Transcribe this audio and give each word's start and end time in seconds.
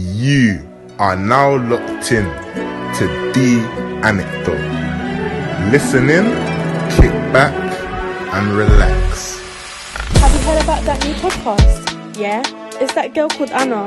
You 0.00 0.64
are 1.00 1.16
now 1.16 1.56
locked 1.56 2.12
in 2.12 2.22
to 2.22 3.04
the 3.34 3.68
anecdote. 4.04 5.72
Listen 5.72 6.08
in, 6.08 6.26
kick 6.94 7.10
back, 7.32 7.52
and 8.32 8.52
relax. 8.52 9.40
Have 10.20 10.32
you 10.32 10.38
heard 10.46 10.62
about 10.62 10.84
that 10.84 11.04
new 11.04 11.14
podcast? 11.14 12.16
Yeah? 12.16 12.44
It's 12.80 12.94
that 12.94 13.12
girl 13.12 13.28
called 13.28 13.50
Anna. 13.50 13.84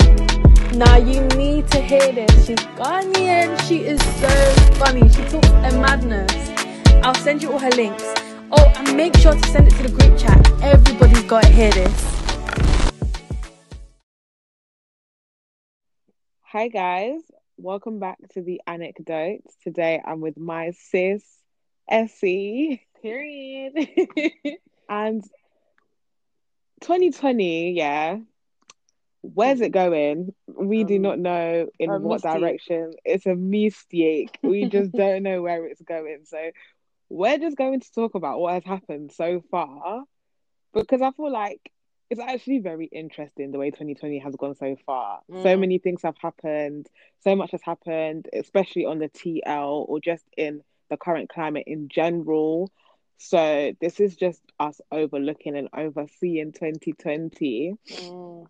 Now 0.75 0.97
you 0.97 1.21
need 1.37 1.69
to 1.69 1.79
hear 1.79 2.11
this. 2.11 2.45
She's 2.45 2.59
Ghanaian. 2.75 3.57
She 3.65 3.85
is 3.85 4.01
so 4.19 4.27
funny. 4.75 5.07
She 5.07 5.23
talks 5.29 5.47
a 5.47 5.79
madness. 5.79 6.51
I'll 7.05 7.15
send 7.15 7.41
you 7.41 7.53
all 7.53 7.59
her 7.59 7.69
links. 7.69 8.03
Oh, 8.51 8.67
and 8.75 8.97
make 8.97 9.15
sure 9.15 9.33
to 9.33 9.47
send 9.47 9.65
it 9.65 9.75
to 9.77 9.83
the 9.83 9.89
group 9.97 10.19
chat. 10.19 10.61
Everybody's 10.61 11.23
got 11.23 11.43
to 11.43 11.49
hear 11.49 11.71
this. 11.71 12.10
Hi 16.51 16.67
guys, 16.67 17.21
welcome 17.57 17.99
back 17.99 18.17
to 18.33 18.41
the 18.41 18.61
anecdotes. 18.67 19.55
Today 19.63 20.01
I'm 20.03 20.21
with 20.21 20.37
my 20.37 20.71
sis 20.71 21.23
Essie. 21.89 22.85
Period. 23.01 23.73
and 24.89 25.23
2020, 26.81 27.71
yeah. 27.73 28.17
Where's 29.21 29.61
it 29.61 29.71
going? 29.71 30.33
We 30.47 30.83
do 30.83 30.95
Um, 30.95 31.01
not 31.01 31.19
know 31.19 31.67
in 31.79 32.01
what 32.01 32.21
mystique. 32.21 32.39
direction. 32.41 32.93
It's 33.05 33.25
a 33.25 33.35
mistake. 33.35 34.37
We 34.43 34.65
just 34.67 34.91
don't 34.95 35.23
know 35.23 35.41
where 35.41 35.65
it's 35.67 35.81
going. 35.81 36.25
So 36.25 36.51
we're 37.09 37.37
just 37.37 37.57
going 37.57 37.79
to 37.81 37.91
talk 37.93 38.15
about 38.15 38.39
what 38.39 38.55
has 38.55 38.65
happened 38.65 39.11
so 39.13 39.41
far 39.51 40.03
because 40.73 41.01
I 41.01 41.11
feel 41.11 41.31
like 41.31 41.61
it's 42.11 42.21
actually 42.21 42.59
very 42.59 42.87
interesting 42.87 43.51
the 43.51 43.59
way 43.59 43.71
2020 43.71 44.19
has 44.19 44.35
gone 44.35 44.55
so 44.55 44.75
far. 44.85 45.21
So 45.37 45.55
Mm. 45.55 45.59
many 45.59 45.79
things 45.79 46.03
have 46.03 46.17
happened, 46.21 46.89
so 47.21 47.35
much 47.35 47.51
has 47.51 47.63
happened, 47.63 48.29
especially 48.33 48.85
on 48.85 48.99
the 48.99 49.09
TL 49.09 49.85
or 49.89 49.99
just 50.01 50.25
in 50.37 50.61
the 50.89 50.97
current 50.97 51.29
climate 51.29 51.65
in 51.67 51.89
general. 51.89 52.71
So 53.17 53.73
this 53.81 53.99
is 54.01 54.17
just 54.17 54.43
us 54.59 54.81
overlooking 54.91 55.57
and 55.57 55.69
overseeing 55.75 56.53
2020. 56.53 57.75
Mm. 57.91 58.47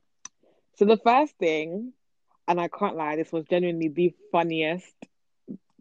So 0.76 0.86
the 0.86 0.98
first 0.98 1.38
thing, 1.38 1.94
and 2.48 2.60
I 2.60 2.68
can't 2.70 2.96
lie, 2.98 3.16
this 3.18 3.32
was 3.32 3.46
genuinely 3.46 3.90
the 3.90 4.14
funniest. 4.32 4.96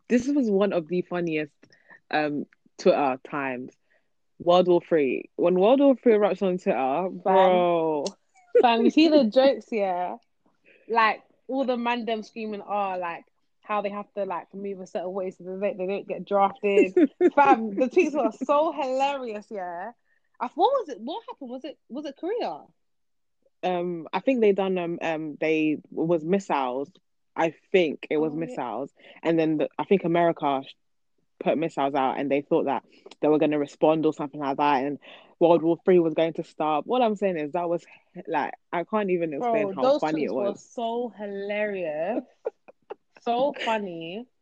This 0.09 0.29
was 0.29 0.51
one 0.51 0.73
of 0.73 0.89
the 0.89 1.03
funniest 1.03 1.55
um 2.11 2.47
Twitter 2.79 3.19
times. 3.29 3.75
World 4.41 4.69
War 4.69 4.81
Three. 4.87 5.31
When 5.37 5.55
World 5.55 5.81
War 5.81 5.97
Three 6.03 6.15
erupts 6.15 6.43
on 6.43 6.59
Twitter, 6.59 7.09
bro. 7.11 8.05
Fam, 8.61 8.85
you 8.85 8.91
see 8.91 9.09
the 9.09 9.25
jokes, 9.25 9.67
yeah? 9.71 10.17
Like 10.89 11.23
all 11.49 11.65
the 11.65 11.77
man 11.77 12.05
them 12.05 12.23
screaming 12.23 12.61
are 12.63 12.99
like 12.99 13.25
how 13.61 13.83
they 13.83 13.91
have 13.91 14.13
to 14.15 14.25
like 14.25 14.53
move 14.53 14.81
a 14.81 14.87
certain 14.87 15.13
way 15.13 15.31
so 15.31 15.45
they 15.45 15.51
don't, 15.51 15.79
they 15.79 15.87
don't 15.87 16.09
get 16.09 16.25
drafted. 16.27 16.93
Fam, 17.35 17.75
the 17.77 17.87
tweets 17.89 18.15
were 18.15 18.33
so 18.33 18.73
hilarious, 18.73 19.47
yeah. 19.51 19.93
I, 20.41 20.47
what 20.55 20.71
was 20.73 20.89
it? 20.89 20.99
What 21.01 21.23
happened? 21.29 21.51
Was 21.51 21.65
it 21.65 21.79
was 21.89 22.07
it 22.07 22.17
Korea? 22.19 22.63
Um, 23.63 24.09
I 24.13 24.21
think 24.21 24.41
they 24.41 24.53
done 24.53 24.79
um 24.79 24.99
um 25.03 25.37
they 25.41 25.79
was 25.91 26.25
missiles. 26.25 26.91
I 27.37 27.55
think 27.73 28.07
it 28.11 28.17
was 28.17 28.33
Oh, 28.33 28.35
yeah. 28.35 28.41
missiles, 28.47 28.91
and 29.23 29.39
then 29.39 29.59
the, 29.59 29.69
I 29.79 29.85
think 29.85 30.05
America 30.05 30.63
put 31.41 31.59
missiles 31.59 31.95
out, 31.95 32.19
and 32.19 32.31
they 32.31 32.43
thought 32.43 32.67
that 32.67 32.85
they 33.21 33.29
were 33.29 33.39
going 33.39 33.53
to 33.53 33.59
respond 33.59 34.07
or 34.07 34.13
something 34.15 34.41
like 34.41 34.59
that, 34.59 34.85
and 34.85 34.99
World 35.41 35.63
War 35.63 35.79
Three 35.85 35.99
was 35.99 36.15
going 36.15 36.35
to 36.35 36.45
start. 36.45 36.87
What 36.87 37.03
I'm 37.03 37.17
saying 37.17 37.39
is 37.39 37.53
that 37.53 37.69
was 37.69 37.85
like 38.29 38.55
I 38.73 38.85
can't 38.85 39.11
even 39.11 39.33
explain 39.35 39.73
Bro, 39.73 39.75
how 39.75 39.99
funny 39.99 40.25
it 40.25 40.35
were 40.35 40.53
was. 40.53 40.65
so 40.75 41.13
hilarious, 41.17 42.25
so 43.23 43.55
funny. 43.65 44.27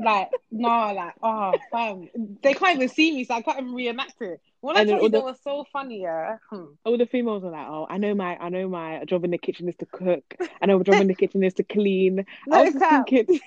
Like, 0.00 0.30
no, 0.50 0.92
like, 0.92 1.14
oh, 1.22 1.52
fam, 1.70 2.08
they 2.42 2.54
can't 2.54 2.76
even 2.76 2.88
see 2.88 3.14
me, 3.14 3.24
so 3.24 3.34
I 3.34 3.42
can't 3.42 3.60
even 3.60 3.74
reenact 3.74 4.20
it. 4.22 4.40
When 4.60 4.76
I 4.76 4.80
And 4.80 4.88
then 4.88 4.96
tell 4.96 5.04
you 5.04 5.08
they 5.08 5.20
were 5.20 5.36
so 5.44 5.64
funny, 5.72 6.02
yeah. 6.02 6.38
Hmm. 6.50 6.64
all 6.84 6.98
the 6.98 7.06
females 7.06 7.42
were 7.44 7.50
like, 7.50 7.66
"Oh, 7.68 7.86
I 7.88 7.98
know 7.98 8.14
my, 8.14 8.36
I 8.36 8.48
know 8.48 8.68
my 8.68 9.04
job 9.04 9.24
in 9.24 9.30
the 9.30 9.38
kitchen 9.38 9.68
is 9.68 9.76
to 9.76 9.86
cook. 9.86 10.24
I 10.60 10.66
know 10.66 10.78
my 10.78 10.84
job 10.84 11.00
in 11.00 11.06
the 11.06 11.14
kitchen 11.14 11.44
is 11.44 11.54
to 11.54 11.62
clean." 11.62 12.24
No, 12.46 12.58
I 12.58 12.62
was 12.64 12.74
thinking, 12.74 13.40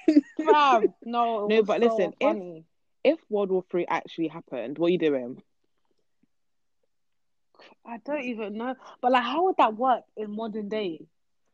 Fam, 0.45 0.93
no, 1.05 1.47
No, 1.47 1.63
but 1.63 1.81
so 1.81 1.81
listen, 1.81 2.13
funny. 2.21 2.59
if 2.59 2.76
World 3.29 3.49
War 3.51 3.63
Three 3.69 3.85
actually 3.87 4.27
happened, 4.27 4.77
what 4.77 4.87
are 4.87 4.91
you 4.91 4.97
doing? 4.97 5.41
I 7.85 7.97
don't 7.97 8.23
even 8.23 8.57
know, 8.57 8.75
but 9.01 9.11
like, 9.11 9.23
how 9.23 9.43
would 9.45 9.57
that 9.57 9.75
work 9.75 10.03
in 10.15 10.31
modern 10.35 10.69
day? 10.69 11.07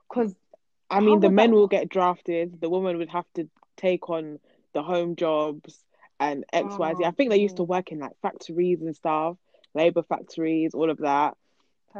Because 0.09 0.35
I 0.89 0.99
mean, 1.01 1.19
the 1.19 1.29
men 1.29 1.51
that- 1.51 1.53
will 1.53 1.67
get 1.67 1.89
drafted. 1.89 2.59
The 2.61 2.69
women 2.69 2.97
would 2.97 3.09
have 3.09 3.25
to 3.35 3.49
take 3.77 4.09
on 4.09 4.39
the 4.73 4.83
home 4.83 5.15
jobs 5.15 5.83
and 6.19 6.45
X, 6.53 6.77
Y, 6.77 6.93
Z. 6.95 7.03
I 7.03 7.11
Oh, 7.11 7.11
think 7.11 7.29
they 7.29 7.37
used 7.37 7.57
to 7.57 7.63
work 7.63 7.91
in 7.91 7.99
like 7.99 8.17
factories 8.21 8.81
and 8.81 8.95
stuff, 8.95 9.37
labor 9.73 10.03
factories, 10.03 10.73
all 10.73 10.89
of 10.89 10.97
that. 10.99 11.37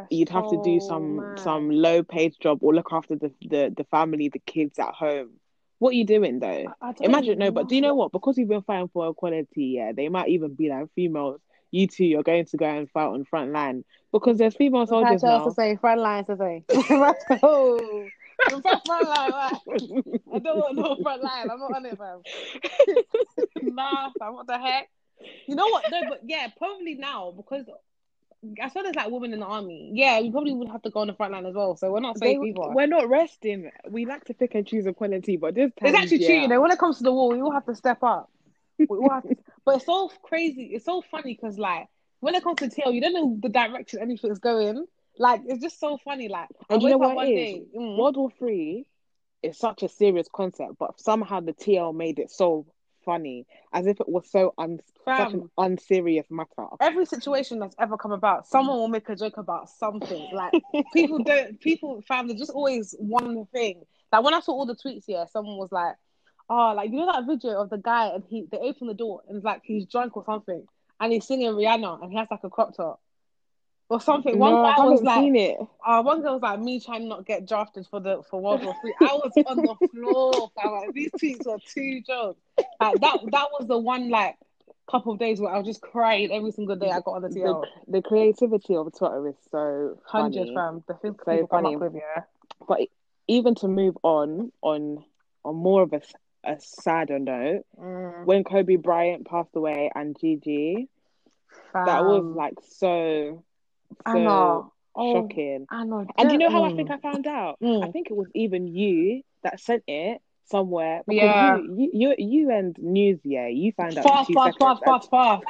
You'd 0.09 0.29
have 0.29 0.47
to 0.47 0.57
do 0.57 0.79
some 0.79 1.33
some 1.37 1.69
low 1.69 2.03
paid 2.03 2.35
job 2.39 2.59
or 2.63 2.73
look 2.73 2.91
after 2.91 3.15
the, 3.15 3.31
the 3.41 3.73
the 3.75 3.83
family, 3.85 4.29
the 4.29 4.39
kids 4.39 4.79
at 4.79 4.93
home. 4.93 5.39
What 5.79 5.89
are 5.89 5.93
you 5.93 6.05
doing 6.05 6.39
though? 6.39 6.65
Imagine 7.01 7.39
no, 7.39 7.51
but 7.51 7.67
do 7.67 7.75
you 7.75 7.81
know 7.81 7.95
what? 7.95 8.11
Because 8.11 8.37
we've 8.37 8.47
been 8.47 8.61
fighting 8.61 8.89
for 8.93 9.09
equality, 9.09 9.65
yeah, 9.75 9.91
they 9.91 10.09
might 10.09 10.29
even 10.29 10.53
be 10.53 10.69
like 10.69 10.87
females. 10.95 11.41
You 11.71 11.87
two, 11.87 12.05
you're 12.05 12.23
going 12.23 12.45
to 12.45 12.57
go 12.57 12.67
and 12.67 12.89
fight 12.89 13.07
on 13.07 13.25
front 13.25 13.51
line 13.51 13.83
because 14.11 14.37
there's 14.37 14.55
female 14.55 14.85
soldiers 14.85 15.23
now. 15.23 15.43
to 15.43 15.51
say 15.51 15.75
front 15.75 16.01
lines 16.01 16.27
to 16.27 16.37
say. 16.37 16.63
Let's 16.89 17.25
go. 17.41 18.07
Front 18.49 19.07
line. 19.07 19.31
Like, 19.65 19.83
I 20.33 20.39
don't 20.39 20.57
want 20.57 20.75
no 20.75 20.97
front 21.01 21.23
line. 21.23 21.49
I'm 21.49 21.59
not 21.59 21.75
on 21.75 21.85
it, 21.85 21.97
fam. 21.97 22.21
nah, 23.75 24.09
fam. 24.19 24.33
What 24.33 24.47
the 24.47 24.57
heck? 24.57 24.89
You 25.47 25.55
know 25.55 25.67
what? 25.67 25.85
No, 25.91 26.01
but 26.09 26.21
yeah, 26.25 26.47
probably 26.57 26.95
now 26.95 27.33
because 27.35 27.65
I 28.61 28.69
saw 28.69 28.81
there's 28.81 28.95
like 28.95 29.09
women 29.09 29.33
in 29.33 29.39
the 29.39 29.45
army. 29.45 29.91
Yeah, 29.93 30.19
we 30.21 30.31
probably 30.31 30.53
would 30.53 30.69
have 30.69 30.81
to 30.83 30.89
go 30.89 30.99
on 31.01 31.07
the 31.07 31.13
front 31.13 31.31
line 31.33 31.45
as 31.45 31.55
well. 31.55 31.75
So 31.75 31.91
we're 31.91 31.99
not 32.01 32.19
They, 32.19 32.33
safe 32.33 32.43
either. 32.43 32.73
we're 32.73 32.87
not 32.87 33.09
resting. 33.09 33.71
We 33.89 34.05
like 34.05 34.25
to 34.25 34.33
pick 34.33 34.55
and 34.55 34.67
choose 34.67 34.85
a 34.85 34.89
equality, 34.89 35.37
but 35.37 35.55
this 35.55 35.71
time, 35.79 35.89
It's 35.89 35.97
actually 35.97 36.19
true. 36.25 36.35
You 36.35 36.47
know, 36.47 36.61
when 36.61 36.71
it 36.71 36.79
comes 36.79 36.97
to 36.97 37.03
the 37.03 37.13
war, 37.13 37.29
we 37.33 37.41
all 37.41 37.51
have 37.51 37.65
to 37.65 37.75
step 37.75 38.03
up. 38.03 38.29
We 38.89 38.97
all 38.97 39.09
have 39.11 39.27
to, 39.27 39.35
but 39.65 39.77
it's 39.77 39.85
so 39.85 40.09
crazy. 40.23 40.71
It's 40.73 40.85
so 40.85 41.01
funny 41.01 41.33
because 41.39 41.57
like 41.57 41.87
when 42.19 42.35
it 42.35 42.43
comes 42.43 42.59
to 42.59 42.69
TL, 42.69 42.93
you 42.93 43.01
don't 43.01 43.13
know 43.13 43.37
the 43.41 43.49
direction 43.49 43.99
anything's 44.01 44.39
going. 44.39 44.85
Like 45.17 45.41
it's 45.45 45.61
just 45.61 45.79
so 45.79 45.97
funny. 45.97 46.27
Like 46.27 46.49
I 46.69 46.75
And 46.75 46.81
you 46.81 46.89
know 46.89 46.97
what 46.97 47.15
one 47.15 47.27
it 47.27 47.35
day, 47.35 47.63
mm, 47.77 47.97
World 47.97 48.17
War 48.17 48.31
Three 48.37 48.85
is 49.41 49.57
such 49.57 49.83
a 49.83 49.89
serious 49.89 50.27
concept, 50.33 50.75
but 50.79 50.99
somehow 50.99 51.39
the 51.41 51.53
TL 51.53 51.93
made 51.93 52.19
it 52.19 52.31
so 52.31 52.65
funny, 53.03 53.45
as 53.71 53.85
if 53.85 53.99
it 53.99 54.09
was 54.09 54.29
so 54.29 54.53
un- 54.57 54.79
such 55.05 55.33
an 55.33 55.49
unserious 55.57 56.25
matter. 56.29 56.67
every 56.79 57.05
situation 57.05 57.59
that's 57.59 57.75
ever 57.79 57.97
come 57.97 58.11
about, 58.11 58.47
someone 58.47 58.77
will 58.77 58.87
make 58.87 59.09
a 59.09 59.15
joke 59.15 59.37
about 59.37 59.69
something. 59.69 60.27
Like 60.31 60.53
people 60.93 61.23
don't, 61.23 61.59
people, 61.59 62.01
fam, 62.07 62.27
there's 62.27 62.39
just 62.39 62.51
always 62.51 62.95
one 62.97 63.45
thing. 63.47 63.83
Like 64.11 64.23
when 64.23 64.33
I 64.33 64.39
saw 64.39 64.53
all 64.53 64.65
the 64.65 64.75
tweets 64.75 65.05
here, 65.05 65.25
someone 65.31 65.57
was 65.57 65.71
like, 65.71 65.95
"Oh, 66.49 66.73
like 66.75 66.89
you 66.91 66.97
know 66.97 67.11
that 67.11 67.25
video 67.27 67.61
of 67.61 67.69
the 67.69 67.77
guy 67.77 68.07
and 68.07 68.23
he 68.29 68.47
they 68.51 68.57
open 68.57 68.87
the 68.87 68.93
door 68.93 69.21
and 69.27 69.37
it's 69.37 69.45
like 69.45 69.61
he's 69.63 69.85
drunk 69.85 70.15
or 70.17 70.23
something, 70.25 70.65
and 70.99 71.11
he's 71.11 71.27
singing 71.27 71.49
Rihanna 71.51 72.01
and 72.01 72.11
he 72.11 72.17
has 72.17 72.27
like 72.31 72.43
a 72.43 72.49
crop 72.49 72.75
top." 72.75 73.01
Or 73.89 74.01
something. 74.01 74.39
One 74.39 74.53
no, 74.53 74.63
guy 74.63 74.85
was 74.85 75.01
like, 75.03 75.19
seen 75.19 75.35
it. 75.35 75.57
Uh, 75.85 76.01
one 76.01 76.21
girl 76.21 76.33
was 76.33 76.41
like 76.41 76.59
me 76.59 76.79
trying 76.79 77.01
to 77.01 77.07
not 77.07 77.25
get 77.25 77.47
drafted 77.47 77.85
for 77.87 77.99
the 77.99 78.23
for 78.29 78.41
World 78.41 78.63
War 78.63 78.75
Three. 78.81 78.93
I 79.01 79.13
was 79.13 79.31
on 79.45 79.57
the 79.57 79.75
floor. 79.91 80.51
fam. 80.55 80.71
Like, 80.71 80.93
these 80.93 81.11
tweets 81.11 81.45
are 81.47 81.59
two 81.67 82.01
jokes. 82.01 82.39
Like 82.79 82.99
that 83.01 83.19
that 83.31 83.47
was 83.59 83.67
the 83.67 83.77
one 83.77 84.09
like 84.09 84.35
couple 84.89 85.13
of 85.13 85.19
days 85.19 85.39
where 85.39 85.53
I 85.53 85.57
was 85.57 85.65
just 85.67 85.81
crying 85.81 86.31
every 86.31 86.51
single 86.51 86.75
day 86.75 86.89
I 86.89 86.99
got 87.01 87.11
on 87.11 87.21
the 87.21 87.29
The, 87.29 87.39
TL. 87.39 87.65
the 87.87 88.01
creativity 88.01 88.75
of 88.75 88.91
Twitter 88.97 89.27
is 89.29 89.35
so 89.51 89.99
Hundred 90.05 90.49
fam. 90.53 90.83
The 90.87 90.93
things 90.95 91.17
So 91.23 91.47
funny. 91.47 91.75
up 91.75 91.81
with, 91.81 91.93
yeah. 91.95 92.23
But 92.67 92.81
even 93.27 93.55
to 93.55 93.67
move 93.67 93.97
on 94.03 94.51
on 94.61 95.03
on 95.45 95.55
more 95.55 95.83
of 95.83 95.93
a 95.93 96.01
a 96.45 96.59
sadder 96.59 97.19
note, 97.19 97.65
Mm, 97.79 98.25
when 98.25 98.43
Kobe 98.43 98.75
Bryant 98.77 99.25
passed 99.27 99.55
away 99.55 99.91
and 99.93 100.17
Gigi, 100.19 100.89
that 101.73 102.03
was 102.05 102.23
like 102.35 102.55
so 102.67 103.43
I 104.05 104.13
so 104.13 104.19
know. 104.19 104.71
Oh, 104.95 105.13
shocking. 105.13 105.67
I 105.69 105.83
know. 105.85 106.05
And 106.17 106.31
you 106.31 106.37
know 106.37 106.49
how 106.49 106.63
I 106.63 106.71
think 106.71 106.89
I 106.91 106.97
found 106.97 107.27
out? 107.27 107.59
Mm. 107.61 107.83
I 107.83 107.87
think 107.87 108.09
it 108.09 108.15
was 108.15 108.27
even 108.35 108.67
you 108.67 109.23
that 109.43 109.59
sent 109.59 109.83
it 109.87 110.21
somewhere. 110.45 111.01
Yeah. 111.07 111.57
you, 111.57 111.75
you, 111.77 111.89
you, 111.93 112.15
you 112.17 112.51
and 112.51 112.77
News, 112.79 113.19
yeah, 113.23 113.47
you 113.47 113.71
found 113.73 113.97
out. 113.97 114.03
fast, 114.03 114.31
fast, 114.33 114.57
fast, 114.59 114.83
fast, 114.83 115.09
fast. 115.09 115.43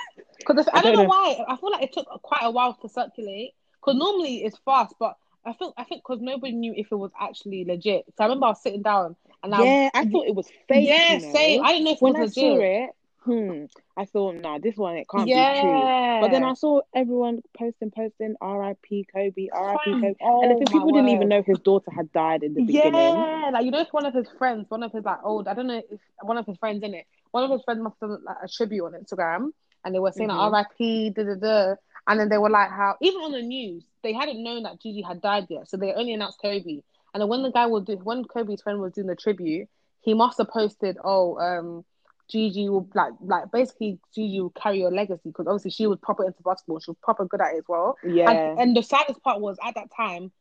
Because 0.46 0.68
I 0.74 0.80
I 0.80 0.82
don't 0.82 0.94
don't 0.94 0.96
know 0.96 1.04
know. 1.04 1.10
why. 1.10 1.44
I 1.48 1.56
feel 1.58 1.72
like 1.72 1.84
it 1.84 1.94
took 1.94 2.08
quite 2.22 2.42
a 2.44 2.52
while 2.52 2.74
to 2.76 2.90
circulate. 2.90 3.52
Because 3.80 3.98
normally 3.98 4.44
it's 4.44 4.58
fast, 4.60 4.96
but 5.00 5.16
I 5.46 5.54
feel 5.54 5.74
I 5.78 5.84
think 5.84 6.04
because 6.04 6.22
nobody 6.22 6.54
knew 6.54 6.74
if 6.76 6.92
it 6.92 6.96
was 6.96 7.12
actually 7.20 7.66
legit. 7.66 8.06
So 8.18 8.24
I 8.24 8.26
remember 8.28 8.48
I 8.48 8.50
was 8.50 8.62
sitting 8.62 8.82
down 8.82 9.16
and 9.44 9.54
I 9.54 9.64
Yeah, 9.64 9.90
I 9.94 10.06
thought 10.06 10.28
it 10.28 10.36
was 10.36 10.50
fake. 10.68 10.90
yeah, 10.90 11.08
you 11.08 11.20
know? 11.20 11.32
same. 11.32 11.60
I 11.64 11.74
didn't 11.74 11.86
know 11.86 11.92
if 11.92 12.02
it 12.02 12.06
was 12.06 12.16
I 12.16 12.26
saw 12.26 12.56
legit. 12.56 12.60
it, 12.60 12.90
hmm, 13.24 13.66
I 13.96 14.06
thought, 14.06 14.36
nah, 14.36 14.60
this 14.60 14.76
one 14.76 14.98
it 14.98 15.08
can't 15.10 15.28
yeah. 15.28 15.54
be 15.54 15.62
true. 15.62 16.22
But 16.22 16.32
then 16.32 16.44
I 16.44 16.54
saw 16.54 16.82
everyone 16.94 17.42
posting, 17.58 17.92
posting, 17.92 18.36
R.I.P. 18.42 19.08
Kobe, 19.14 19.48
R.I.P. 19.52 19.92
Kobe, 19.92 20.16
oh, 20.22 20.44
and 20.44 20.52
I 20.52 20.56
think 20.56 20.72
people 20.72 20.92
word. 20.92 21.02
didn't 21.02 21.10
even 21.10 21.30
know 21.30 21.44
his 21.46 21.60
daughter 21.60 21.92
had 21.96 22.12
died 22.12 22.44
in 22.44 22.54
the 22.54 22.64
beginning. 22.64 22.94
Yeah, 22.94 23.50
like 23.54 23.66
you 23.66 23.72
know, 23.72 23.80
it's 23.80 23.94
one 23.94 24.06
of 24.06 24.14
his 24.14 24.28
friends, 24.38 24.70
one 24.70 24.84
of 24.84 24.92
his 24.92 25.04
like 25.04 25.20
old, 25.24 25.48
I 25.48 25.54
don't 25.54 25.68
know 25.68 25.82
if 25.90 26.00
one 26.22 26.38
of 26.38 26.46
his 26.46 26.58
friends 26.58 26.84
in 26.84 26.94
it, 26.94 27.06
one 27.32 27.44
of 27.44 27.52
his 27.52 27.64
friends 27.64 27.82
must 27.82 27.96
have 28.02 28.10
done 28.10 28.24
like 28.26 28.38
a 28.44 28.48
tribute 28.48 28.86
on 28.86 28.94
Instagram, 28.94 29.52
and 29.86 29.96
they 29.96 30.00
were 30.00 30.12
saying 30.12 30.30
mm-hmm. 30.30 30.52
like, 30.52 30.68
R.I.P. 30.68 31.10
Da 31.12 31.24
da 31.24 31.36
da, 31.36 31.76
and 32.08 32.20
then 32.20 32.30
they 32.30 32.38
were 32.38 32.50
like, 32.50 32.70
how 32.70 32.96
even 33.02 33.22
on 33.22 33.32
the 33.32 33.42
news 33.42 33.84
they 34.04 34.14
hadn't 34.14 34.44
known 34.44 34.64
that 34.64 34.82
Gigi 34.82 35.02
had 35.02 35.22
died 35.22 35.48
yet, 35.50 35.70
so 35.70 35.78
they 35.78 35.94
only 35.94 36.14
announced 36.14 36.40
Kobe. 36.42 36.82
And 37.14 37.22
then 37.22 37.30
when 37.30 37.44
the 37.44 37.52
guy 37.52 37.68
was 37.68 37.84
do 37.84 37.96
when 37.98 38.26
Kobe's 38.26 38.62
friend 38.62 38.80
was 38.80 38.94
doing 38.94 39.08
the 39.08 39.16
tribute, 39.16 39.70
he 40.02 40.14
must 40.14 40.40
have 40.40 40.50
posted, 40.50 40.98
oh, 41.04 41.38
um 41.38 41.86
Gigi 42.30 42.70
will 42.70 42.90
like 42.94 43.14
like 43.22 43.52
basically 43.52 44.00
Gigi 44.16 44.40
will 44.40 44.50
carry 44.52 44.80
your 44.80 44.92
legacy 44.92 45.22
because 45.26 45.48
obviously 45.48 45.72
she 45.72 45.88
was 45.88 46.00
proper 46.02 46.26
into 46.26 46.42
basketball. 46.44 46.80
She 46.80 46.92
was 46.92 46.98
proper 47.04 47.26
good 47.26 47.42
at 47.42 47.54
it 47.54 47.60
as 47.60 47.64
well. 47.68 47.98
Yeah. 48.04 48.30
And, 48.30 48.60
and, 48.60 48.78
the 48.78 48.82
saddest 48.82 49.22
part 49.24 49.42
was 49.42 49.58
at 49.64 49.76
that 49.76 49.90
time, 49.96 50.32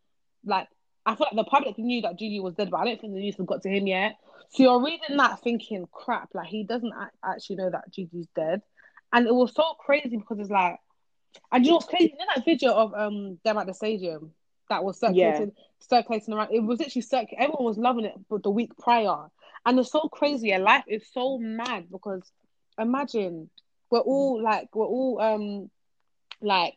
like 0.44 0.68
I 1.04 1.16
feel 1.16 1.26
like 1.30 1.44
the 1.44 1.50
public 1.50 1.78
knew 1.78 2.02
that 2.02 2.18
Gigi 2.18 2.40
was 2.40 2.54
dead, 2.54 2.70
but 2.70 2.78
I 2.78 2.84
don't 2.84 3.00
think 3.00 3.14
the 3.14 3.20
news 3.20 3.36
had 3.36 3.46
got 3.46 3.62
to 3.62 3.68
him 3.68 3.86
yet. 3.86 4.16
So 4.50 4.62
you're 4.62 4.84
reading 4.84 5.16
that 5.16 5.40
thinking, 5.40 5.88
crap, 5.90 6.30
like 6.34 6.46
he 6.46 6.64
doesn't 6.64 6.92
actually 7.24 7.56
know 7.56 7.70
that 7.70 7.92
Gigi's 7.92 8.28
dead. 8.36 8.62
And 9.12 9.26
it 9.26 9.34
was 9.34 9.54
so 9.54 9.74
crazy 9.78 10.16
because 10.16 10.38
it's 10.38 10.50
like, 10.50 10.78
and 11.50 11.64
you 11.64 11.72
know 11.72 11.76
what's 11.76 11.88
crazy? 11.88 12.14
You 12.18 12.18
know 12.18 12.32
that 12.34 12.44
video 12.44 12.72
of 12.74 12.94
um 12.94 13.38
them 13.44 13.58
at 13.58 13.66
the 13.66 13.74
stadium 13.74 14.32
that 14.68 14.84
was 14.84 14.98
circulating, 14.98 15.52
yeah. 15.56 15.64
circulating 15.78 16.34
around. 16.34 16.52
It 16.52 16.60
was 16.60 16.80
actually 16.80 17.02
circulating. 17.02 17.38
Everyone 17.38 17.64
was 17.64 17.78
loving 17.78 18.04
it, 18.04 18.14
but 18.28 18.42
the 18.42 18.50
week 18.50 18.76
prior, 18.78 19.26
and 19.64 19.78
it's 19.78 19.92
so 19.92 20.08
crazy. 20.08 20.48
Yeah, 20.48 20.58
life 20.58 20.84
is 20.86 21.06
so 21.12 21.38
mad 21.38 21.86
because 21.90 22.30
imagine 22.78 23.50
we're 23.90 24.00
all 24.00 24.42
like 24.42 24.74
we're 24.74 24.86
all 24.86 25.20
um 25.20 25.70
like 26.40 26.76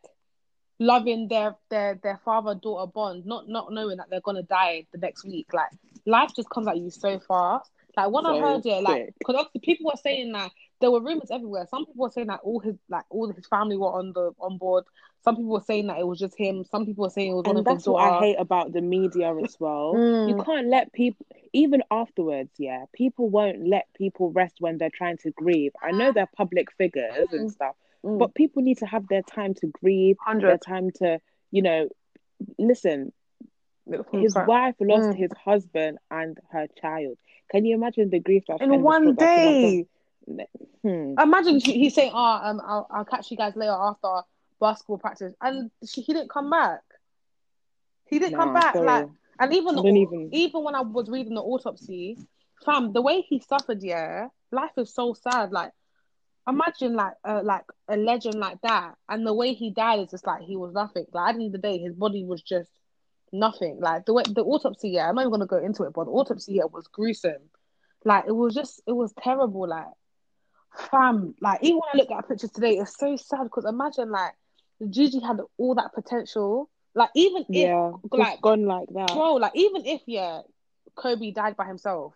loving 0.80 1.28
their 1.28 1.56
their 1.70 2.00
their 2.04 2.20
father 2.24 2.56
daughter 2.56 2.92
bond, 2.92 3.26
not 3.26 3.48
not 3.48 3.72
knowing 3.72 3.98
that 3.98 4.08
they're 4.10 4.22
gonna 4.22 4.44
die 4.44 4.86
the 4.92 5.00
next 5.00 5.26
week. 5.26 5.48
Like 5.54 5.72
life 6.06 6.32
just 6.36 6.50
comes 6.50 6.68
at 6.68 6.78
you 6.78 6.90
so 6.90 7.20
fast. 7.20 7.70
Like 7.98 8.12
when 8.12 8.26
so 8.26 8.36
I 8.36 8.40
heard 8.40 8.66
it, 8.66 8.84
like 8.84 9.14
because 9.18 9.36
obviously 9.36 9.62
people 9.62 9.88
were 9.88 10.00
saying 10.02 10.32
that 10.34 10.52
there 10.82 10.92
were 10.92 11.02
rumors 11.02 11.32
everywhere. 11.32 11.66
Some 11.70 11.86
people 11.86 12.04
were 12.04 12.12
saying 12.12 12.28
that 12.28 12.42
all 12.44 12.60
his 12.60 12.76
like 12.90 13.06
all 13.10 13.32
his 13.32 13.48
family 13.48 13.78
were 13.78 13.92
on 13.92 14.12
the 14.14 14.32
on 14.40 14.58
board. 14.58 14.84
Some 15.24 15.38
people 15.38 15.52
were 15.52 15.62
saying 15.62 15.88
that 15.88 16.00
it 16.00 16.06
was 16.06 16.20
just 16.20 16.38
him. 16.38 16.64
Some 16.66 16.86
people 16.86 17.04
were 17.04 17.10
saying 17.10 17.32
it 17.32 17.36
was 17.36 17.46
and 17.46 17.56
one 17.56 17.64
that's 17.64 17.88
of 17.88 17.94
what 17.94 18.14
I 18.14 18.20
hate 18.20 18.36
about 18.38 18.74
the 18.74 18.82
media 18.82 19.34
as 19.36 19.56
well. 19.60 19.94
Mm. 19.96 20.30
You 20.30 20.44
can't 20.44 20.68
let 20.68 20.94
people 20.94 21.26
even 21.54 21.82
afterwards. 21.90 22.52
Yeah, 22.58 22.86
people 22.94 23.30
won't 23.30 23.66
let 23.68 23.88
people 23.96 24.32
rest 24.32 24.56
when 24.60 24.78
they're 24.78 24.92
trying 24.94 25.18
to 25.20 25.32
grieve. 25.32 25.72
I 25.82 25.92
know 25.92 26.12
they're 26.12 26.30
public 26.36 26.72
figures 26.74 27.28
mm. 27.32 27.34
and 27.34 27.52
stuff, 27.52 27.76
mm. 28.04 28.20
but 28.20 28.36
people 28.36 28.62
need 28.62 28.80
to 28.80 28.86
have 28.86 29.08
their 29.08 29.24
time 29.24 29.54
to 29.56 29.68
grieve. 29.68 30.18
100. 30.26 30.48
Their 30.48 30.58
time 30.58 30.92
to 30.98 31.20
you 31.52 31.62
know 31.62 31.90
listen. 32.60 33.12
His 34.12 34.36
wife 34.36 34.74
lost 34.80 35.10
mm. 35.10 35.16
his 35.16 35.30
husband 35.44 36.00
and 36.10 36.40
her 36.52 36.66
child. 36.82 37.18
Can 37.52 37.66
you 37.66 37.76
imagine 37.76 38.10
the 38.10 38.20
grief 38.20 38.44
that 38.48 38.60
in 38.60 38.82
one 38.82 39.14
day? 39.14 39.86
Hmm. 40.82 41.16
Imagine 41.20 41.60
he's 41.60 41.96
saying, 41.96 42.12
"Oh, 42.14 42.40
um, 42.44 42.62
I'll, 42.66 42.88
I'll 42.92 43.06
catch 43.06 43.32
you 43.32 43.38
guys 43.38 43.56
later 43.56 43.72
after 43.72 44.22
basketball 44.60 44.98
practice," 44.98 45.34
and 45.42 45.72
she, 45.88 46.02
he 46.02 46.14
didn't 46.14 46.30
come 46.30 46.50
back. 46.50 46.82
He 48.08 48.20
didn't 48.20 48.34
nah, 48.34 48.44
come 48.44 48.54
back. 48.54 48.74
Sorry. 48.74 48.86
Like, 48.86 49.08
and 49.40 49.54
even, 49.54 49.80
even 49.80 50.30
even 50.32 50.64
when 50.64 50.76
I 50.76 50.82
was 50.82 51.10
reading 51.10 51.36
the 51.36 51.42
autopsy, 51.42 52.18
fam, 52.66 52.94
the 52.94 53.02
way 53.02 53.22
he 53.22 53.40
suffered, 53.40 53.82
yeah, 53.82 54.28
life 54.52 54.72
is 54.78 54.94
so 54.94 55.14
sad. 55.14 55.52
Like, 55.52 55.72
imagine 56.48 56.96
like 56.96 57.14
uh, 57.24 57.42
like 57.44 57.66
a 57.88 57.98
legend 57.98 58.36
like 58.36 58.62
that, 58.62 58.96
and 59.10 59.26
the 59.26 59.34
way 59.34 59.54
he 59.54 59.72
died 59.72 60.00
is 60.00 60.12
just 60.12 60.28
like 60.28 60.44
he 60.44 60.56
was 60.56 60.74
nothing. 60.74 61.06
Like 61.14 61.30
at 61.30 61.38
the 61.38 61.46
end 61.46 61.56
of 61.56 61.62
the 61.62 61.68
day, 61.68 61.78
his 61.80 61.96
body 61.96 62.24
was 62.24 62.42
just 62.42 62.70
nothing. 63.32 63.80
Like 63.80 64.06
the 64.06 64.14
way 64.14 64.24
the 64.28 64.44
autopsy, 64.44 64.90
yeah, 64.90 65.10
I'm 65.10 65.16
not 65.16 65.22
even 65.22 65.32
gonna 65.32 65.48
go 65.48 65.58
into 65.58 65.84
it, 65.84 65.94
but 65.94 66.06
the 66.06 66.12
autopsy, 66.12 66.54
yeah, 66.54 66.66
was 66.72 66.88
gruesome. 66.88 67.50
Like 68.04 68.26
it 68.28 68.36
was 68.36 68.54
just, 68.54 68.82
it 68.88 68.92
was 68.94 69.14
terrible. 69.20 69.68
Like 69.68 69.88
fam, 70.78 71.36
like 71.42 71.60
even 71.64 71.78
when 71.78 71.90
I 71.94 71.98
look 71.98 72.12
at 72.12 72.28
pictures 72.28 72.52
today, 72.52 72.78
it's 72.78 72.98
so 72.98 73.16
sad 73.16 73.44
because 73.44 73.66
imagine 73.66 74.12
like 74.12 74.34
the 74.80 74.88
Gigi 74.88 75.20
had 75.20 75.40
all 75.58 75.76
that 75.76 75.94
potential. 75.94 76.70
Like 76.94 77.10
even 77.16 77.44
if 77.50 77.68
yeah, 77.68 77.92
like 78.12 78.42
gone 78.42 78.66
like 78.66 78.88
that, 78.94 79.08
bro. 79.08 79.34
Like 79.34 79.52
even 79.56 79.86
if 79.86 80.02
yeah, 80.06 80.42
Kobe 80.96 81.32
died 81.32 81.58
by 81.58 81.66
himself, 81.66 82.14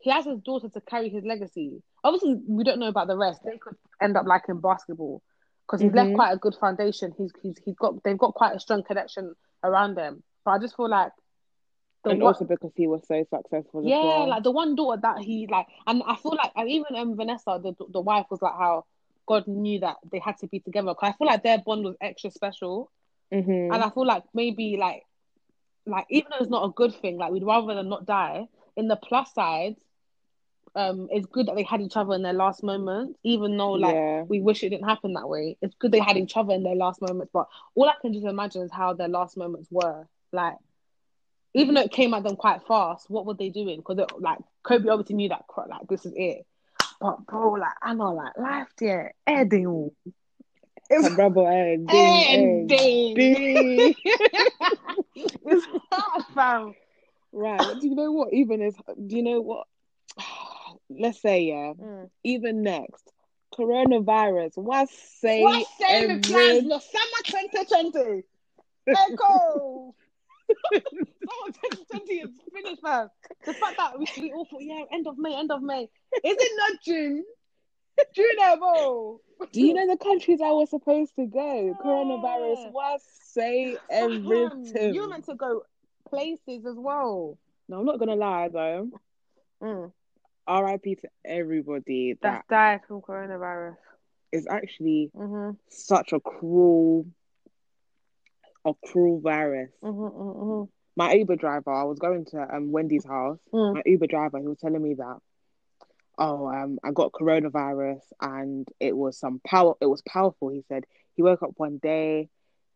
he 0.00 0.10
has 0.10 0.24
his 0.24 0.40
daughter 0.40 0.68
to 0.68 0.80
carry 0.80 1.08
his 1.08 1.24
legacy. 1.24 1.82
Obviously, 2.02 2.40
we 2.46 2.64
don't 2.64 2.78
know 2.80 2.88
about 2.88 3.06
the 3.06 3.16
rest. 3.16 3.40
They 3.44 3.58
could 3.58 3.76
end 4.00 4.16
up 4.16 4.26
like 4.26 4.42
in 4.48 4.60
basketball 4.60 5.22
because 5.66 5.80
he's 5.80 5.90
mm-hmm. 5.90 5.98
left 5.98 6.14
quite 6.14 6.32
a 6.32 6.36
good 6.36 6.54
foundation. 6.60 7.12
He's 7.16 7.32
he's 7.42 7.56
he's 7.64 7.76
got 7.76 8.02
they've 8.02 8.18
got 8.18 8.34
quite 8.34 8.54
a 8.54 8.60
strong 8.60 8.82
connection 8.82 9.34
around 9.62 9.96
them. 9.96 10.22
But 10.44 10.52
I 10.52 10.58
just 10.58 10.76
feel 10.76 10.88
like 10.88 11.12
the 12.06 12.12
and 12.12 12.22
one, 12.22 12.34
also 12.34 12.44
because 12.44 12.72
he 12.74 12.86
was 12.86 13.02
so 13.06 13.24
successful. 13.28 13.84
Yeah, 13.84 13.96
well. 13.96 14.28
like 14.28 14.42
the 14.42 14.50
one 14.50 14.74
daughter 14.74 15.00
that 15.02 15.18
he 15.18 15.46
like, 15.50 15.66
and 15.86 16.02
I 16.06 16.16
feel 16.16 16.36
like, 16.36 16.52
and 16.54 16.70
even 16.70 16.96
um, 16.96 17.16
Vanessa, 17.16 17.60
the 17.62 17.74
the 17.90 18.00
wife, 18.00 18.26
was 18.30 18.40
like 18.40 18.54
how 18.54 18.84
God 19.26 19.46
knew 19.46 19.80
that 19.80 19.96
they 20.10 20.18
had 20.18 20.38
to 20.38 20.46
be 20.46 20.60
together. 20.60 20.94
Cause 20.94 21.10
I 21.10 21.12
feel 21.12 21.26
like 21.26 21.42
their 21.42 21.58
bond 21.58 21.84
was 21.84 21.96
extra 22.00 22.30
special, 22.30 22.90
mm-hmm. 23.32 23.74
and 23.74 23.82
I 23.82 23.90
feel 23.90 24.06
like 24.06 24.22
maybe 24.32 24.76
like, 24.76 25.02
like 25.84 26.06
even 26.10 26.30
though 26.30 26.38
it's 26.38 26.50
not 26.50 26.64
a 26.64 26.72
good 26.72 26.94
thing, 26.94 27.18
like 27.18 27.32
we'd 27.32 27.44
rather 27.44 27.74
than 27.74 27.88
not 27.88 28.06
die. 28.06 28.46
In 28.76 28.88
the 28.88 28.96
plus 28.96 29.32
side, 29.32 29.76
um, 30.76 31.08
it's 31.10 31.26
good 31.26 31.46
that 31.46 31.56
they 31.56 31.62
had 31.62 31.80
each 31.80 31.96
other 31.96 32.14
in 32.14 32.22
their 32.22 32.34
last 32.34 32.62
moments, 32.62 33.18
even 33.24 33.56
though 33.56 33.72
like 33.72 33.94
yeah. 33.94 34.22
we 34.22 34.40
wish 34.40 34.62
it 34.62 34.68
didn't 34.68 34.86
happen 34.86 35.14
that 35.14 35.28
way. 35.28 35.56
It's 35.62 35.74
good 35.78 35.90
they 35.90 35.98
had 35.98 36.18
each 36.18 36.36
other 36.36 36.52
in 36.52 36.62
their 36.62 36.76
last 36.76 37.00
moments, 37.00 37.30
but 37.32 37.48
all 37.74 37.88
I 37.88 37.94
can 38.00 38.12
just 38.12 38.26
imagine 38.26 38.62
is 38.62 38.70
how 38.70 38.92
their 38.92 39.08
last 39.08 39.36
moments 39.36 39.68
were. 39.70 40.06
Like 40.32 40.56
even 41.56 41.74
though 41.74 41.82
it 41.82 41.90
came 41.90 42.12
at 42.12 42.22
them 42.22 42.36
quite 42.36 42.60
fast, 42.68 43.08
what 43.08 43.24
were 43.24 43.32
they 43.34 43.48
doing? 43.48 43.78
Because 43.78 44.06
like 44.18 44.38
Kobe 44.62 44.90
obviously 44.90 45.16
knew 45.16 45.30
that 45.30 45.46
like 45.68 45.88
this 45.88 46.04
is 46.04 46.12
it. 46.14 46.44
But 47.00 47.26
bro, 47.26 47.52
like 47.52 47.72
I 47.82 47.94
know, 47.94 48.12
like 48.12 48.36
life 48.36 48.68
there, 48.78 49.14
Eddie. 49.26 49.64
It's 50.88 51.08
Eddie. 51.08 51.86
Eddie. 51.88 53.96
it's 55.14 55.66
hard, 55.90 56.24
fam. 56.34 56.74
Right. 57.32 57.80
Do 57.80 57.88
you 57.88 57.94
know 57.94 58.12
what? 58.12 58.34
Even 58.34 58.60
is. 58.60 58.76
Do 59.06 59.16
you 59.16 59.22
know 59.22 59.40
what? 59.40 59.66
Let's 60.90 61.22
say 61.22 61.44
yeah. 61.44 61.72
Mm. 61.72 62.10
Even 62.22 62.62
next, 62.62 63.10
coronavirus. 63.54 64.58
What 64.58 64.90
say? 64.90 65.42
What 65.42 65.66
say 65.78 66.04
every... 66.04 66.20
plans? 66.20 66.64
No 66.64 66.78
summer 66.78 67.22
2020. 67.24 68.24
Echo. 68.88 69.94
oh, 70.50 71.50
2020 71.70 72.12
is 72.14 72.30
finished, 72.52 72.82
man. 72.82 73.08
The 73.44 73.54
fact 73.54 73.76
that 73.76 73.98
we, 73.98 74.06
we 74.20 74.32
all 74.32 74.44
thought, 74.44 74.62
yeah, 74.62 74.82
end 74.92 75.06
of 75.06 75.18
May, 75.18 75.36
end 75.36 75.50
of 75.50 75.62
May. 75.62 75.82
Is 75.82 75.88
it 76.22 76.52
not 76.56 76.82
June? 76.82 77.24
June, 78.14 78.36
evo. 78.40 79.18
Do 79.52 79.60
you 79.60 79.74
know 79.74 79.86
the 79.86 79.96
countries 79.96 80.40
I 80.42 80.50
was 80.50 80.70
supposed 80.70 81.14
to 81.16 81.26
go? 81.26 81.66
Yeah. 81.66 81.72
Coronavirus 81.84 82.72
was 82.72 83.00
say 83.32 83.76
everything. 83.90 84.94
You're 84.94 85.08
meant 85.08 85.26
to 85.26 85.34
go 85.34 85.62
places 86.08 86.66
as 86.66 86.76
well. 86.76 87.38
No, 87.68 87.80
I'm 87.80 87.86
not 87.86 87.98
gonna 87.98 88.14
lie 88.14 88.48
though. 88.52 88.90
Mm. 89.62 89.92
R.I.P. 90.46 90.94
to 90.96 91.08
everybody 91.24 92.14
that 92.14 92.22
That's 92.22 92.48
died 92.48 92.80
from 92.86 93.00
coronavirus. 93.00 93.76
Is 94.32 94.46
actually 94.50 95.10
mm-hmm. 95.16 95.52
such 95.70 96.12
a 96.12 96.20
cruel 96.20 97.06
a 98.66 98.72
cruel 98.84 99.20
virus. 99.20 99.70
Mm-hmm, 99.82 100.20
mm-hmm. 100.20 100.70
My 100.96 101.12
Uber 101.12 101.36
driver, 101.36 101.72
I 101.72 101.84
was 101.84 101.98
going 101.98 102.24
to 102.26 102.54
um 102.54 102.72
Wendy's 102.72 103.06
house. 103.06 103.38
Mm. 103.52 103.74
My 103.74 103.82
Uber 103.86 104.06
driver, 104.06 104.38
he 104.38 104.46
was 104.46 104.58
telling 104.58 104.82
me 104.82 104.94
that, 104.94 105.18
oh, 106.18 106.48
um, 106.48 106.78
I 106.82 106.90
got 106.90 107.12
coronavirus 107.12 108.02
and 108.20 108.66
it 108.80 108.96
was 108.96 109.18
some 109.18 109.40
power. 109.46 109.74
It 109.80 109.86
was 109.86 110.02
powerful. 110.02 110.48
He 110.48 110.64
said 110.68 110.84
he 111.14 111.22
woke 111.22 111.42
up 111.42 111.52
one 111.56 111.78
day, 111.78 112.28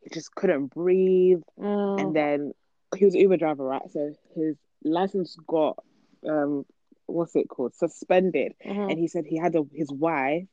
he 0.02 0.10
just 0.10 0.34
couldn't 0.34 0.68
breathe, 0.68 1.42
mm. 1.58 2.00
and 2.00 2.14
then 2.14 2.52
he 2.96 3.04
was 3.04 3.14
an 3.14 3.20
Uber 3.20 3.36
driver, 3.36 3.64
right? 3.64 3.90
So 3.90 4.14
his 4.34 4.56
license 4.84 5.36
got 5.46 5.82
um, 6.28 6.64
what's 7.06 7.34
it 7.36 7.48
called, 7.48 7.74
suspended, 7.74 8.52
mm-hmm. 8.64 8.90
and 8.90 8.98
he 8.98 9.08
said 9.08 9.24
he 9.26 9.38
had 9.38 9.54
a, 9.56 9.64
his 9.74 9.90
wife 9.90 10.46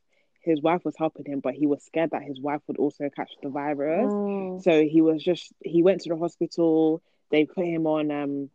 his 0.48 0.62
wife 0.62 0.84
was 0.84 0.96
helping 0.98 1.26
him, 1.26 1.40
but 1.40 1.54
he 1.54 1.68
was 1.68 1.84
scared 1.84 2.12
that 2.12 2.24
his 2.24 2.40
wife 2.40 2.62
would 2.68 2.78
also 2.78 3.10
catch 3.16 3.32
the 3.42 3.50
virus. 3.50 4.12
Mm. 4.12 4.64
So 4.64 4.84
he 4.84 5.02
was 5.02 5.24
just 5.24 5.54
he 5.64 5.84
went 5.84 6.02
to 6.02 6.10
the 6.10 6.18
hospital. 6.18 7.02
They 7.32 7.46
put 7.46 7.66
him 7.66 7.86
on 7.86 8.12
um 8.12 8.50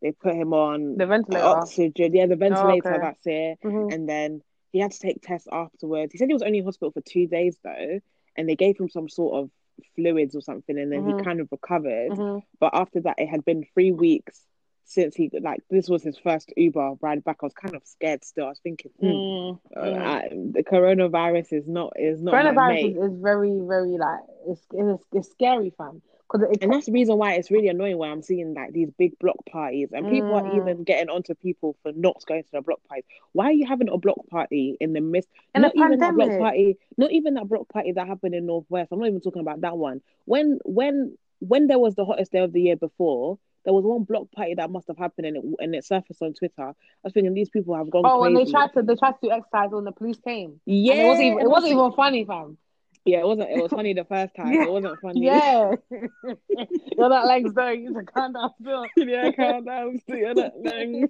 they 0.00 0.12
put 0.12 0.34
him 0.34 0.52
on 0.52 0.96
the 0.96 1.06
ventilator 1.06 1.44
oxygen. 1.44 2.14
Yeah, 2.14 2.26
the 2.26 2.36
ventilator. 2.36 2.92
Oh, 2.92 2.96
okay. 2.96 3.02
That's 3.02 3.26
it. 3.26 3.58
Mm-hmm. 3.64 3.92
And 3.92 4.08
then 4.08 4.42
he 4.70 4.78
had 4.78 4.92
to 4.92 4.98
take 4.98 5.22
tests 5.22 5.48
afterwards. 5.50 6.12
He 6.12 6.18
said 6.18 6.28
he 6.28 6.34
was 6.34 6.42
only 6.42 6.58
in 6.58 6.64
hospital 6.64 6.92
for 6.92 7.00
two 7.00 7.26
days 7.26 7.56
though, 7.62 8.00
and 8.36 8.48
they 8.48 8.56
gave 8.56 8.78
him 8.78 8.88
some 8.88 9.08
sort 9.08 9.42
of 9.42 9.50
fluids 9.96 10.34
or 10.34 10.40
something, 10.40 10.78
and 10.78 10.92
then 10.92 11.02
mm-hmm. 11.02 11.18
he 11.18 11.24
kind 11.24 11.40
of 11.40 11.48
recovered. 11.50 12.10
Mm-hmm. 12.10 12.38
But 12.60 12.70
after 12.74 13.00
that, 13.02 13.18
it 13.18 13.28
had 13.28 13.44
been 13.44 13.64
three 13.74 13.92
weeks 13.92 14.40
since 14.84 15.14
he 15.16 15.30
like 15.42 15.62
this 15.70 15.88
was 15.88 16.02
his 16.02 16.18
first 16.18 16.52
Uber 16.56 16.94
ride 17.00 17.24
back. 17.24 17.38
I 17.42 17.46
was 17.46 17.54
kind 17.54 17.74
of 17.74 17.82
scared 17.86 18.24
still. 18.24 18.46
I 18.46 18.50
was 18.50 18.60
thinking, 18.60 18.90
hmm, 19.00 19.18
Mm, 19.18 19.60
uh, 19.76 19.80
mm. 19.82 19.96
I, 20.00 20.28
the 20.30 20.62
coronavirus 20.64 21.52
is 21.52 21.68
not 21.68 21.92
is 21.96 22.20
not 22.22 22.34
Coronavirus 22.34 22.82
is, 22.84 23.12
is 23.12 23.18
very, 23.20 23.60
very 23.66 23.96
like 23.98 24.20
it's 24.46 24.66
it's, 24.72 25.04
it's 25.12 25.30
scary, 25.30 25.70
fam. 25.76 26.02
Because 26.30 26.48
it, 26.52 26.60
And 26.60 26.72
that's 26.72 26.86
the 26.86 26.92
reason 26.92 27.18
why 27.18 27.34
it's 27.34 27.50
really 27.50 27.68
annoying 27.68 27.98
when 27.98 28.10
I'm 28.10 28.22
seeing 28.22 28.54
like 28.54 28.72
these 28.72 28.90
big 28.98 29.18
block 29.18 29.36
parties 29.50 29.90
and 29.92 30.06
people 30.08 30.36
are 30.36 30.42
Mm. 30.42 30.48
even 30.48 30.84
getting 30.84 31.08
onto 31.10 31.34
people 31.34 31.76
for 31.82 31.92
not 31.92 32.22
going 32.26 32.42
to 32.44 32.50
the 32.52 32.62
block 32.62 32.80
parties. 32.88 33.04
Why 33.32 33.46
are 33.46 33.52
you 33.52 33.66
having 33.66 33.88
a 33.88 33.98
block 33.98 34.18
party 34.30 34.76
in 34.80 34.92
the 34.92 35.00
midst? 35.00 35.28
In 35.54 35.62
not 35.62 35.74
even 35.76 35.98
that 36.00 36.14
block 36.14 36.36
party, 36.36 36.78
not 36.96 37.12
even 37.12 37.34
that 37.34 37.48
block 37.48 37.68
party 37.68 37.92
that 37.92 38.06
happened 38.06 38.34
in 38.34 38.46
Northwest. 38.46 38.90
I'm 38.92 38.98
not 39.00 39.08
even 39.08 39.20
talking 39.20 39.42
about 39.42 39.60
that 39.62 39.76
one. 39.76 40.00
When 40.24 40.58
when 40.64 41.16
when 41.40 41.66
there 41.66 41.78
was 41.78 41.94
the 41.94 42.04
hottest 42.04 42.32
day 42.32 42.38
of 42.40 42.52
the 42.52 42.62
year 42.62 42.76
before, 42.76 43.38
there 43.64 43.72
was 43.74 43.84
one 43.84 44.04
block 44.04 44.30
party 44.32 44.54
that 44.54 44.70
must 44.70 44.88
have 44.88 44.98
happened 44.98 45.26
and 45.26 45.36
it 45.36 45.44
and 45.58 45.74
it 45.74 45.84
surfaced 45.84 46.20
on 46.22 46.34
Twitter. 46.34 46.62
I 46.68 46.74
was 47.02 47.12
thinking 47.12 47.34
these 47.34 47.48
people 47.50 47.74
have 47.74 47.90
gone 47.90 48.02
oh, 48.04 48.20
crazy. 48.20 48.36
and 48.36 48.46
they 48.46 48.50
tried 48.50 48.72
to 48.74 48.82
they 48.82 48.96
tried 48.96 49.12
to 49.12 49.18
do 49.22 49.30
exercise 49.30 49.70
when 49.70 49.84
the 49.84 49.92
police 49.92 50.18
came. 50.24 50.60
yeah, 50.66 50.92
And 50.94 51.00
it 51.02 51.06
wasn't 51.06 51.26
even, 51.26 51.38
it 51.40 51.48
wasn't 51.50 51.72
even 51.72 51.92
funny, 51.92 52.24
fam. 52.24 52.58
yeah, 53.04 53.18
it 53.20 53.26
wasn't. 53.26 53.50
It 53.50 53.62
was 53.62 53.70
funny 53.70 53.94
the 53.94 54.04
first 54.04 54.34
time. 54.36 54.52
Yeah. 54.52 54.64
It 54.64 54.70
wasn't 54.72 55.00
funny. 55.00 55.24
Yeah, 55.24 55.72
you're 55.90 57.08
not 57.08 57.26
legs 57.26 57.52
though. 57.54 57.70
You 57.70 57.94
to 57.94 58.02
calm 58.04 58.32
down 58.34 58.50
still. 58.60 58.86
yeah, 58.96 59.30
calm 59.32 59.64
down. 59.64 59.98
still, 60.00 60.34
that 60.34 60.52
thing. 60.62 61.08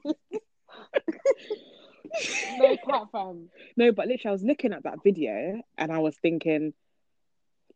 No 2.58 2.76
cat, 2.76 3.02
fam. 3.10 3.48
No, 3.76 3.90
but 3.92 4.06
literally, 4.06 4.28
I 4.28 4.32
was 4.32 4.44
looking 4.44 4.72
at 4.72 4.84
that 4.84 5.02
video 5.02 5.60
and 5.76 5.90
I 5.90 5.98
was 5.98 6.16
thinking, 6.22 6.72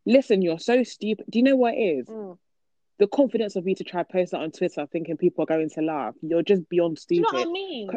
listen, 0.06 0.42
you're 0.42 0.60
so 0.60 0.84
stupid. 0.84 1.26
Do 1.28 1.38
you 1.40 1.42
know 1.42 1.56
what 1.56 1.74
it 1.74 1.78
is? 1.78 2.06
Mm. 2.06 2.38
The 2.98 3.06
confidence 3.06 3.56
of 3.56 3.66
you 3.66 3.74
to 3.76 3.84
try 3.84 4.02
post 4.02 4.32
that 4.32 4.40
on 4.40 4.50
Twitter 4.50 4.86
thinking 4.90 5.16
people 5.16 5.44
are 5.44 5.46
going 5.46 5.70
to 5.70 5.80
laugh. 5.82 6.14
You're 6.20 6.42
just 6.42 6.68
beyond 6.68 6.98
stupid. 6.98 7.30
Do 7.30 7.36
you 7.36 7.42
know 7.44 7.46
what 7.46 7.48
I 7.48 7.52
mean? 7.52 7.90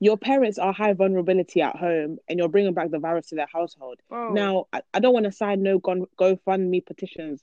Your 0.00 0.16
parents 0.18 0.58
are 0.58 0.72
high 0.72 0.92
vulnerability 0.94 1.62
at 1.62 1.76
home 1.76 2.18
and 2.28 2.38
you're 2.38 2.48
bringing 2.48 2.74
back 2.74 2.90
the 2.90 2.98
virus 2.98 3.28
to 3.28 3.36
their 3.36 3.46
household. 3.52 4.00
Bro. 4.08 4.32
Now, 4.32 4.66
I, 4.72 4.82
I 4.92 4.98
don't 4.98 5.14
want 5.14 5.26
to 5.26 5.32
sign 5.32 5.62
no 5.62 5.78
Go, 5.78 6.08
GoFundMe 6.20 6.84
petitions. 6.84 7.42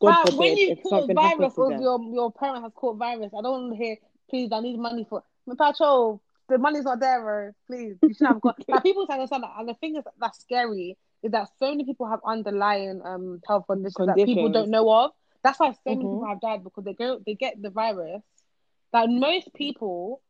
God 0.00 0.14
Fam, 0.14 0.24
forbid 0.26 0.38
when 0.38 0.56
you 0.56 0.76
caught 0.76 1.00
something 1.00 1.16
virus 1.16 1.54
or 1.56 1.72
your 1.72 2.00
your 2.12 2.32
parent 2.32 2.62
has 2.62 2.72
caught 2.74 2.96
virus, 2.96 3.32
I 3.36 3.42
don't 3.42 3.62
want 3.62 3.72
to 3.72 3.84
hear. 3.84 3.96
Please, 4.28 4.50
I 4.52 4.60
need 4.60 4.78
money 4.78 5.06
for 5.08 5.22
my 5.46 5.54
patrol. 5.54 6.20
The 6.48 6.58
money's 6.58 6.84
not 6.84 7.00
there, 7.00 7.20
bro. 7.20 7.52
Please, 7.66 7.96
you 8.02 8.14
should 8.14 8.26
have 8.26 8.40
got. 8.40 8.56
like 8.68 8.82
people 8.82 9.06
understand 9.08 9.44
that, 9.44 9.52
and 9.58 9.68
the 9.68 9.74
thing 9.74 9.96
is 9.96 10.04
that's 10.20 10.40
scary 10.40 10.96
is 11.22 11.32
that 11.32 11.48
so 11.58 11.70
many 11.70 11.84
people 11.84 12.08
have 12.08 12.20
underlying 12.26 13.00
um 13.04 13.40
health 13.46 13.64
conditions, 13.68 14.06
that 14.06 14.16
people 14.16 14.48
don't 14.48 14.70
know 14.70 14.90
of. 14.90 15.12
That's 15.46 15.60
why 15.60 15.70
so 15.70 15.78
many 15.86 16.06
Mhm. 16.06 16.10
people 16.10 16.26
have 16.26 16.40
died 16.40 16.64
because 16.64 16.84
they 16.84 16.92
go 16.94 17.20
they 17.24 17.34
get 17.34 17.62
the 17.62 17.70
virus. 17.70 18.22
Like 18.92 19.08
most 19.08 19.54
people, 19.54 20.20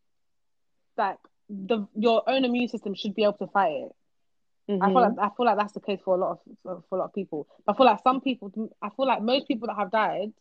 like 0.98 1.16
the 1.48 1.86
your 1.94 2.22
own 2.28 2.44
immune 2.44 2.68
system 2.68 2.94
should 2.94 3.14
be 3.14 3.22
able 3.24 3.38
to 3.38 3.46
fight 3.46 3.72
it. 3.72 3.92
I 4.82 4.88
feel 4.92 5.00
Mhm. 5.02 5.16
like 5.16 5.18
I 5.18 5.34
feel 5.34 5.46
like 5.46 5.56
that's 5.56 5.72
the 5.72 5.80
case 5.80 6.00
for 6.04 6.16
a 6.16 6.18
lot 6.18 6.32
of 6.32 6.38
for, 6.62 6.82
for 6.90 6.96
a 6.96 6.98
lot 6.98 7.06
of 7.06 7.14
people. 7.14 7.48
But 7.64 7.72
I 7.72 7.76
feel 7.78 7.86
like 7.86 8.02
some 8.02 8.20
people, 8.20 8.52
I 8.82 8.90
feel 8.90 9.06
like 9.06 9.22
most 9.22 9.48
people 9.48 9.68
that 9.68 9.76
have 9.76 9.90
died, 9.90 10.32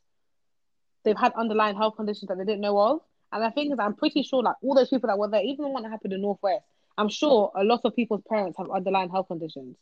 they've 1.05 1.17
had 1.17 1.31
underlying 1.35 1.77
health 1.77 1.95
conditions 1.95 2.27
that 2.27 2.37
they 2.37 2.43
didn't 2.43 2.61
know 2.61 2.77
of. 2.77 2.99
And 3.31 3.43
the 3.43 3.51
thing 3.51 3.71
is, 3.71 3.79
I'm 3.79 3.95
pretty 3.95 4.23
sure 4.23 4.43
like 4.43 4.55
all 4.61 4.75
those 4.75 4.89
people 4.89 5.07
that 5.07 5.17
were 5.17 5.29
there, 5.29 5.41
even 5.41 5.63
the 5.65 5.71
one 5.71 5.83
that 5.83 5.89
happened 5.91 6.11
in 6.13 6.21
Northwest, 6.21 6.65
I'm 6.97 7.09
sure 7.09 7.51
a 7.55 7.63
lot 7.63 7.81
of 7.85 7.95
people's 7.95 8.23
parents 8.27 8.57
have 8.57 8.69
underlying 8.69 9.09
health 9.09 9.27
conditions. 9.27 9.77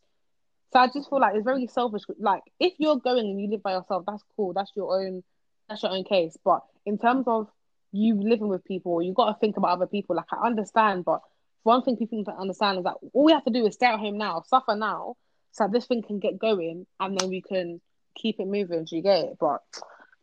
So 0.74 0.80
I 0.80 0.88
just 0.88 1.10
feel 1.10 1.20
like 1.20 1.36
it's 1.36 1.46
very 1.46 1.68
selfish. 1.68 2.02
Like 2.20 2.42
if 2.60 2.74
you're 2.80 2.98
going 2.98 3.26
and 3.26 3.40
you 3.40 3.50
live 3.50 3.62
by 3.62 3.74
yourself, 3.74 4.06
that's 4.08 4.24
cool. 4.36 4.54
That's 4.54 4.72
your 4.76 5.00
own. 5.00 5.24
That's 5.70 5.84
your 5.84 5.92
own 5.92 6.04
case. 6.04 6.36
But 6.44 6.62
in 6.86 6.98
terms 6.98 7.26
of 7.28 7.48
you 7.92 8.20
living 8.20 8.48
with 8.48 8.66
people, 8.66 9.02
you 9.02 9.14
got 9.14 9.32
to 9.32 9.40
think 9.40 9.56
about 9.56 9.70
other 9.70 9.88
people. 9.88 10.16
Like 10.16 10.26
I 10.32 10.48
understand, 10.48 11.06
but 11.06 11.22
one 11.62 11.84
thing 11.84 11.96
people 11.96 12.18
need 12.18 12.26
to 12.26 12.36
understand 12.36 12.80
is 12.80 12.84
that 12.86 12.96
all 13.14 13.26
we 13.26 13.32
have 13.32 13.46
to 13.46 13.52
do 13.52 13.66
is 13.68 13.76
stay 13.76 13.86
at 13.86 14.00
home 14.00 14.18
now, 14.18 14.42
suffer 14.48 14.76
now, 14.76 15.16
so 15.52 15.70
this 15.72 15.86
thing 15.86 16.02
can 16.02 16.20
get 16.20 16.40
going, 16.40 16.88
and 17.00 17.18
then 17.18 17.30
we 17.30 17.42
can 17.42 17.80
keep 18.16 18.40
it 18.40 18.48
moving. 18.48 18.86
Do 18.86 18.96
you 18.96 19.04
get 19.04 19.26
it? 19.26 19.38
But 19.40 19.62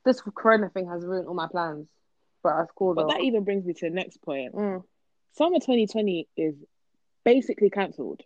this 0.05 0.21
Corona 0.21 0.69
thing 0.69 0.89
has 0.89 1.05
ruined 1.05 1.29
all 1.29 1.35
my 1.35 1.47
plans. 1.47 1.87
But 2.43 2.57
that's 2.57 2.73
cool 2.77 2.95
But 2.95 3.03
though. 3.03 3.09
that 3.15 3.23
even 3.23 3.45
brings 3.45 3.65
me 3.65 3.75
to 3.75 3.89
the 3.89 3.95
next 3.95 4.21
point. 4.23 4.55
Mm. 4.55 4.83
Summer 5.33 5.61
2020 5.61 6.27
is 6.37 6.55
basically 7.25 7.71
cancelled. 7.71 8.23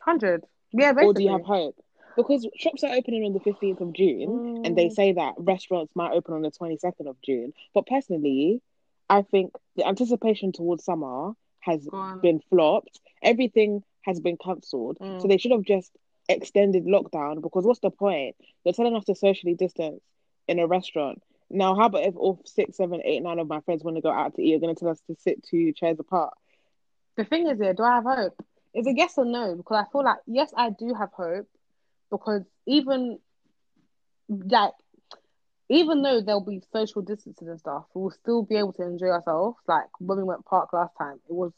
Hundred. 0.00 0.44
Yeah, 0.72 0.92
Or 0.96 1.12
do 1.12 1.22
you 1.22 1.30
have 1.30 1.42
hope? 1.44 1.76
Because 2.16 2.46
shops 2.56 2.84
are 2.84 2.92
opening 2.94 3.24
on 3.24 3.32
the 3.32 3.40
15th 3.40 3.80
of 3.80 3.92
June, 3.94 4.62
and 4.64 4.76
they 4.76 4.86
Mm. 4.88 4.92
say 4.92 5.12
that 5.12 5.34
restaurants 5.38 5.94
might 5.96 6.12
open 6.12 6.34
on 6.34 6.42
the 6.42 6.50
22nd 6.50 7.06
of 7.06 7.20
June. 7.22 7.54
But 7.72 7.86
personally, 7.86 8.60
I 9.08 9.22
think 9.22 9.52
the 9.76 9.86
anticipation 9.86 10.52
towards 10.52 10.84
summer 10.84 11.32
has 11.60 11.86
Gone. 11.86 12.20
been 12.20 12.40
flopped. 12.50 13.00
Everything 13.22 13.82
has 14.02 14.20
been 14.20 14.36
cancelled. 14.36 14.98
Mm. 14.98 15.22
So 15.22 15.28
they 15.28 15.38
should 15.38 15.52
have 15.52 15.62
just 15.62 15.96
extended 16.28 16.84
lockdown 16.84 17.40
because 17.40 17.64
what's 17.64 17.80
the 17.80 17.90
point? 17.90 18.36
You're 18.64 18.74
telling 18.74 18.94
us 18.96 19.04
to 19.06 19.14
socially 19.14 19.54
distance 19.54 20.02
in 20.48 20.58
a 20.58 20.66
restaurant. 20.66 21.22
Now, 21.50 21.74
how 21.74 21.86
about 21.86 22.04
if 22.04 22.16
all 22.16 22.40
six, 22.44 22.76
seven, 22.76 23.00
eight, 23.04 23.22
nine 23.22 23.38
of 23.38 23.48
my 23.48 23.60
friends 23.60 23.84
want 23.84 23.96
to 23.96 24.02
go 24.02 24.10
out 24.10 24.34
to 24.34 24.42
eat, 24.42 24.48
you're 24.48 24.60
going 24.60 24.74
to 24.74 24.78
tell 24.78 24.88
us 24.88 25.00
to 25.06 25.14
sit 25.16 25.42
two 25.44 25.72
chairs 25.72 25.98
apart? 26.00 26.34
The 27.16 27.24
thing 27.24 27.46
is, 27.48 27.58
here, 27.60 27.74
do 27.74 27.82
I 27.82 27.96
have 27.96 28.04
hope? 28.04 28.42
Is 28.74 28.86
it 28.86 28.96
yes 28.96 29.18
or 29.18 29.24
no? 29.24 29.54
Because 29.56 29.84
I 29.86 29.90
feel 29.90 30.04
like 30.04 30.18
yes, 30.26 30.52
I 30.56 30.70
do 30.70 30.94
have 30.94 31.12
hope. 31.12 31.46
Because 32.10 32.42
even 32.66 33.18
like, 34.28 34.72
even 35.68 36.02
though 36.02 36.20
there'll 36.20 36.44
be 36.44 36.60
social 36.72 37.02
distancing 37.02 37.48
and 37.48 37.58
stuff, 37.58 37.84
we'll 37.94 38.10
still 38.10 38.42
be 38.42 38.56
able 38.56 38.72
to 38.74 38.82
enjoy 38.82 39.08
ourselves. 39.08 39.58
Like 39.66 39.88
when 39.98 40.18
we 40.18 40.24
went 40.24 40.44
park 40.44 40.72
last 40.72 40.96
time, 40.98 41.20
it 41.28 41.32
was 41.34 41.52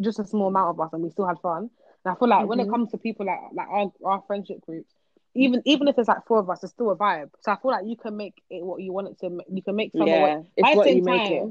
just 0.00 0.18
a 0.18 0.24
small 0.24 0.48
amount 0.48 0.70
of 0.70 0.80
us, 0.80 0.92
and 0.92 1.02
we 1.02 1.10
still 1.10 1.26
had 1.26 1.38
fun. 1.40 1.70
And 2.04 2.14
I 2.14 2.18
feel 2.18 2.28
like 2.28 2.46
when 2.46 2.60
it 2.60 2.68
Mhm. 2.68 2.68
comes 2.68 2.90
to 2.90 2.98
people 2.98 3.26
like 3.26 3.38
like 3.52 3.68
our 3.68 3.92
our 4.04 4.22
friendship 4.26 4.60
groups, 4.66 4.94
even 5.34 5.62
even 5.64 5.88
if 5.88 5.98
it's 5.98 6.08
like 6.08 6.26
four 6.26 6.38
of 6.38 6.50
us, 6.50 6.62
it's 6.62 6.72
still 6.72 6.90
a 6.90 6.96
vibe. 6.96 7.30
So 7.40 7.52
I 7.52 7.56
feel 7.60 7.70
like 7.72 7.86
you 7.86 7.96
can 7.96 8.16
make 8.16 8.34
it 8.50 8.64
what 8.64 8.80
you 8.82 8.92
want 8.92 9.08
it 9.08 9.18
to. 9.20 9.40
You 9.52 9.62
can 9.62 9.76
make 9.76 9.94
summer. 9.96 10.18
yeah, 10.18 10.42
it's 10.56 10.74
what 10.74 10.90
you 10.90 11.02
make 11.02 11.30
it. 11.30 11.48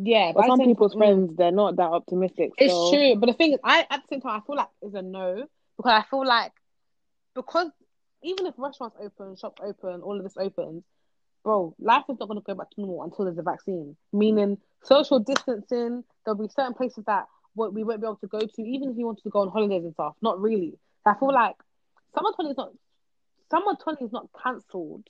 Yeah, 0.00 0.32
But 0.34 0.42
the 0.42 0.46
some 0.48 0.60
people's 0.60 0.94
friends, 0.94 1.36
they're 1.36 1.52
not 1.52 1.76
that 1.76 1.90
optimistic. 1.90 2.52
It's 2.56 2.72
so- 2.72 2.90
true, 2.90 3.16
but 3.16 3.26
the 3.26 3.34
thing 3.34 3.52
is, 3.52 3.58
I 3.62 3.86
at 3.90 4.02
the 4.02 4.08
same 4.08 4.20
time 4.22 4.40
I 4.40 4.46
feel 4.46 4.56
like 4.56 4.68
it's 4.80 4.94
a 4.94 5.02
no 5.02 5.46
because 5.76 5.92
I 5.92 6.04
feel 6.08 6.26
like 6.26 6.52
because 7.34 7.68
even 8.22 8.46
if 8.46 8.54
restaurants 8.56 8.96
open, 9.00 9.36
shops 9.36 9.60
open, 9.62 10.00
all 10.00 10.16
of 10.16 10.22
this 10.22 10.36
opens, 10.38 10.84
bro, 11.44 11.74
life 11.78 12.04
is 12.08 12.16
not 12.18 12.28
going 12.28 12.40
to 12.40 12.44
go 12.44 12.54
back 12.54 12.70
to 12.70 12.80
normal 12.80 13.02
until 13.02 13.26
there's 13.26 13.36
a 13.38 13.42
vaccine. 13.42 13.96
Meaning 14.12 14.58
social 14.82 15.18
distancing, 15.18 16.04
there'll 16.24 16.40
be 16.40 16.48
certain 16.48 16.74
places 16.74 17.04
that 17.06 17.26
what 17.54 17.74
we 17.74 17.84
won't 17.84 18.00
be 18.00 18.06
able 18.06 18.16
to 18.16 18.26
go 18.28 18.40
to, 18.40 18.62
even 18.62 18.90
if 18.90 18.96
you 18.96 19.04
wanted 19.04 19.24
to 19.24 19.30
go 19.30 19.40
on 19.40 19.48
holidays 19.48 19.84
and 19.84 19.92
stuff. 19.92 20.14
Not 20.22 20.40
really. 20.40 20.78
I 21.04 21.14
feel 21.14 21.34
like 21.34 21.56
summer 22.14 22.30
twenty 22.34 22.52
is 22.52 22.56
not 22.56 22.72
summer 23.50 23.72
twenty 23.82 24.06
is 24.06 24.12
not 24.12 24.28
cancelled, 24.42 25.06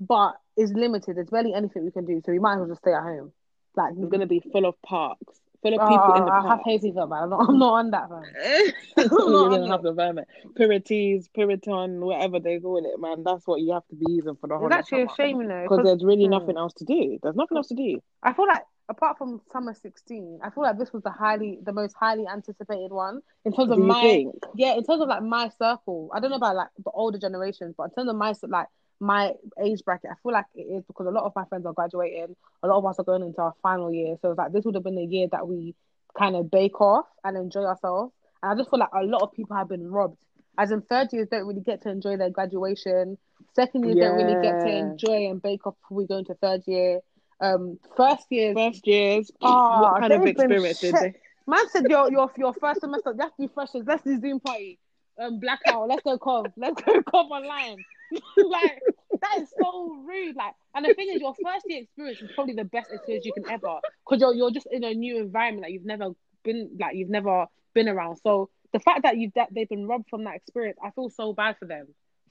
but 0.00 0.34
is 0.56 0.72
limited. 0.72 1.16
There's 1.16 1.30
barely 1.30 1.54
anything 1.54 1.84
we 1.84 1.92
can 1.92 2.06
do, 2.06 2.20
so 2.24 2.32
we 2.32 2.40
might 2.40 2.54
as 2.54 2.58
well 2.60 2.68
just 2.68 2.80
stay 2.80 2.92
at 2.92 3.02
home. 3.02 3.32
Like 3.76 3.94
It's 3.98 4.08
going 4.10 4.20
to 4.20 4.26
be 4.26 4.40
full 4.52 4.66
of 4.66 4.80
parks, 4.82 5.40
full 5.62 5.74
of 5.74 5.80
Oh, 5.80 5.86
people 5.88 6.14
in 6.14 6.24
the 6.24 6.32
I 6.32 6.42
have 6.46 6.60
park. 6.60 6.62
hay 6.64 6.78
fever, 6.78 7.06
man. 7.06 7.24
I'm 7.24 7.30
not, 7.30 7.48
I'm 7.48 7.58
not 7.58 7.74
on 7.74 7.90
that, 7.90 8.10
man. 8.10 8.24
You're 8.96 9.08
on 9.46 9.50
gonna 9.50 9.68
have 9.68 9.82
the 9.82 9.92
vermin. 9.92 10.24
Pirites, 10.58 11.28
Piriton, 11.36 12.00
whatever 12.00 12.40
they 12.40 12.60
call 12.60 12.84
it, 12.84 13.00
man. 13.00 13.24
That's 13.24 13.46
what 13.46 13.60
you 13.60 13.72
have 13.72 13.86
to 13.88 13.96
be 13.96 14.06
using 14.12 14.36
for 14.36 14.46
the 14.48 14.58
whole 14.58 14.66
It's 14.66 14.76
actually 14.76 15.02
a 15.02 15.08
shame, 15.16 15.40
you 15.40 15.48
know. 15.48 15.62
Because 15.62 15.78
'cause 15.78 15.84
there's 15.86 16.04
really 16.04 16.24
hmm. 16.24 16.30
nothing 16.30 16.56
else 16.56 16.74
to 16.74 16.84
do. 16.84 17.18
There's 17.22 17.36
nothing 17.36 17.56
else 17.56 17.68
to 17.68 17.74
do. 17.74 18.00
I 18.22 18.32
feel 18.32 18.46
like 18.46 18.62
apart 18.88 19.18
from 19.18 19.40
summer 19.52 19.74
16, 19.74 20.40
I 20.42 20.50
feel 20.50 20.62
like 20.62 20.78
this 20.78 20.92
was 20.92 21.02
the 21.02 21.10
highly, 21.10 21.58
the 21.62 21.72
most 21.72 21.94
highly 21.98 22.26
anticipated 22.26 22.92
one 22.92 23.20
in 23.44 23.52
terms 23.52 23.70
of 23.70 23.78
you 23.78 23.84
my, 23.84 24.00
think? 24.00 24.34
yeah, 24.54 24.74
in 24.74 24.84
terms 24.84 25.02
of 25.02 25.08
like 25.08 25.22
my 25.22 25.48
circle. 25.58 26.10
I 26.14 26.20
don't 26.20 26.30
know 26.30 26.36
about 26.36 26.56
like 26.56 26.68
the 26.84 26.90
older 26.90 27.18
generations, 27.18 27.74
but 27.76 27.84
in 27.84 27.90
terms 27.90 28.10
of 28.10 28.16
my 28.16 28.34
like 28.48 28.68
my 29.00 29.32
age 29.62 29.82
bracket, 29.84 30.10
I 30.10 30.14
feel 30.22 30.32
like 30.32 30.46
it 30.54 30.62
is 30.62 30.84
because 30.86 31.06
a 31.06 31.10
lot 31.10 31.24
of 31.24 31.32
my 31.36 31.44
friends 31.46 31.66
are 31.66 31.72
graduating, 31.72 32.34
a 32.62 32.66
lot 32.68 32.78
of 32.78 32.86
us 32.86 32.98
are 32.98 33.04
going 33.04 33.22
into 33.22 33.40
our 33.40 33.54
final 33.62 33.92
year, 33.92 34.16
so 34.22 34.30
it's 34.30 34.38
like 34.38 34.52
this 34.52 34.64
would 34.64 34.74
have 34.74 34.84
been 34.84 34.96
the 34.96 35.04
year 35.04 35.28
that 35.32 35.46
we 35.46 35.74
kind 36.18 36.36
of 36.36 36.50
bake 36.50 36.80
off 36.80 37.06
and 37.24 37.36
enjoy 37.36 37.64
ourselves. 37.64 38.12
And 38.42 38.52
I 38.52 38.54
just 38.56 38.70
feel 38.70 38.78
like 38.78 38.90
a 38.94 39.02
lot 39.04 39.22
of 39.22 39.32
people 39.32 39.56
have 39.56 39.68
been 39.68 39.90
robbed. 39.90 40.18
As 40.56 40.70
in 40.70 40.82
third 40.82 41.08
years 41.12 41.28
don't 41.30 41.46
really 41.46 41.60
get 41.62 41.82
to 41.82 41.90
enjoy 41.90 42.16
their 42.16 42.30
graduation. 42.30 43.18
Second 43.56 43.84
years 43.84 43.96
don't 43.96 44.16
really 44.16 44.40
get 44.40 44.60
to 44.60 44.68
enjoy 44.68 45.28
and 45.30 45.42
bake 45.42 45.66
off 45.66 45.74
before 45.82 45.96
we 45.98 46.06
go 46.06 46.18
into 46.18 46.34
third 46.34 46.62
year. 46.66 47.00
Um, 47.40 47.78
first 47.96 48.26
years, 48.30 48.54
First 48.54 48.86
years, 48.86 49.30
Oh, 49.42 49.80
what 49.82 50.00
kind 50.00 50.12
of 50.12 50.24
experience 50.24 50.78
did 50.80 50.92
shit. 50.94 51.00
they? 51.00 51.14
Man 51.46 51.68
said 51.68 51.90
your 51.90 52.10
your 52.10 52.30
your 52.38 52.54
first 52.54 52.80
semester, 52.80 53.12
let's 53.16 53.34
do 53.38 53.48
freshers, 53.52 53.84
let's 53.86 54.02
do 54.04 54.18
Zoom 54.20 54.40
party, 54.40 54.78
um 55.18 55.40
blackout, 55.40 55.88
let's 55.88 56.02
go 56.02 56.16
cov, 56.16 56.46
let's 56.56 56.80
go 56.80 57.02
cov 57.10 57.30
online. 57.30 57.84
like 58.36 58.80
that 59.20 59.42
is 59.42 59.52
so 59.60 59.94
rude. 60.06 60.36
Like, 60.36 60.54
and 60.74 60.84
the 60.84 60.94
thing 60.94 61.08
is, 61.12 61.20
your 61.20 61.34
first 61.42 61.64
year 61.66 61.82
experience 61.82 62.20
is 62.20 62.30
probably 62.34 62.54
the 62.54 62.64
best 62.64 62.90
experience 62.92 63.24
you 63.24 63.32
can 63.32 63.48
ever, 63.50 63.78
because 64.04 64.20
you're 64.20 64.34
you're 64.34 64.50
just 64.50 64.66
in 64.70 64.84
a 64.84 64.94
new 64.94 65.18
environment 65.18 65.64
that 65.66 65.72
you've 65.72 65.84
never 65.84 66.10
been 66.42 66.70
like 66.78 66.96
you've 66.96 67.10
never 67.10 67.46
been 67.74 67.88
around. 67.88 68.16
So 68.16 68.50
the 68.72 68.80
fact 68.80 69.02
that 69.02 69.16
you've 69.16 69.32
that 69.34 69.48
they've 69.52 69.68
been 69.68 69.86
robbed 69.86 70.08
from 70.08 70.24
that 70.24 70.36
experience, 70.36 70.78
I 70.82 70.90
feel 70.90 71.10
so 71.10 71.32
bad 71.32 71.56
for 71.58 71.66
them. 71.66 71.88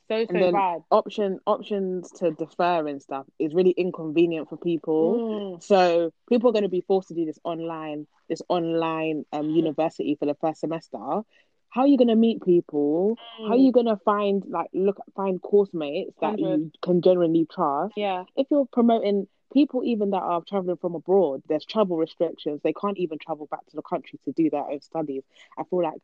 So 0.09 0.25
so 0.29 0.51
bad. 0.51 0.81
option 0.91 1.39
options 1.47 2.11
to 2.17 2.31
defer 2.31 2.87
and 2.87 3.01
stuff 3.01 3.25
is 3.39 3.53
really 3.53 3.71
inconvenient 3.71 4.49
for 4.49 4.57
people. 4.57 5.55
Mm. 5.55 5.63
So 5.63 6.11
people 6.27 6.49
are 6.49 6.53
going 6.53 6.63
to 6.63 6.69
be 6.69 6.81
forced 6.81 7.07
to 7.07 7.13
do 7.13 7.25
this 7.25 7.39
online, 7.43 8.05
this 8.27 8.41
online 8.49 9.25
um, 9.31 9.49
university 9.49 10.15
for 10.19 10.25
the 10.25 10.35
first 10.35 10.59
semester. 10.59 11.21
How 11.73 11.81
are 11.81 11.87
you 11.87 11.97
going 11.97 12.07
to 12.09 12.15
meet 12.15 12.43
people? 12.43 13.17
How 13.39 13.53
are 13.53 13.55
Mm. 13.57 13.63
you 13.65 13.71
going 13.71 13.87
to 13.87 13.97
find 14.05 14.43
like 14.47 14.69
look 14.73 14.97
find 15.15 15.41
course 15.41 15.69
mates 15.73 16.13
that 16.21 16.37
you 16.37 16.71
can 16.83 17.01
genuinely 17.01 17.47
trust? 17.51 17.93
Yeah. 17.97 18.25
If 18.35 18.45
you're 18.51 18.67
promoting 18.71 19.27
people 19.51 19.83
even 19.83 20.11
that 20.11 20.21
are 20.21 20.41
traveling 20.47 20.77
from 20.77 20.93
abroad, 20.93 21.41
there's 21.47 21.65
travel 21.65 21.97
restrictions. 21.97 22.61
They 22.63 22.73
can't 22.73 22.97
even 22.99 23.17
travel 23.17 23.47
back 23.49 23.65
to 23.67 23.75
the 23.75 23.81
country 23.81 24.19
to 24.25 24.31
do 24.31 24.49
their 24.51 24.69
own 24.69 24.81
studies. 24.81 25.23
I 25.57 25.63
feel 25.63 25.81
like 25.81 25.99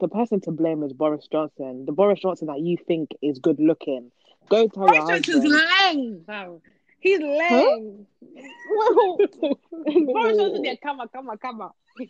the 0.00 0.08
person 0.08 0.40
to 0.42 0.50
blame 0.50 0.82
is 0.82 0.92
Boris 0.92 1.28
Johnson. 1.30 1.84
The 1.86 1.92
Boris 1.92 2.18
Johnson 2.20 2.48
that 2.48 2.60
you 2.60 2.76
think 2.88 3.10
is 3.22 3.38
good 3.38 3.60
looking. 3.60 4.10
Go 4.48 4.66
tell 4.66 4.88
your 4.92 5.04
Boris 5.04 5.22
Johnson's 5.26 5.52
husband. 5.52 5.62
lang. 5.94 6.24
fam. 6.26 6.60
He's 6.98 7.20
lang. 7.20 8.06
Boris 9.42 10.36
Johnson, 10.36 10.64
yeah, 10.64 10.74
come 10.82 11.00
on, 11.00 11.08
come 11.08 11.28
on, 11.30 11.38
come 11.38 11.60
on. 11.60 11.70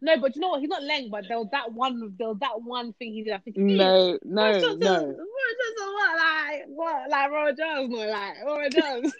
No, 0.00 0.16
but 0.20 0.34
you 0.34 0.40
know 0.40 0.48
what? 0.48 0.60
He's 0.60 0.68
not 0.68 0.82
lang, 0.82 1.08
but 1.10 1.26
there 1.28 1.38
was 1.38 1.48
that 1.52 1.72
one. 1.72 2.14
There 2.18 2.28
was 2.28 2.38
that 2.40 2.60
one 2.62 2.92
thing 2.94 3.12
he 3.12 3.22
did. 3.22 3.34
I 3.34 3.38
think. 3.38 3.56
No, 3.56 4.18
no, 4.24 4.74
no. 4.74 5.16
What 5.16 6.16
like 6.16 6.64
what 6.68 7.10
like 7.10 7.30
Roy 7.30 7.52
Jones, 7.52 7.90
no, 7.90 7.98
like 7.98 8.44
Roy 8.44 8.68
Jones. 8.70 9.12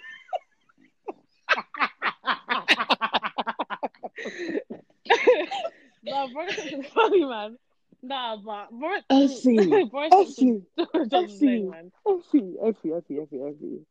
no, 6.04 6.28
Boris 6.32 6.56
Johnson's 6.56 6.86
funny, 6.88 7.24
man. 7.24 7.56
Nah, 8.02 8.36
but 8.36 8.70
Boris. 8.70 9.02
Effie. 9.10 9.58
Effie, 9.58 9.84
Boris 9.84 10.10
Johnson's 10.12 10.64
Effie. 10.76 11.46
lang, 11.46 11.70
man. 11.70 11.92
Effie, 12.06 12.54
Effie, 12.62 12.92
Effie, 12.92 13.18
Effie, 13.20 13.42
Effie. 13.42 13.86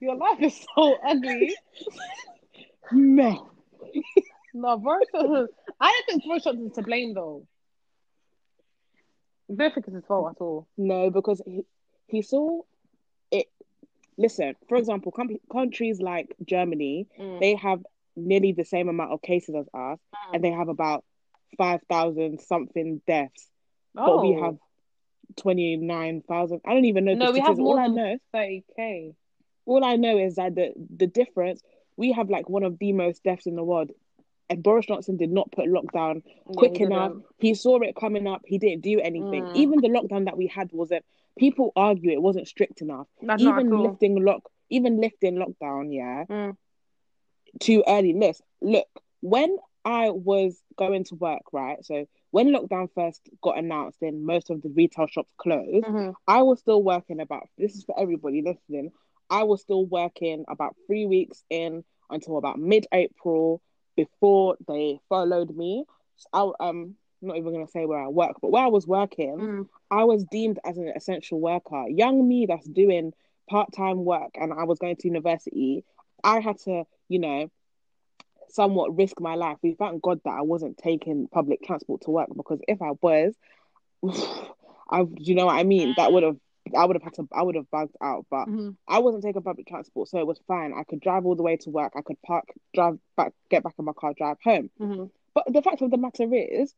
Your 0.00 0.16
life 0.16 0.40
is 0.40 0.64
so 0.76 0.96
ugly. 1.06 1.54
No. 2.92 3.50
No, 4.52 4.76
Boris 4.78 5.08
I 5.14 5.20
don't 5.20 6.06
think 6.06 6.24
Boris 6.24 6.44
Johnson's 6.44 6.74
to 6.74 6.82
blame 6.82 7.14
though. 7.14 7.46
I 9.50 9.54
don't 9.56 9.74
think 9.74 9.86
it's 9.86 9.94
his 9.96 10.04
fault 10.06 10.30
at 10.36 10.40
all. 10.40 10.66
No, 10.76 11.10
because 11.10 11.42
he, 11.44 11.62
he 12.06 12.22
saw 12.22 12.60
it. 13.30 13.46
Listen, 14.16 14.54
for 14.68 14.76
example, 14.76 15.12
com- 15.12 15.38
countries 15.50 16.00
like 16.00 16.34
Germany, 16.44 17.08
Mm. 17.18 17.40
they 17.40 17.54
have 17.56 17.84
nearly 18.16 18.52
the 18.52 18.64
same 18.64 18.88
amount 18.88 19.12
of 19.12 19.20
cases 19.22 19.54
as 19.56 19.66
us, 19.74 19.98
and 20.32 20.42
they 20.42 20.52
have 20.52 20.68
about 20.68 21.04
5,000 21.58 22.40
something 22.40 23.02
deaths. 23.06 23.48
But 23.92 24.22
we 24.22 24.32
have 24.40 24.56
29,000. 25.36 26.60
I 26.64 26.74
don't 26.74 26.84
even 26.84 27.04
know. 27.04 27.12
the 27.12 27.24
no, 27.24 27.32
we 27.32 27.40
have. 27.40 27.58
All 27.58 27.64
more 27.64 27.80
I 27.80 27.84
than 27.86 27.94
know, 27.96 28.18
thirty 28.32 28.64
k. 28.76 29.14
all 29.66 29.84
I 29.84 29.96
know 29.96 30.18
is 30.18 30.36
that 30.36 30.54
the, 30.54 30.72
the 30.96 31.06
difference, 31.06 31.62
we 31.96 32.12
have 32.12 32.30
like 32.30 32.48
one 32.48 32.62
of 32.62 32.78
the 32.78 32.92
most 32.92 33.22
deaths 33.24 33.46
in 33.46 33.56
the 33.56 33.64
world. 33.64 33.90
And 34.50 34.62
Boris 34.62 34.84
Johnson 34.86 35.16
did 35.16 35.30
not 35.30 35.50
put 35.52 35.64
lockdown 35.66 36.22
quick 36.44 36.78
enough. 36.78 37.12
He 37.38 37.54
saw 37.54 37.80
it 37.80 37.96
coming 37.96 38.26
up. 38.26 38.42
He 38.44 38.58
didn't 38.58 38.82
do 38.82 39.00
anything. 39.00 39.42
Mm. 39.42 39.56
Even 39.56 39.80
the 39.80 39.88
lockdown 39.88 40.26
that 40.26 40.36
we 40.36 40.46
had 40.46 40.68
wasn't. 40.72 41.04
People 41.38 41.72
argue 41.74 42.12
it 42.12 42.20
wasn't 42.20 42.46
strict 42.46 42.82
enough. 42.82 43.06
That's 43.22 43.42
even 43.42 43.72
all. 43.72 43.88
lifting 43.90 44.22
lock, 44.22 44.42
even 44.70 45.00
lifting 45.00 45.36
lockdown, 45.36 45.92
yeah, 45.92 46.24
Mm. 46.28 46.56
too 47.58 47.82
early. 47.86 48.12
List. 48.12 48.42
Look, 48.60 48.86
when 49.20 49.56
I 49.84 50.10
was 50.10 50.60
going 50.76 51.04
to 51.04 51.14
work, 51.14 51.42
right? 51.52 51.84
So 51.84 52.06
when 52.34 52.48
lockdown 52.48 52.88
first 52.96 53.20
got 53.42 53.56
announced, 53.56 54.02
and 54.02 54.26
most 54.26 54.50
of 54.50 54.60
the 54.60 54.68
retail 54.70 55.06
shops 55.06 55.32
closed, 55.36 55.86
Mhm. 55.86 56.14
I 56.26 56.42
was 56.42 56.58
still 56.58 56.82
working 56.82 57.20
about. 57.20 57.48
This 57.56 57.76
is 57.76 57.84
for 57.84 57.96
everybody 57.96 58.42
listening. 58.42 58.90
I 59.30 59.44
was 59.44 59.60
still 59.60 59.86
working 59.86 60.44
about 60.48 60.74
three 60.88 61.06
weeks 61.06 61.44
in 61.48 61.84
until 62.10 62.36
about 62.36 62.58
mid-April 62.58 63.60
before 63.94 64.56
they 64.66 64.98
followed 65.08 65.54
me. 65.56 65.84
So 66.16 66.26
I, 66.32 66.68
um, 66.68 66.96
I'm 67.22 67.28
not 67.28 67.36
even 67.36 67.52
gonna 67.52 67.68
say 67.68 67.86
where 67.86 68.00
I 68.00 68.08
work, 68.08 68.40
but 68.42 68.50
where 68.50 68.64
I 68.64 68.68
was 68.78 68.84
working, 68.88 69.36
Mm. 69.38 69.68
I 69.92 70.02
was 70.02 70.24
deemed 70.24 70.58
as 70.64 70.76
an 70.76 70.88
essential 70.88 71.38
worker. 71.38 71.84
Young 71.88 72.26
me 72.26 72.46
that's 72.46 72.66
doing 72.66 73.14
part-time 73.48 74.04
work 74.04 74.32
and 74.34 74.52
I 74.52 74.64
was 74.64 74.80
going 74.80 74.96
to 74.96 75.06
university, 75.08 75.84
I 76.24 76.40
had 76.40 76.58
to, 76.66 76.84
you 77.08 77.20
know, 77.20 77.48
somewhat 78.54 78.96
risk 78.96 79.20
my 79.20 79.34
life. 79.34 79.58
We 79.62 79.74
thank 79.74 80.00
God 80.00 80.20
that 80.24 80.30
I 80.30 80.42
wasn't 80.42 80.78
taking 80.78 81.26
public 81.28 81.62
transport 81.62 82.02
to 82.02 82.10
work 82.10 82.28
because 82.34 82.60
if 82.68 82.80
I 82.80 82.92
was, 83.02 83.34
I 84.90 85.02
do 85.02 85.10
you 85.18 85.34
know 85.34 85.46
what 85.46 85.56
I 85.56 85.64
mean? 85.64 85.94
That 85.96 86.12
would 86.12 86.22
have 86.22 86.36
I 86.76 86.84
would 86.84 86.96
have 86.96 87.02
had 87.02 87.14
to 87.14 87.28
I 87.32 87.42
would 87.42 87.56
have 87.56 87.70
bugged 87.70 87.96
out. 88.00 88.26
But 88.30 88.46
Mhm. 88.46 88.76
I 88.86 89.00
wasn't 89.00 89.24
taking 89.24 89.42
public 89.42 89.66
transport, 89.66 90.08
so 90.08 90.18
it 90.18 90.26
was 90.26 90.38
fine. 90.46 90.72
I 90.72 90.84
could 90.84 91.00
drive 91.00 91.26
all 91.26 91.34
the 91.34 91.42
way 91.42 91.56
to 91.58 91.70
work. 91.70 91.92
I 91.96 92.02
could 92.02 92.20
park, 92.22 92.44
drive 92.72 92.98
back, 93.16 93.32
get 93.50 93.64
back 93.64 93.74
in 93.78 93.84
my 93.84 93.92
car, 93.92 94.14
drive 94.14 94.38
home. 94.42 94.70
Mhm. 94.80 95.10
But 95.34 95.52
the 95.52 95.62
fact 95.62 95.82
of 95.82 95.90
the 95.90 95.96
matter 95.96 96.32
is, 96.32 96.74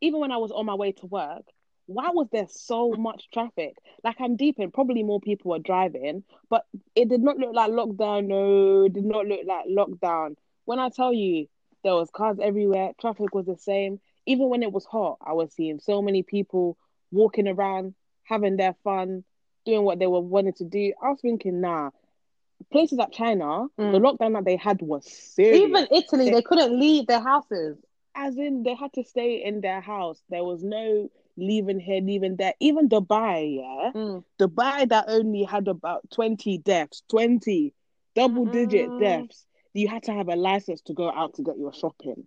even 0.00 0.20
when 0.20 0.30
I 0.30 0.36
was 0.36 0.52
on 0.52 0.66
my 0.66 0.74
way 0.74 0.92
to 0.92 1.06
work, 1.06 1.44
why 1.86 2.10
was 2.10 2.28
there 2.30 2.46
so 2.48 2.92
much 2.92 3.28
traffic? 3.30 3.76
Like 4.04 4.20
I'm 4.20 4.36
deep 4.36 4.60
in, 4.60 4.70
probably 4.70 5.02
more 5.02 5.20
people 5.20 5.50
were 5.50 5.58
driving, 5.58 6.22
but 6.48 6.64
it 6.94 7.08
did 7.08 7.22
not 7.22 7.38
look 7.38 7.54
like 7.54 7.72
lockdown. 7.72 8.28
No, 8.28 8.82
it 8.84 8.92
did 8.92 9.04
not 9.04 9.26
look 9.26 9.40
like 9.46 9.66
lockdown. 9.66 10.36
When 10.64 10.78
I 10.78 10.88
tell 10.88 11.12
you 11.12 11.46
there 11.82 11.94
was 11.94 12.10
cars 12.10 12.38
everywhere, 12.40 12.92
traffic 13.00 13.34
was 13.34 13.46
the 13.46 13.56
same. 13.56 14.00
Even 14.26 14.48
when 14.48 14.62
it 14.62 14.72
was 14.72 14.84
hot, 14.84 15.18
I 15.24 15.32
was 15.32 15.52
seeing 15.52 15.78
so 15.80 16.00
many 16.02 16.22
people 16.22 16.76
walking 17.10 17.48
around, 17.48 17.94
having 18.24 18.56
their 18.56 18.74
fun, 18.84 19.24
doing 19.64 19.84
what 19.84 19.98
they 19.98 20.06
were 20.06 20.20
wanting 20.20 20.54
to 20.54 20.64
do. 20.64 20.92
I 21.02 21.10
was 21.10 21.20
thinking, 21.20 21.60
nah. 21.60 21.90
Places 22.70 22.98
like 22.98 23.12
China, 23.12 23.66
the 23.78 23.98
Mm. 23.98 24.00
lockdown 24.00 24.34
that 24.34 24.44
they 24.44 24.56
had 24.56 24.80
was 24.82 25.04
serious 25.10 25.62
Even 25.64 25.86
Italy, 25.90 26.30
they 26.30 26.42
couldn't 26.42 26.78
leave 26.78 27.06
their 27.06 27.20
houses. 27.20 27.76
as 28.14 28.36
in 28.36 28.62
they 28.62 28.74
had 28.74 28.92
to 28.94 29.02
stay 29.04 29.42
in 29.42 29.60
their 29.60 29.80
house. 29.80 30.22
There 30.28 30.44
was 30.44 30.62
no 30.62 31.10
leaving 31.36 31.80
here, 31.80 32.00
leaving 32.00 32.36
there. 32.36 32.54
Even 32.60 32.88
Dubai, 32.88 33.56
yeah, 33.56 33.92
Mm. 33.94 34.24
Dubai 34.38 34.88
that 34.88 35.06
only 35.08 35.44
had 35.44 35.66
about 35.68 36.08
twenty 36.10 36.58
deaths, 36.58 37.02
twenty 37.08 37.74
double 38.14 38.46
digit 38.46 38.88
Mm. 38.90 38.98
deaths. 38.98 39.46
You 39.74 39.88
had 39.88 40.02
to 40.04 40.12
have 40.12 40.28
a 40.28 40.36
license 40.36 40.82
to 40.82 40.94
go 40.94 41.10
out 41.10 41.34
to 41.34 41.42
get 41.42 41.58
your 41.58 41.72
shopping. 41.72 42.26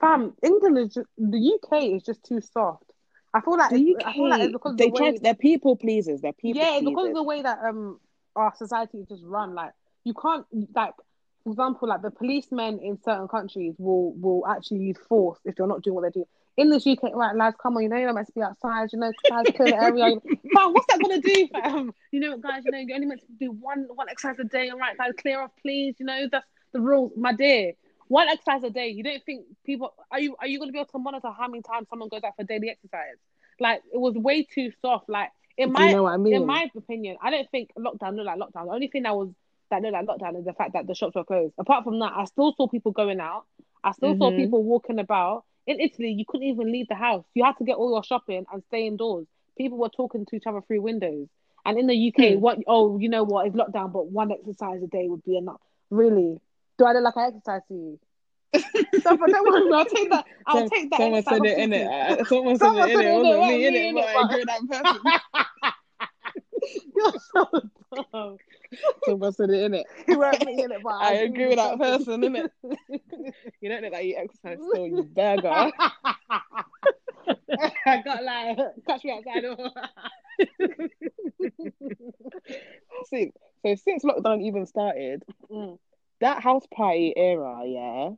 Fam, 0.00 0.34
England 0.42 0.78
is 0.78 0.94
just, 0.94 1.08
the 1.18 1.58
UK 1.62 1.84
is 1.84 2.02
just 2.04 2.22
too 2.22 2.40
soft. 2.40 2.84
I 3.32 3.40
feel 3.40 3.56
like 3.56 3.70
The 3.70 3.94
UK, 3.94 4.06
I 4.06 4.12
feel 4.12 4.28
like 4.28 4.42
it's 4.42 4.52
because 4.52 4.76
they 4.76 4.86
the 4.86 4.90
way. 4.90 5.18
They're 5.18 5.34
people 5.34 5.76
pleasers. 5.76 6.20
They're 6.20 6.32
people. 6.32 6.60
yeah, 6.62 6.76
it's 6.76 6.84
because 6.84 7.08
of 7.08 7.14
the 7.14 7.22
way 7.22 7.42
that 7.42 7.58
um 7.64 8.00
our 8.34 8.52
society 8.56 8.98
is 8.98 9.06
just 9.08 9.22
run. 9.24 9.54
Like 9.54 9.72
you 10.04 10.14
can't 10.14 10.44
like, 10.74 10.94
for 11.44 11.50
example, 11.50 11.88
like 11.88 12.02
the 12.02 12.10
policemen 12.10 12.80
in 12.80 12.98
certain 13.04 13.28
countries 13.28 13.74
will 13.78 14.12
will 14.14 14.46
actually 14.48 14.78
use 14.78 14.96
force 15.08 15.38
if 15.44 15.54
you're 15.58 15.68
not 15.68 15.82
doing 15.82 15.94
what 15.94 16.02
they're 16.02 16.10
doing. 16.10 16.26
In 16.56 16.70
this 16.70 16.86
UK, 16.86 17.14
right, 17.14 17.34
lads, 17.36 17.56
come 17.62 17.76
on, 17.76 17.82
you 17.84 17.88
know 17.88 17.96
you're 17.96 18.06
not 18.06 18.16
meant 18.16 18.26
to 18.26 18.32
be 18.32 18.42
outside, 18.42 18.88
you 18.92 18.98
know, 18.98 19.12
guys, 19.28 19.44
clear 19.54 19.70
the 19.70 19.80
area. 19.80 20.16
Fam, 20.54 20.72
what's 20.72 20.86
that 20.88 21.00
gonna 21.00 21.20
do, 21.20 21.48
fam? 21.52 21.92
You 22.10 22.20
know, 22.20 22.36
guys, 22.36 22.62
you 22.66 22.72
know, 22.72 22.78
you're 22.78 22.96
only 22.96 23.06
meant 23.06 23.20
to 23.20 23.26
do 23.38 23.52
one 23.52 23.86
one 23.94 24.08
exercise 24.08 24.38
a 24.40 24.44
day, 24.44 24.68
all 24.68 24.78
right, 24.78 24.98
guys, 24.98 25.12
clear 25.16 25.40
off, 25.40 25.52
please. 25.62 25.94
You 25.98 26.06
know, 26.06 26.26
that's 26.30 26.44
the 26.72 26.80
rules, 26.80 27.12
my 27.16 27.32
dear. 27.32 27.72
One 28.08 28.28
exercise 28.28 28.64
a 28.64 28.70
day. 28.70 28.88
You 28.88 29.04
don't 29.04 29.22
think 29.24 29.44
people 29.64 29.94
are 30.10 30.18
you 30.18 30.34
are 30.40 30.46
you 30.48 30.58
gonna 30.58 30.72
be 30.72 30.78
able 30.78 30.90
to 30.90 30.98
monitor 30.98 31.30
how 31.30 31.46
many 31.46 31.62
times 31.62 31.88
someone 31.88 32.08
goes 32.08 32.22
out 32.24 32.34
for 32.36 32.42
daily 32.44 32.68
exercise? 32.70 33.16
Like 33.60 33.82
it 33.92 33.98
was 33.98 34.14
way 34.14 34.42
too 34.42 34.72
soft. 34.82 35.08
Like 35.08 35.30
in 35.56 35.72
my 35.72 35.86
you 35.90 35.92
know 35.96 36.06
I 36.06 36.16
mean? 36.16 36.34
in 36.34 36.46
my 36.46 36.68
opinion, 36.74 37.16
I 37.22 37.30
don't 37.30 37.48
think 37.50 37.70
lockdown 37.78 38.16
looked 38.16 38.26
like 38.26 38.38
lockdown. 38.38 38.66
The 38.66 38.72
only 38.72 38.88
thing 38.88 39.04
that 39.04 39.14
was 39.16 39.28
that 39.70 39.82
looked 39.82 39.92
like 39.92 40.06
lockdown 40.06 40.38
is 40.38 40.44
the 40.44 40.52
fact 40.54 40.72
that 40.72 40.88
the 40.88 40.94
shops 40.94 41.14
were 41.14 41.24
closed. 41.24 41.54
Apart 41.58 41.84
from 41.84 42.00
that, 42.00 42.12
I 42.16 42.24
still 42.24 42.52
saw 42.56 42.66
people 42.66 42.90
going 42.90 43.20
out. 43.20 43.44
I 43.84 43.92
still 43.92 44.16
saw 44.16 44.32
Mhm. 44.32 44.36
people 44.36 44.62
walking 44.64 44.98
about. 44.98 45.44
In 45.68 45.78
Italy, 45.78 46.10
you 46.10 46.24
couldn't 46.26 46.48
even 46.48 46.72
leave 46.72 46.88
the 46.88 46.96
house. 46.96 47.24
You 47.34 47.44
had 47.44 47.56
to 47.58 47.64
get 47.64 47.76
all 47.76 47.92
your 47.92 48.02
shopping 48.02 48.44
and 48.52 48.64
stay 48.64 48.86
indoors. 48.88 49.26
People 49.56 49.78
were 49.78 49.88
talking 49.88 50.26
to 50.26 50.36
each 50.36 50.46
other 50.46 50.62
through 50.62 50.80
windows. 50.82 51.28
And 51.64 51.78
in 51.78 51.86
the 51.86 51.94
UK, 51.94 52.34
Hmm. 52.34 52.40
what? 52.40 52.58
Oh, 52.66 52.98
you 52.98 53.08
know 53.08 53.22
what? 53.22 53.46
It's 53.46 53.54
lockdown, 53.54 53.92
but 53.92 54.06
one 54.06 54.32
exercise 54.32 54.82
a 54.82 54.88
day 54.88 55.06
would 55.08 55.22
be 55.22 55.36
enough. 55.36 55.60
Really? 55.90 56.40
Do 56.80 56.86
I 56.86 56.92
look 56.92 57.14
like 57.14 57.16
I 57.18 57.26
exercise 57.26 57.60
to 57.68 57.74
you? 57.74 57.98
so, 59.02 59.14
worry, 59.14 59.70
I'll 59.74 59.84
take 59.84 60.08
that. 60.10 60.24
I'll 60.46 60.60
Some- 60.60 60.70
take 60.70 60.88
that. 60.90 60.96
Someone 60.96 61.18
exercise 61.18 61.38
said 61.38 61.46
it 61.46 61.58
in 61.58 61.72
it. 61.74 61.86
Uh, 61.86 62.24
someone 62.24 62.56
said 62.56 62.64
Someone 62.66 62.88
it 62.88 62.92
in 62.92 62.96
said 62.96 63.04
it. 63.04 63.10
it 63.10 63.10
It 63.10 63.20
in 63.20 63.26
it, 63.26 63.38
wasn't 63.38 63.58
me 63.58 63.66
in 63.66 63.74
it, 63.76 63.94
but 63.94 64.04
I 64.06 64.24
agree 64.24 64.38
with 64.38 64.48
that 64.48 64.62
person. 64.70 65.00
You're 66.96 67.12
so 67.34 67.42
dumb. 68.14 68.36
Someone 69.04 69.32
said 69.34 69.50
it 69.50 69.62
in 69.62 69.74
it. 69.74 69.86
You 70.08 70.18
weren't 70.18 70.42
me 70.46 70.62
in 70.62 70.72
it, 70.72 70.82
but 70.82 70.94
I 70.94 71.12
agree 71.16 71.48
with 71.48 71.56
that 71.56 71.78
person, 71.78 72.22
innit? 72.22 72.50
You 73.60 73.68
don't 73.68 73.82
look 73.82 73.92
like 73.92 74.06
you 74.06 74.16
exercise 74.16 74.58
still, 74.72 74.86
you 74.86 75.02
burger. 75.02 75.70
I 77.86 78.02
got 78.02 78.24
like 78.24 78.58
catch 78.86 79.04
me 79.04 79.12
outside. 79.12 79.44
See, 83.04 83.32
so 83.66 83.74
since 83.74 84.02
lockdown 84.02 84.40
even 84.42 84.64
started, 84.64 85.24
Mm. 85.52 85.78
That 86.20 86.42
house 86.42 86.66
party 86.74 87.12
era, 87.16 87.62
yeah, 87.66 88.10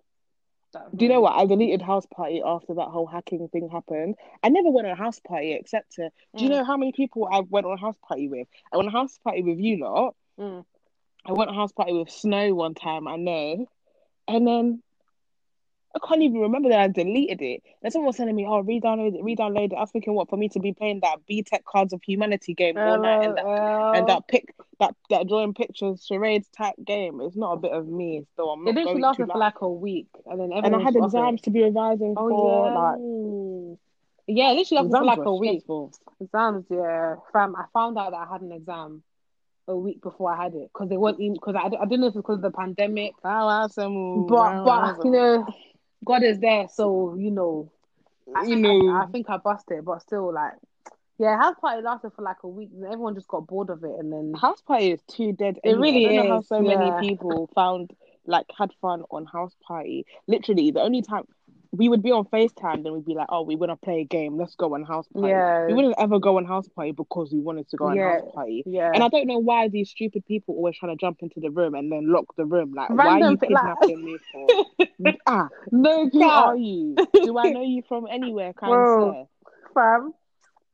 Do 0.94 1.04
you 1.04 1.10
know 1.10 1.20
what? 1.20 1.34
I 1.34 1.44
deleted 1.46 1.82
House 1.82 2.06
Party 2.06 2.42
after 2.44 2.74
that 2.74 2.88
whole 2.88 3.06
hacking 3.06 3.46
thing 3.48 3.68
happened. 3.68 4.16
I 4.42 4.48
never 4.48 4.70
went 4.70 4.86
on 4.86 4.92
a 4.92 4.96
house 4.96 5.20
party 5.20 5.52
except 5.52 5.92
to. 5.96 6.10
Do 6.36 6.44
you 6.44 6.50
Mm. 6.50 6.54
know 6.54 6.64
how 6.64 6.76
many 6.78 6.92
people 6.92 7.28
I 7.30 7.40
went 7.40 7.66
on 7.66 7.72
a 7.72 7.80
house 7.80 7.96
party 8.08 8.28
with? 8.28 8.48
I 8.72 8.76
went 8.78 8.88
on 8.88 8.94
a 8.94 8.98
house 8.98 9.18
party 9.18 9.42
with 9.42 9.58
you 9.58 9.78
lot. 9.78 10.14
Mm. 10.38 10.64
I 11.26 11.32
went 11.32 11.50
on 11.50 11.56
a 11.56 11.58
house 11.58 11.72
party 11.72 11.92
with 11.92 12.10
Snow 12.10 12.54
one 12.54 12.74
time. 12.74 13.06
I 13.06 13.16
know, 13.16 13.66
and 14.28 14.46
then 14.46 14.82
I 15.94 15.98
can't 16.06 16.22
even 16.22 16.40
remember 16.40 16.68
that 16.70 16.80
I 16.80 16.88
deleted 16.88 17.42
it. 17.42 17.62
And 17.82 17.92
someone 17.92 18.06
was 18.06 18.16
telling 18.16 18.34
me, 18.34 18.46
"Oh, 18.46 18.60
re-download 18.62 19.14
it, 19.14 19.22
re-download 19.22 19.72
it." 19.72 19.76
I 19.76 19.80
was 19.80 19.90
thinking, 19.90 20.14
what 20.14 20.28
for 20.30 20.36
me 20.36 20.48
to 20.50 20.60
be 20.60 20.72
playing 20.72 21.00
that 21.00 21.18
BTEC 21.28 21.64
Cards 21.64 21.92
of 21.92 22.02
Humanity 22.02 22.54
game 22.54 22.76
all 22.78 22.98
night 22.98 23.22
and 23.22 23.36
that 23.36 23.44
and 23.94 24.06
that 24.08 24.26
pic 24.28 24.54
that 24.80 24.94
that 25.10 25.28
drawing 25.28 25.54
pictures 25.54 26.04
charades 26.04 26.48
type 26.48 26.74
game. 26.84 27.20
It's 27.20 27.36
not 27.36 27.52
a 27.52 27.56
bit 27.58 27.72
of 27.72 27.86
me. 27.86 28.26
So 28.36 28.50
I'm 28.50 28.66
It 28.66 28.74
not 28.74 28.96
lasted 28.96 29.26
to 29.26 29.32
for 29.32 29.38
like. 29.38 29.60
a 29.60 29.68
week, 29.68 30.08
and 30.26 30.40
then 30.40 30.52
And 30.52 30.74
I 30.74 30.78
had 30.78 30.94
was 30.94 30.96
off 30.96 31.14
it. 31.14 31.16
exams 31.18 31.40
to 31.42 31.50
be 31.50 31.62
revising 31.62 32.14
Oh 32.16 32.28
for. 32.28 32.70
yeah, 32.70 32.78
Like 32.78 32.98
yeah. 34.26 34.50
It 34.52 34.56
literally 34.56 34.88
lasted 34.88 34.98
for 34.98 35.04
exams 35.04 35.06
like 35.06 35.26
a 35.26 35.34
week. 35.34 35.50
stressful. 35.60 35.92
Exams, 36.20 36.64
yeah. 36.70 37.16
Fam, 37.32 37.56
I 37.56 37.64
found 37.72 37.98
out 37.98 38.12
that 38.12 38.26
I 38.28 38.32
had 38.32 38.40
an 38.42 38.52
exam 38.52 39.02
a 39.68 39.76
week 39.76 40.00
before 40.02 40.32
I 40.32 40.42
had 40.44 40.54
it 40.54 40.70
because 40.72 40.88
they 40.88 40.96
weren't 40.96 41.20
even 41.20 41.34
because 41.34 41.54
I, 41.54 41.66
I 41.66 41.84
don't 41.86 42.00
know 42.00 42.06
if 42.06 42.10
it's 42.12 42.16
because 42.16 42.36
of 42.36 42.42
the 42.42 42.50
pandemic, 42.50 43.12
ah, 43.24 43.28
Wow, 43.28 43.46
wow, 43.46 43.66
some- 43.68 43.92
mm, 44.16 44.26
but 44.26 44.54
wow, 44.64 44.64
wow, 44.64 44.94
but 44.96 45.04
you 45.04 45.10
know, 45.10 45.46
God 46.04 46.22
is 46.22 46.38
there, 46.40 46.68
so 46.68 47.14
you 47.18 47.30
know, 47.30 47.70
I 48.34 48.42
you 48.42 48.54
think 48.54 48.60
know, 48.60 48.88
I, 48.90 49.04
I 49.04 49.06
think 49.06 49.30
I 49.30 49.36
busted, 49.36 49.84
but 49.84 50.02
still 50.02 50.32
like. 50.32 50.54
Yeah, 51.18 51.36
house 51.36 51.54
party 51.60 51.82
lasted 51.82 52.12
for 52.16 52.22
like 52.22 52.38
a 52.42 52.48
week, 52.48 52.70
and 52.74 52.84
everyone 52.84 53.14
just 53.14 53.28
got 53.28 53.46
bored 53.46 53.70
of 53.70 53.84
it, 53.84 53.92
and 53.98 54.12
then 54.12 54.34
house 54.34 54.60
party 54.62 54.90
is 54.90 55.00
too 55.08 55.32
dead. 55.32 55.58
It 55.62 55.68
anyway. 55.68 55.80
really 55.80 56.06
I 56.06 56.16
don't 56.16 56.26
know 56.26 56.34
how 56.34 56.40
is, 56.40 56.48
so 56.48 56.60
yeah. 56.60 56.76
many 56.76 57.08
people 57.08 57.48
found 57.54 57.92
like 58.26 58.46
had 58.58 58.70
fun 58.80 59.04
on 59.10 59.26
house 59.26 59.54
party. 59.62 60.06
Literally, 60.26 60.70
the 60.72 60.80
only 60.80 61.02
time 61.02 61.24
we 61.74 61.88
would 61.88 62.02
be 62.02 62.12
on 62.12 62.24
Facetime, 62.26 62.82
then 62.82 62.92
we'd 62.92 63.06
be 63.06 63.14
like, 63.14 63.28
"Oh, 63.30 63.42
we 63.42 63.56
want 63.56 63.70
to 63.72 63.76
play 63.76 64.00
a 64.00 64.04
game. 64.04 64.36
Let's 64.36 64.54
go 64.56 64.74
on 64.74 64.82
house 64.84 65.06
party." 65.08 65.28
yeah, 65.28 65.66
We 65.66 65.72
wouldn't 65.74 65.94
ever 65.98 66.18
go 66.18 66.36
on 66.36 66.44
house 66.44 66.68
party 66.68 66.92
because 66.92 67.32
we 67.32 67.40
wanted 67.40 67.68
to 67.70 67.76
go 67.78 67.86
on 67.86 67.96
Yeah. 67.96 68.20
house 68.20 68.30
party. 68.34 68.62
yeah. 68.66 68.90
And 68.92 69.02
I 69.02 69.08
don't 69.08 69.26
know 69.26 69.38
why 69.38 69.68
these 69.68 69.88
stupid 69.90 70.24
people 70.26 70.54
always 70.54 70.76
trying 70.76 70.96
to 70.96 71.00
jump 71.00 71.18
into 71.22 71.40
the 71.40 71.50
room 71.50 71.74
and 71.74 71.90
then 71.90 72.12
lock 72.12 72.26
the 72.36 72.44
room. 72.44 72.74
Like, 72.74 72.90
why 72.90 73.06
are 73.06 73.18
you 73.18 73.24
like- 73.30 73.40
kidnapping 73.40 74.04
me 74.04 74.16
for? 74.30 75.12
ah, 75.26 75.48
no 75.70 76.08
who 76.08 76.22
are 76.22 76.56
you? 76.56 76.94
Do 77.14 77.38
I 77.38 77.50
know 77.50 77.62
you 77.62 77.82
from 77.88 78.06
anywhere, 78.10 78.52
kind 78.60 79.26
fam. 79.74 80.12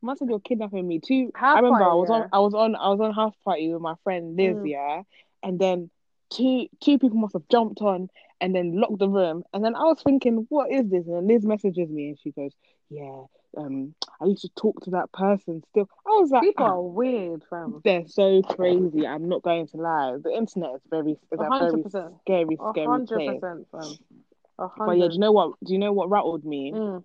Must 0.01 0.21
have 0.21 0.29
you're 0.29 0.39
kidnapping 0.39 0.87
me 0.87 0.99
too. 0.99 1.31
House 1.35 1.57
I 1.57 1.59
remember 1.59 1.83
I 1.83 1.93
was 1.93 2.07
yeah. 2.09 2.15
on 2.15 2.29
I 2.33 2.39
was 2.39 2.53
on 2.53 2.75
I 2.75 2.89
was 2.89 2.99
on 3.01 3.13
house 3.13 3.35
party 3.43 3.71
with 3.71 3.81
my 3.81 3.95
friend 4.03 4.35
Liz, 4.37 4.55
Mm. 4.55 4.69
yeah, 4.69 5.01
and 5.43 5.59
then 5.59 5.89
two 6.29 6.67
two 6.81 6.97
people 6.99 7.17
must 7.17 7.33
have 7.33 7.47
jumped 7.49 7.81
on 7.81 8.09
and 8.41 8.55
then 8.55 8.79
locked 8.79 8.99
the 8.99 9.09
room, 9.09 9.43
and 9.53 9.63
then 9.63 9.75
I 9.75 9.83
was 9.83 10.01
thinking, 10.03 10.45
what 10.49 10.71
is 10.71 10.89
this? 10.89 11.05
And 11.07 11.15
then 11.15 11.27
Liz 11.27 11.45
messages 11.45 11.89
me 11.89 12.09
and 12.09 12.19
she 12.19 12.31
goes, 12.31 12.51
yeah, 12.89 13.23
um, 13.57 13.93
I 14.21 14.25
used 14.25 14.41
to 14.43 14.49
talk 14.55 14.81
to 14.81 14.91
that 14.91 15.11
person 15.11 15.61
still. 15.69 15.89
I 16.05 16.09
was 16.11 16.29
like, 16.31 16.43
People 16.43 16.65
ah, 16.65 16.69
are 16.69 16.81
weird, 16.81 17.43
fam. 17.49 17.81
they're 17.83 18.07
so 18.07 18.41
crazy. 18.41 19.05
I'm 19.05 19.27
not 19.27 19.41
going 19.43 19.67
to 19.67 19.77
lie. 19.77 20.15
The 20.23 20.31
internet 20.31 20.75
is 20.75 20.81
very 20.89 21.11
is 21.31 21.39
A 21.39 21.43
a 21.43 21.49
very 21.49 21.83
scary, 22.25 22.57
scary 22.71 22.87
hundred 22.87 23.17
place. 23.17 23.39
percent, 23.41 23.67
fam. 23.71 23.97
A 24.59 24.69
But 24.77 24.97
yeah, 24.97 25.07
do 25.07 25.13
you 25.13 25.19
know 25.19 25.31
what? 25.31 25.53
Do 25.65 25.73
you 25.73 25.79
know 25.79 25.91
what 25.93 26.09
rattled 26.09 26.45
me 26.45 26.71
Mm. 26.71 27.03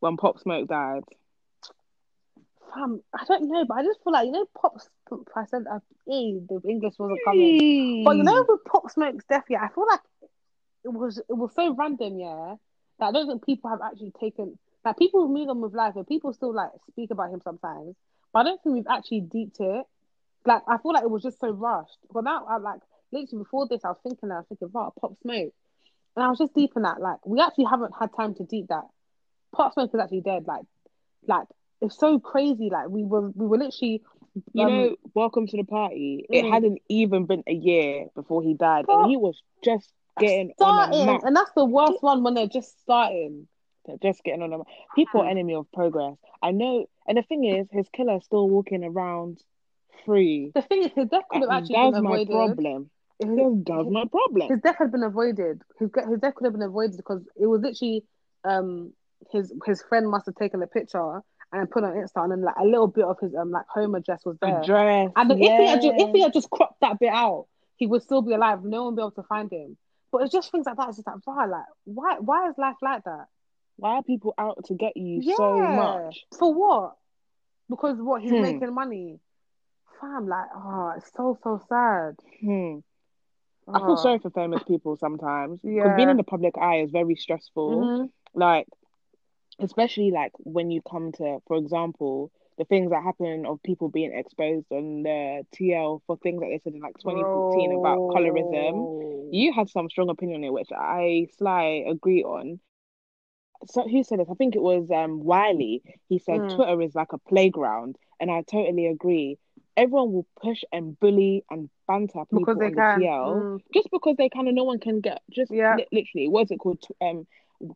when 0.00 0.16
Pop 0.16 0.38
Smoke 0.40 0.68
died? 0.68 1.04
Fam, 2.72 3.02
I 3.14 3.24
don't 3.24 3.48
know, 3.50 3.64
but 3.64 3.78
I 3.78 3.82
just 3.82 4.02
feel 4.02 4.12
like 4.12 4.26
you 4.26 4.32
know, 4.32 4.46
Pop. 4.60 4.78
I 5.36 5.44
said, 5.46 5.64
uh, 5.70 5.80
the 6.06 6.60
English 6.68 6.94
wasn't 6.98 7.20
coming. 7.24 8.04
But 8.04 8.16
you 8.16 8.22
know, 8.22 8.44
with 8.48 8.64
Pop 8.64 8.90
Smoke's 8.90 9.24
death, 9.28 9.44
yeah, 9.48 9.62
I 9.62 9.68
feel 9.74 9.86
like 9.86 10.00
it 10.84 10.92
was 10.92 11.18
it 11.18 11.32
was 11.32 11.54
so 11.54 11.74
random, 11.74 12.18
yeah. 12.18 12.54
That 12.98 13.06
I 13.06 13.12
don't 13.12 13.26
think 13.26 13.46
people 13.46 13.70
have 13.70 13.80
actually 13.82 14.12
taken 14.18 14.58
like 14.84 14.96
people 14.96 15.28
move 15.28 15.48
on 15.48 15.60
with 15.60 15.74
life, 15.74 15.96
and 15.96 16.06
people 16.06 16.32
still 16.32 16.54
like 16.54 16.70
speak 16.90 17.10
about 17.10 17.30
him 17.30 17.40
sometimes. 17.42 17.96
But 18.32 18.40
I 18.40 18.42
don't 18.44 18.62
think 18.62 18.74
we've 18.74 18.86
actually 18.88 19.22
deeped 19.22 19.60
it. 19.60 19.84
Like 20.46 20.62
I 20.68 20.78
feel 20.78 20.92
like 20.92 21.02
it 21.02 21.10
was 21.10 21.22
just 21.22 21.40
so 21.40 21.50
rushed. 21.50 21.98
But 22.12 22.24
now, 22.24 22.46
I 22.46 22.56
like 22.58 22.80
literally 23.12 23.44
before 23.44 23.66
this, 23.68 23.84
I 23.84 23.88
was 23.88 23.98
thinking, 24.02 24.30
I 24.30 24.38
was 24.38 24.46
thinking, 24.48 24.70
wow, 24.72 24.92
Pop 25.00 25.16
Smoke, 25.22 25.52
and 26.16 26.24
I 26.24 26.28
was 26.28 26.38
just 26.38 26.54
deep 26.54 26.72
in 26.76 26.82
that. 26.82 27.00
Like 27.00 27.24
we 27.26 27.40
actually 27.40 27.66
haven't 27.66 27.94
had 27.98 28.10
time 28.14 28.34
to 28.36 28.44
deep 28.44 28.68
that. 28.68 28.84
Pop 29.52 29.74
Smoke 29.74 29.90
is 29.92 30.00
actually 30.00 30.22
dead. 30.22 30.46
Like, 30.46 30.64
like 31.26 31.46
it's 31.80 31.98
so 31.98 32.18
crazy. 32.18 32.68
Like 32.70 32.88
we 32.88 33.04
were 33.04 33.30
we 33.30 33.46
were 33.46 33.58
literally. 33.58 34.02
You 34.52 34.64
um, 34.64 34.70
know, 34.70 34.96
welcome 35.14 35.48
to 35.48 35.56
the 35.56 35.64
party. 35.64 36.24
It 36.30 36.44
Mm. 36.44 36.50
hadn't 36.50 36.78
even 36.88 37.26
been 37.26 37.42
a 37.48 37.52
year 37.52 38.06
before 38.14 38.42
he 38.42 38.54
died, 38.54 38.84
and 38.88 39.10
he 39.10 39.16
was 39.16 39.42
just 39.64 39.92
getting 40.18 40.52
on 40.60 40.76
starting, 40.76 41.06
map. 41.06 41.24
and 41.24 41.34
that's 41.34 41.50
the 41.56 41.64
worst 41.64 42.00
one 42.00 42.22
when 42.22 42.34
they're 42.34 42.46
just 42.46 42.80
starting. 42.82 43.48
Just 44.00 44.22
getting 44.22 44.42
on 44.42 44.52
a. 44.52 44.58
People 44.94 45.22
are 45.22 45.28
enemy 45.28 45.54
of 45.54 45.66
progress. 45.72 46.16
I 46.40 46.52
know, 46.52 46.86
and 47.08 47.18
the 47.18 47.22
thing 47.22 47.44
is, 47.44 47.66
his 47.72 47.88
killer 47.92 48.18
is 48.18 48.24
still 48.24 48.48
walking 48.48 48.84
around 48.84 49.42
free. 50.04 50.52
The 50.54 50.62
thing 50.62 50.84
is, 50.84 50.92
his 50.94 51.08
death 51.08 51.24
could 51.28 51.42
have 51.42 51.50
actually 51.50 51.74
that's 51.74 51.94
been 51.96 52.04
my 52.04 52.24
problem. 52.24 52.90
His, 53.18 53.28
That's 53.66 53.90
my 53.90 54.04
problem. 54.04 54.48
his 54.48 54.60
death 54.62 54.76
had 54.78 54.92
been 54.92 55.02
avoided. 55.02 55.62
His 55.78 55.90
his 56.08 56.20
death 56.20 56.34
could 56.36 56.44
have 56.44 56.52
been 56.52 56.62
avoided 56.62 56.96
because 56.96 57.22
it 57.36 57.46
was 57.46 57.60
literally 57.62 58.04
um 58.44 58.92
his 59.32 59.52
his 59.66 59.82
friend 59.82 60.08
must 60.08 60.26
have 60.26 60.36
taken 60.36 60.62
a 60.62 60.66
picture 60.66 61.20
and 61.52 61.70
put 61.70 61.84
on 61.84 61.92
Insta, 61.94 62.22
and 62.22 62.32
then 62.32 62.42
like 62.42 62.54
a 62.58 62.64
little 62.64 62.86
bit 62.86 63.04
of 63.04 63.18
his 63.20 63.34
um 63.34 63.50
like 63.50 63.66
home 63.68 63.94
address 63.94 64.24
was 64.24 64.36
there. 64.40 64.60
Address. 64.60 65.10
And 65.16 65.32
if 65.32 65.38
he 65.38 65.66
had 65.66 65.80
ju- 65.82 65.92
if 65.96 66.12
he 66.14 66.20
had 66.22 66.32
just 66.32 66.50
cropped 66.50 66.80
that 66.80 66.98
bit 66.98 67.12
out, 67.12 67.46
he 67.76 67.86
would 67.86 68.02
still 68.02 68.22
be 68.22 68.32
alive. 68.34 68.62
No 68.64 68.84
one 68.84 68.94
would 68.94 68.96
be 68.96 69.02
able 69.02 69.10
to 69.12 69.22
find 69.24 69.50
him. 69.52 69.76
But 70.12 70.22
it's 70.22 70.32
just 70.32 70.50
things 70.50 70.66
like 70.66 70.76
that. 70.76 70.88
It's 70.88 70.96
just 70.98 71.06
like, 71.06 71.26
wow, 71.26 71.48
like 71.48 71.64
why 71.84 72.16
why 72.20 72.48
is 72.48 72.54
life 72.58 72.76
like 72.82 73.04
that? 73.04 73.26
Why 73.76 73.96
are 73.96 74.02
people 74.02 74.34
out 74.36 74.64
to 74.66 74.74
get 74.74 74.96
you 74.96 75.22
so 75.36 75.58
much? 75.58 76.24
For 76.38 76.52
what? 76.52 76.96
Because 77.68 77.96
what 77.98 78.20
he's 78.22 78.30
Hmm. 78.32 78.42
making 78.42 78.74
money. 78.74 79.20
Fam, 80.00 80.26
like, 80.28 80.46
oh, 80.54 80.92
it's 80.96 81.10
so 81.16 81.38
so 81.42 81.60
sad. 81.68 82.16
Hmm. 82.40 82.78
I 83.72 83.78
feel 83.78 83.92
Oh. 83.92 83.96
sorry 83.96 84.18
for 84.18 84.30
famous 84.30 84.62
people 84.64 84.96
sometimes 84.96 85.60
Yeah. 85.62 85.94
being 85.94 86.08
in 86.10 86.16
the 86.16 86.24
public 86.24 86.58
eye 86.58 86.80
is 86.80 86.90
very 86.90 87.14
stressful. 87.16 87.70
Mhm. 87.80 88.10
like 88.34 88.66
especially 89.60 90.10
like 90.10 90.32
when 90.38 90.70
you 90.70 90.80
come 90.82 91.12
to 91.12 91.38
for 91.46 91.56
example 91.56 92.30
the 92.58 92.64
things 92.64 92.90
that 92.90 93.02
happen 93.02 93.44
of 93.46 93.62
people 93.62 93.88
being 93.88 94.12
exposed 94.14 94.66
on 94.72 95.02
the 95.02 95.42
TL 95.52 96.02
for 96.06 96.16
things 96.18 96.40
that 96.40 96.48
they 96.50 96.58
said 96.58 96.74
in 96.74 96.80
like 96.80 96.98
2014 96.98 97.72
about 97.72 98.02
colorism 98.10 98.88
you 99.30 99.52
had 99.52 99.68
some 99.68 99.88
strong 99.90 100.10
opinion 100.10 100.42
on 100.42 100.44
it 100.44 100.52
which 100.52 100.70
I 100.72 101.26
sly 101.38 101.84
agree 101.88 102.22
on 102.22 102.60
so 103.66 103.86
who 103.88 104.02
said 104.02 104.18
this 104.20 104.28
I 104.30 104.34
think 104.34 104.54
it 104.54 104.62
was 104.62 104.90
um 104.90 105.20
Wiley 105.22 105.82
he 106.08 106.18
said 106.18 106.42
Mm. 106.42 106.54
Twitter 106.54 106.80
is 106.82 106.94
like 106.94 107.12
a 107.12 107.18
playground 107.18 107.96
and 108.20 108.30
I 108.30 108.42
totally 108.42 108.86
agree 108.86 109.38
everyone 109.76 110.12
will 110.12 110.26
push 110.42 110.62
and 110.72 110.98
bully 110.98 111.44
and 111.50 111.68
banter 111.86 112.24
people 112.32 112.48
because 112.48 112.58
they 112.58 112.70
on 112.70 112.74
the. 112.74 112.82
TL 112.94 113.46
Mm. 113.46 113.60
just 113.74 113.88
because 113.90 114.16
they 114.16 114.28
kind 114.28 114.48
of 114.48 114.54
no 114.54 114.64
one 114.64 114.78
can 114.80 115.00
get 115.00 115.20
just 115.30 115.52
Yeah. 115.52 115.70
li- 115.70 115.86
literally 115.92 116.28
what's 116.28 116.50
it 116.50 116.58
called 116.58 116.82
um 117.00 117.26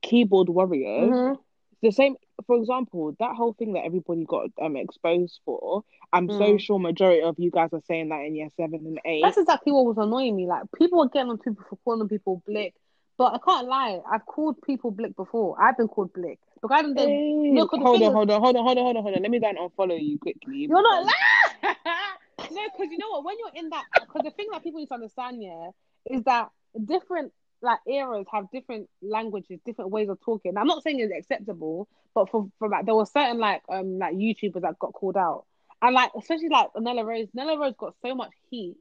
keyboard 0.03 0.49
warriors 0.49 1.17
Mhm. 1.17 1.39
The 1.85 1.93
same 1.93 2.17
for 2.47 2.57
example 2.57 3.15
that 3.21 3.35
whole 3.37 3.53
thing 3.53 3.75
that 3.75 3.85
everybody 3.85 4.25
got 4.25 4.47
um 4.61 4.77
exposed 4.77 5.41
for 5.45 5.83
i'm 6.13 6.29
so 6.31 6.55
Mm. 6.55 6.61
sure 6.61 6.79
majority 6.81 7.23
of 7.23 7.37
you 7.39 7.51
guys 7.51 7.71
are 7.73 7.83
saying 7.87 8.09
that 8.09 8.23
in 8.27 8.35
year 8.35 8.49
seven 8.57 8.81
and 8.87 9.01
eight 9.05 9.23
That's 9.23 9.39
exactly 9.39 9.73
what 9.73 9.85
was 9.87 9.99
annoying 9.99 10.35
me. 10.35 10.47
Like 10.47 10.65
people 10.77 10.99
were 10.99 11.09
getting 11.09 11.31
on 11.31 11.39
people 11.39 11.65
for 11.71 11.77
calling 11.85 12.09
people 12.09 12.43
blick, 12.47 12.75
but 13.19 13.35
I 13.35 13.39
can't 13.45 13.69
lie. 13.69 14.01
I've 14.13 14.27
called 14.27 14.57
people 14.63 14.91
blick 14.91 15.15
before. 15.17 15.57
I've 15.63 15.77
been 15.77 15.89
called 15.89 16.13
blick. 16.13 16.39
Look, 16.63 16.73
I 16.73 16.83
didn't. 16.83 16.99
Hey, 16.99 17.51
no, 17.57 17.67
'cause 17.69 17.79
the 17.81 17.85
hold 17.87 18.03
on, 18.03 18.13
hold 18.13 18.31
on, 18.31 18.41
hold 18.43 18.57
on, 18.57 18.65
hold 18.65 18.79
on, 18.79 18.85
hold 18.85 18.97
on, 18.97 19.03
hold 19.05 19.15
on. 19.17 19.23
Let 19.23 19.31
me 19.31 19.39
go 19.41 19.49
and 19.49 19.59
unfollow 19.59 19.99
you 20.11 20.19
quickly. 20.19 20.57
You're 20.69 20.83
not 20.83 21.05
lying. 21.05 21.77
no, 22.51 22.61
because 22.73 22.91
you 22.91 22.99
know 22.99 23.11
what? 23.11 23.25
When 23.25 23.37
you're 23.39 23.55
in 23.63 23.71
that, 23.71 23.85
because 24.07 24.23
the 24.25 24.31
thing 24.33 24.49
that 24.53 24.63
people 24.65 24.81
need 24.81 24.87
to 24.89 24.95
understand, 24.95 25.43
yeah, 25.43 25.71
is 26.11 26.23
that 26.25 26.49
different 26.93 27.33
like 27.65 27.81
eras 27.87 28.27
have 28.33 28.51
different 28.51 28.89
languages, 29.03 29.61
different 29.65 29.91
ways 29.91 30.09
of 30.09 30.21
talking. 30.21 30.57
I'm 30.57 30.67
not 30.67 30.83
saying 30.83 31.01
it's 31.01 31.13
acceptable, 31.13 31.89
but 32.15 32.31
for 32.31 32.49
for 32.59 32.69
like 32.69 32.87
there 32.87 32.95
were 32.95 33.07
certain 33.07 33.39
like 33.39 33.63
um 33.69 33.99
like 33.99 34.15
YouTubers 34.15 34.63
that 34.63 34.79
got 34.79 34.93
called 34.93 35.17
out, 35.17 35.45
and 35.83 35.95
like 35.95 36.11
especially 36.17 36.49
like 36.51 36.69
Nella 36.79 37.05
Rose. 37.05 37.29
Nella 37.35 37.59
Rose 37.59 37.75
got 37.79 37.95
so 38.03 38.15
much 38.15 38.31
heat, 38.51 38.77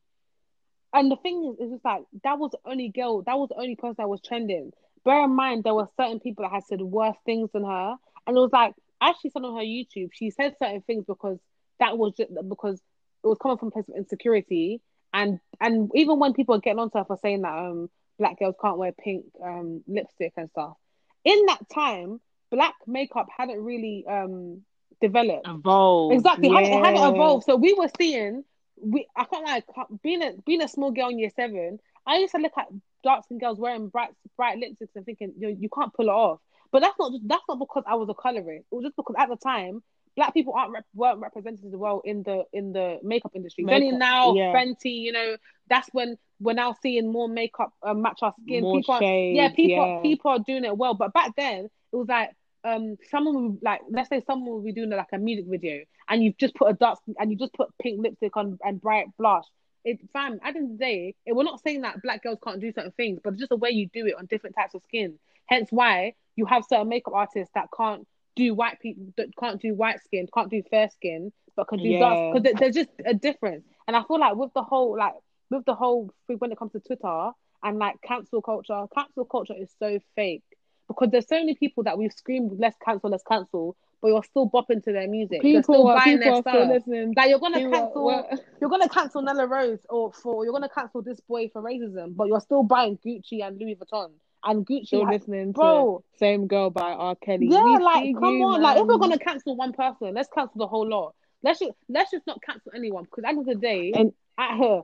and 0.93 1.11
the 1.11 1.15
thing 1.15 1.43
is, 1.53 1.57
it's 1.59 1.71
just 1.73 1.85
like 1.85 2.03
that 2.23 2.37
was 2.37 2.51
the 2.51 2.59
only 2.69 2.89
girl, 2.89 3.23
that 3.23 3.37
was 3.37 3.49
the 3.49 3.59
only 3.59 3.75
person 3.75 3.95
that 3.97 4.09
was 4.09 4.21
trending. 4.21 4.71
Bear 5.05 5.23
in 5.25 5.35
mind, 5.35 5.63
there 5.63 5.73
were 5.73 5.89
certain 5.97 6.19
people 6.19 6.43
that 6.43 6.51
had 6.53 6.63
said 6.63 6.81
worse 6.81 7.17
things 7.25 7.49
than 7.53 7.63
her, 7.63 7.95
and 8.27 8.37
it 8.37 8.39
was 8.39 8.51
like 8.53 8.73
actually 9.01 9.31
said 9.31 9.43
on 9.43 9.55
her 9.55 9.63
YouTube, 9.63 10.09
she 10.13 10.29
said 10.29 10.55
certain 10.59 10.81
things 10.81 11.05
because 11.07 11.39
that 11.79 11.97
was 11.97 12.13
just 12.15 12.31
because 12.47 12.81
it 13.23 13.27
was 13.27 13.37
coming 13.41 13.57
from 13.57 13.69
a 13.69 13.71
place 13.71 13.87
of 13.89 13.95
insecurity, 13.95 14.81
and 15.13 15.39
and 15.59 15.89
even 15.95 16.19
when 16.19 16.33
people 16.33 16.55
are 16.55 16.59
getting 16.59 16.79
onto 16.79 16.97
her 16.97 17.05
for 17.05 17.17
saying 17.21 17.41
that 17.41 17.53
um 17.53 17.89
black 18.19 18.39
girls 18.39 18.55
can't 18.61 18.77
wear 18.77 18.91
pink 18.91 19.25
um 19.43 19.83
lipstick 19.87 20.33
and 20.37 20.49
stuff, 20.49 20.75
in 21.23 21.45
that 21.47 21.59
time, 21.73 22.19
black 22.51 22.75
makeup 22.87 23.27
hadn't 23.35 23.61
really 23.61 24.05
um 24.07 24.61
developed. 25.01 25.47
evolved. 25.47 26.15
Exactly, 26.15 26.47
it 26.47 26.53
hadn't, 26.53 26.73
it 26.73 26.85
hadn't 26.85 27.15
evolved. 27.15 27.45
So 27.45 27.55
we 27.55 27.73
were 27.73 27.89
seeing, 27.97 28.43
we 28.81 29.07
I 29.15 29.25
can't 29.25 29.45
like 29.45 29.65
being 30.01 30.21
a 30.21 30.33
being 30.45 30.61
a 30.61 30.67
small 30.67 30.91
girl 30.91 31.09
in 31.09 31.19
year 31.19 31.31
seven. 31.35 31.79
I 32.05 32.17
used 32.17 32.33
to 32.33 32.41
look 32.41 32.53
at 32.57 32.67
dark 33.03 33.25
skinned 33.25 33.41
girls 33.41 33.59
wearing 33.59 33.89
bright 33.89 34.09
bright 34.37 34.57
lipsticks 34.57 34.95
and 34.95 35.05
thinking 35.05 35.33
you 35.37 35.55
you 35.59 35.69
can't 35.69 35.93
pull 35.93 36.07
it 36.07 36.11
off. 36.11 36.39
But 36.71 36.81
that's 36.81 36.97
not 36.97 37.11
just, 37.11 37.27
that's 37.27 37.43
not 37.47 37.59
because 37.59 37.83
I 37.85 37.95
was 37.95 38.09
a 38.09 38.13
colorist. 38.13 38.65
It 38.71 38.75
was 38.75 38.85
just 38.85 38.95
because 38.95 39.15
at 39.17 39.29
the 39.29 39.35
time 39.35 39.83
black 40.15 40.33
people 40.33 40.53
aren't 40.53 40.71
rep- 40.71 40.85
weren't 40.93 41.19
represented 41.19 41.65
as 41.65 41.75
well 41.75 42.01
in 42.05 42.23
the 42.23 42.43
in 42.53 42.73
the 42.73 42.99
makeup 43.03 43.31
industry. 43.35 43.63
It's 43.63 43.73
only 43.73 43.91
now, 43.91 44.33
yeah. 44.33 44.53
Fenty, 44.53 44.93
you 45.01 45.11
know, 45.11 45.37
that's 45.69 45.89
when 45.91 46.17
we're 46.39 46.53
now 46.53 46.75
seeing 46.81 47.11
more 47.11 47.27
makeup 47.27 47.73
uh, 47.81 47.93
match 47.93 48.19
our 48.21 48.33
skin. 48.43 48.63
More 48.63 48.77
people, 48.77 48.95
are, 48.95 49.01
shades, 49.01 49.35
yeah, 49.35 49.49
people 49.49 49.87
yeah. 49.87 50.01
people 50.01 50.31
are 50.31 50.39
doing 50.39 50.65
it 50.65 50.77
well. 50.77 50.93
But 50.93 51.13
back 51.13 51.35
then, 51.35 51.65
it 51.65 51.95
was 51.95 52.07
like 52.07 52.31
um 52.65 52.97
someone 53.11 53.51
would 53.51 53.59
like 53.61 53.81
let's 53.89 54.09
say 54.09 54.21
someone 54.25 54.53
will 54.53 54.63
be 54.63 54.71
doing 54.71 54.89
like 54.89 55.07
a 55.11 55.17
music 55.17 55.45
video 55.47 55.83
and 56.09 56.23
you've 56.23 56.37
just 56.37 56.55
put 56.55 56.69
a 56.69 56.73
dark 56.73 56.99
and 57.17 57.31
you 57.31 57.37
just 57.37 57.53
put 57.53 57.69
pink 57.81 58.01
lipstick 58.01 58.35
on 58.37 58.57
and 58.63 58.81
bright 58.81 59.07
blush. 59.17 59.45
It 59.85 59.99
fam, 60.13 60.39
at 60.43 60.53
the 60.53 60.59
end 60.59 60.71
of 60.71 60.77
the 60.77 60.85
day, 60.85 61.15
it, 61.25 61.35
we're 61.35 61.43
not 61.43 61.61
saying 61.61 61.81
that 61.81 62.01
black 62.01 62.23
girls 62.23 62.39
can't 62.41 62.61
do 62.61 62.71
certain 62.71 62.93
things, 62.93 63.19
but 63.21 63.33
it's 63.33 63.39
just 63.39 63.49
the 63.49 63.57
way 63.57 63.71
you 63.71 63.89
do 63.93 64.05
it 64.07 64.15
on 64.17 64.27
different 64.27 64.55
types 64.55 64.75
of 64.75 64.81
skin. 64.83 65.19
Hence 65.47 65.67
why 65.71 66.13
you 66.37 66.45
have 66.45 66.63
certain 66.69 66.87
makeup 66.87 67.13
artists 67.13 67.51
that 67.53 67.67
can't 67.75 68.07
do 68.35 68.53
white 68.53 68.79
people 68.79 69.05
that 69.17 69.27
can't 69.39 69.61
do 69.61 69.73
white 69.75 70.01
skin, 70.03 70.27
can't 70.33 70.49
do 70.49 70.61
fair 70.69 70.89
skin, 70.89 71.31
but 71.55 71.67
can 71.67 71.79
do 71.79 71.87
Yeah. 71.89 71.99
dark 71.99 72.33
because 72.35 72.53
there's 72.59 72.75
just 72.75 72.89
a 73.05 73.13
difference. 73.13 73.63
And 73.87 73.95
I 73.95 74.03
feel 74.03 74.19
like 74.19 74.35
with 74.35 74.53
the 74.53 74.63
whole 74.63 74.97
like 74.97 75.13
with 75.49 75.65
the 75.65 75.75
whole 75.75 76.09
when 76.39 76.51
it 76.51 76.57
comes 76.57 76.71
to 76.71 76.79
Twitter 76.79 77.31
and 77.63 77.77
like 77.79 78.01
cancel 78.01 78.41
culture, 78.41 78.85
cancel 78.97 79.25
culture 79.25 79.53
is 79.57 79.71
so 79.77 79.99
fake 80.15 80.43
because 80.87 81.09
there's 81.11 81.27
so 81.27 81.35
many 81.37 81.55
people 81.55 81.83
that 81.83 81.97
we've 81.97 82.11
screamed 82.13 82.53
let's 82.59 82.75
cancel, 82.83 83.09
let's 83.09 83.23
cancel, 83.23 83.75
but 84.01 84.07
you're 84.09 84.23
still 84.23 84.49
bopping 84.49 84.83
to 84.83 84.91
their 84.91 85.07
music. 85.07 85.41
you're 85.43 85.61
still 85.63 85.75
People, 85.75 85.87
are, 85.89 85.97
buying 85.97 86.17
people 86.17 86.25
their 86.25 86.33
are 86.33 86.41
still 86.41 86.53
stuff. 86.65 86.69
listening. 86.69 87.13
Like 87.15 87.29
you're 87.29 87.39
gonna 87.39 87.57
People- 87.59 87.71
cancel, 87.71 88.03
what- 88.05 88.39
you're 88.59 88.69
gonna 88.69 88.89
cancel 88.89 89.21
Nella 89.21 89.45
Rose 89.47 89.85
or 89.89 90.11
for 90.11 90.43
you're 90.43 90.53
gonna 90.53 90.69
cancel 90.69 91.01
this 91.03 91.19
boy 91.21 91.49
for 91.49 91.61
racism, 91.61 92.15
but 92.15 92.27
you're 92.27 92.41
still 92.41 92.63
buying 92.63 92.97
Gucci 92.97 93.43
and 93.45 93.57
Louis 93.59 93.75
Vuitton 93.75 94.11
and 94.45 94.65
Gucci. 94.65 94.87
Still 94.87 95.07
listening 95.07 95.51
bro, 95.51 96.03
to 96.11 96.17
Same 96.19 96.47
Girl 96.47 96.69
by 96.69 96.91
R. 96.91 97.15
Kelly. 97.15 97.47
yeah, 97.47 97.63
We 97.63 97.77
like 97.83 98.15
come 98.19 98.35
you, 98.35 98.43
on, 98.45 98.61
like 98.61 98.77
if 98.77 98.87
we're 98.87 98.97
gonna 98.97 99.17
cancel 99.19 99.55
one 99.55 99.73
person, 99.73 100.13
let's 100.13 100.29
cancel 100.33 100.57
the 100.59 100.67
whole 100.67 100.87
lot. 100.87 101.15
Let's 101.43 101.59
just 101.59 101.73
let's 101.89 102.11
just 102.11 102.25
not 102.27 102.41
cancel 102.41 102.71
anyone 102.75 103.03
because 103.03 103.23
at 103.23 103.27
the 103.27 103.29
end 103.29 103.39
of 103.39 103.45
the 103.45 103.55
day, 103.55 103.91
And- 103.95 104.13
at 104.37 104.57
her, 104.57 104.81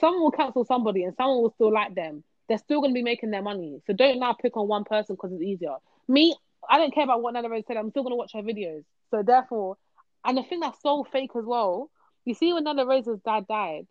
someone 0.00 0.22
will 0.22 0.30
cancel 0.32 0.64
somebody 0.64 1.04
and 1.04 1.14
someone 1.16 1.40
will 1.42 1.52
still 1.54 1.72
like 1.72 1.94
them. 1.94 2.22
They're 2.48 2.58
still 2.58 2.82
gonna 2.82 2.92
be 2.92 3.02
making 3.02 3.30
their 3.30 3.40
money. 3.42 3.80
So 3.86 3.92
don't 3.94 4.18
now 4.18 4.34
pick 4.34 4.56
on 4.56 4.68
one 4.68 4.84
person 4.84 5.14
because 5.14 5.32
it's 5.32 5.42
easier. 5.42 5.76
Me, 6.08 6.34
I 6.68 6.76
don't 6.78 6.92
care 6.94 7.04
about 7.04 7.22
what 7.22 7.32
Nella 7.32 7.48
Rose 7.48 7.64
said. 7.66 7.76
I'm 7.78 7.90
still 7.90 8.02
gonna 8.02 8.16
watch 8.16 8.32
her 8.34 8.42
videos. 8.42 8.84
So 9.10 9.22
therefore, 9.22 9.78
and 10.24 10.36
the 10.36 10.42
thing 10.42 10.60
that's 10.60 10.80
so 10.82 11.04
fake 11.04 11.30
as 11.36 11.44
well. 11.44 11.90
You 12.24 12.34
see 12.34 12.52
when 12.52 12.64
Nella 12.64 12.84
Rose's 12.86 13.18
dad 13.24 13.46
died, 13.48 13.86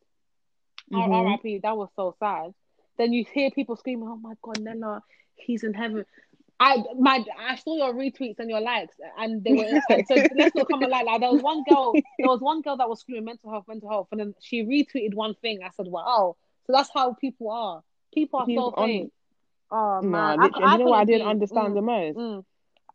R- 0.93 1.08
Mhm. 1.08 1.12
R.I.P. 1.26 1.60
That 1.60 1.76
was 1.78 1.89
so 1.95 2.15
sad. 2.19 2.54
Then 3.01 3.13
you 3.13 3.25
hear 3.33 3.51
people 3.51 3.75
screaming, 3.75 4.07
"Oh 4.07 4.17
my 4.17 4.35
God, 4.41 4.59
Nella, 4.59 5.03
he's 5.35 5.63
in 5.63 5.73
heaven." 5.73 6.05
I 6.59 6.83
my 6.99 7.25
I 7.39 7.55
saw 7.55 7.75
your 7.75 7.93
retweets 7.93 8.39
and 8.39 8.49
your 8.49 8.61
likes, 8.61 8.95
and 9.17 9.43
they 9.43 9.53
were 9.53 9.65
and 9.89 10.07
so 10.07 10.15
let's 10.35 10.55
not 10.55 10.67
come 10.69 10.81
lie. 10.81 11.01
Like 11.03 11.21
there 11.21 11.31
was 11.31 11.41
one 11.41 11.63
girl, 11.63 11.99
there 12.21 12.29
was 12.29 12.41
one 12.41 12.61
girl 12.61 12.77
that 12.77 12.89
was 12.89 13.01
screaming 13.01 13.25
mental 13.25 13.51
health, 13.51 13.65
mental 13.67 13.89
health, 13.89 14.07
and 14.11 14.19
then 14.19 14.35
she 14.39 14.63
retweeted 14.63 15.15
one 15.15 15.35
thing. 15.35 15.61
I 15.63 15.69
said, 15.71 15.87
"Wow!" 15.87 16.35
So 16.67 16.73
that's 16.73 16.91
how 16.93 17.13
people 17.13 17.49
are. 17.51 17.83
People 18.13 18.39
are 18.39 18.45
People 18.45 18.71
so 18.71 18.83
fake. 18.85 19.09
Oh 19.71 20.01
man, 20.03 20.37
I, 20.39 20.45
literally, 20.45 20.63
and 20.63 20.73
you 20.73 20.77
know 20.79 20.87
what 20.87 20.99
I 20.99 21.05
didn't 21.05 21.21
be- 21.21 21.29
understand 21.29 21.75
mm, 21.75 21.75
the 21.75 21.81
most? 21.81 22.17
mm. 22.17 22.45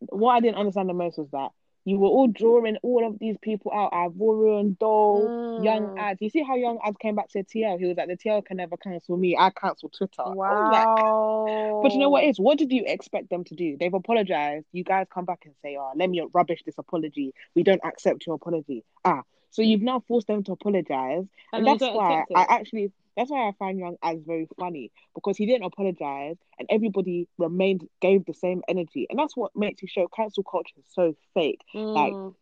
What 0.01 0.33
I 0.33 0.41
didn't 0.41 0.59
understand 0.59 0.89
the 0.89 0.95
most 0.95 1.19
was 1.19 1.31
that 1.33 1.51
you 1.87 1.99
were 1.99 2.09
all 2.09 2.27
drawing 2.27 2.77
all 2.83 3.07
of 3.07 3.19
these 3.21 3.37
people 3.41 3.73
out. 3.73 3.93
Ivorian, 3.93 4.77
Doll, 4.79 5.61
Young 5.63 5.95
Mm. 5.95 5.99
Adz. 5.99 6.21
You 6.21 6.29
see 6.29 6.43
how 6.43 6.57
Young 6.57 6.79
Adz 6.85 6.97
came 6.99 7.15
back 7.15 7.29
to 7.31 7.45
TL? 7.45 7.79
He 7.79 7.87
was 7.87 7.97
like, 7.97 8.09
the 8.09 8.17
TL 8.17 8.45
can 8.45 8.57
never 8.57 8.77
cancel 8.77 9.17
me. 9.17 9.37
I 9.39 9.51
cancel 9.51 9.89
Twitter. 9.89 10.25
Was 10.25 10.69
like, 10.71 10.85
Wow. 10.85 11.81
But 11.83 11.93
you 11.93 12.01
know 12.01 12.11
what 12.11 12.25
is? 12.25 12.39
What 12.41 12.59
did 12.59 12.73
you 12.73 12.83
expect 12.87 13.31
them 13.31 13.45
to 13.45 13.55
do? 13.55 13.77
They've 13.79 13.95
apologized. 13.95 14.67
You 14.73 14.83
guys 14.83 15.07
come 15.09 15.25
back 15.25 15.43
and 15.45 15.55
say, 15.63 15.77
"Oh, 15.79 15.93
let 15.95 16.11
me 16.11 16.21
rubbish 16.33 16.63
this 16.67 16.77
apology. 16.77 17.33
We 17.55 17.63
don't 17.63 17.81
accept 17.85 18.27
your 18.27 18.35
apology." 18.35 18.83
Ah, 19.05 19.23
so 19.51 19.63
you've 19.63 19.83
now 19.83 20.01
forced 20.09 20.27
them 20.27 20.43
to 20.45 20.53
apologize, 20.53 21.25
and, 21.53 21.67
And 21.67 21.81
that's 21.81 21.95
why. 21.95 22.25
I 22.35 22.47
actually 22.49 22.91
that's 23.17 23.31
why 23.31 23.49
I 23.49 23.53
find 23.59 23.79
Young 23.79 23.97
Adz 24.03 24.25
very 24.27 24.47
funny 24.59 24.91
because 25.15 25.37
he 25.37 25.47
didn't 25.47 25.65
apologize, 25.65 26.37
and 26.59 26.69
everybody 26.71 27.29
remained 27.39 27.89
gave 28.01 28.25
the 28.27 28.35
same 28.35 28.63
energy, 28.69 29.07
and 29.11 29.19
that's 29.19 29.37
what 29.37 29.57
makes 29.57 29.83
you 29.83 29.89
show 29.89 30.09
cancel 30.09 30.43
culture 30.45 30.75
is 30.79 30.87
so 30.93 31.15
fake. 31.35 31.61
like, 31.75 32.13
Mm. 32.13 32.35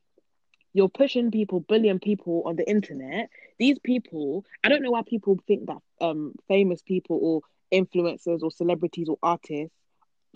You're 0.77 0.89
pushing 0.89 1.31
people, 1.31 1.61
bullying 1.61 2.01
people 2.01 2.43
on 2.47 2.57
the 2.57 2.69
internet. 2.69 3.31
These 3.61 3.79
people, 3.79 4.45
I 4.65 4.69
don't 4.69 4.83
know 4.83 4.91
why 4.91 5.03
people 5.07 5.39
think 5.47 5.67
that 5.67 5.79
um 6.01 6.35
famous 6.49 6.83
people 6.83 7.19
or 7.23 7.41
influencers 7.73 8.43
or 8.43 8.51
celebrities 8.51 9.09
or 9.09 9.17
artists 9.23 9.77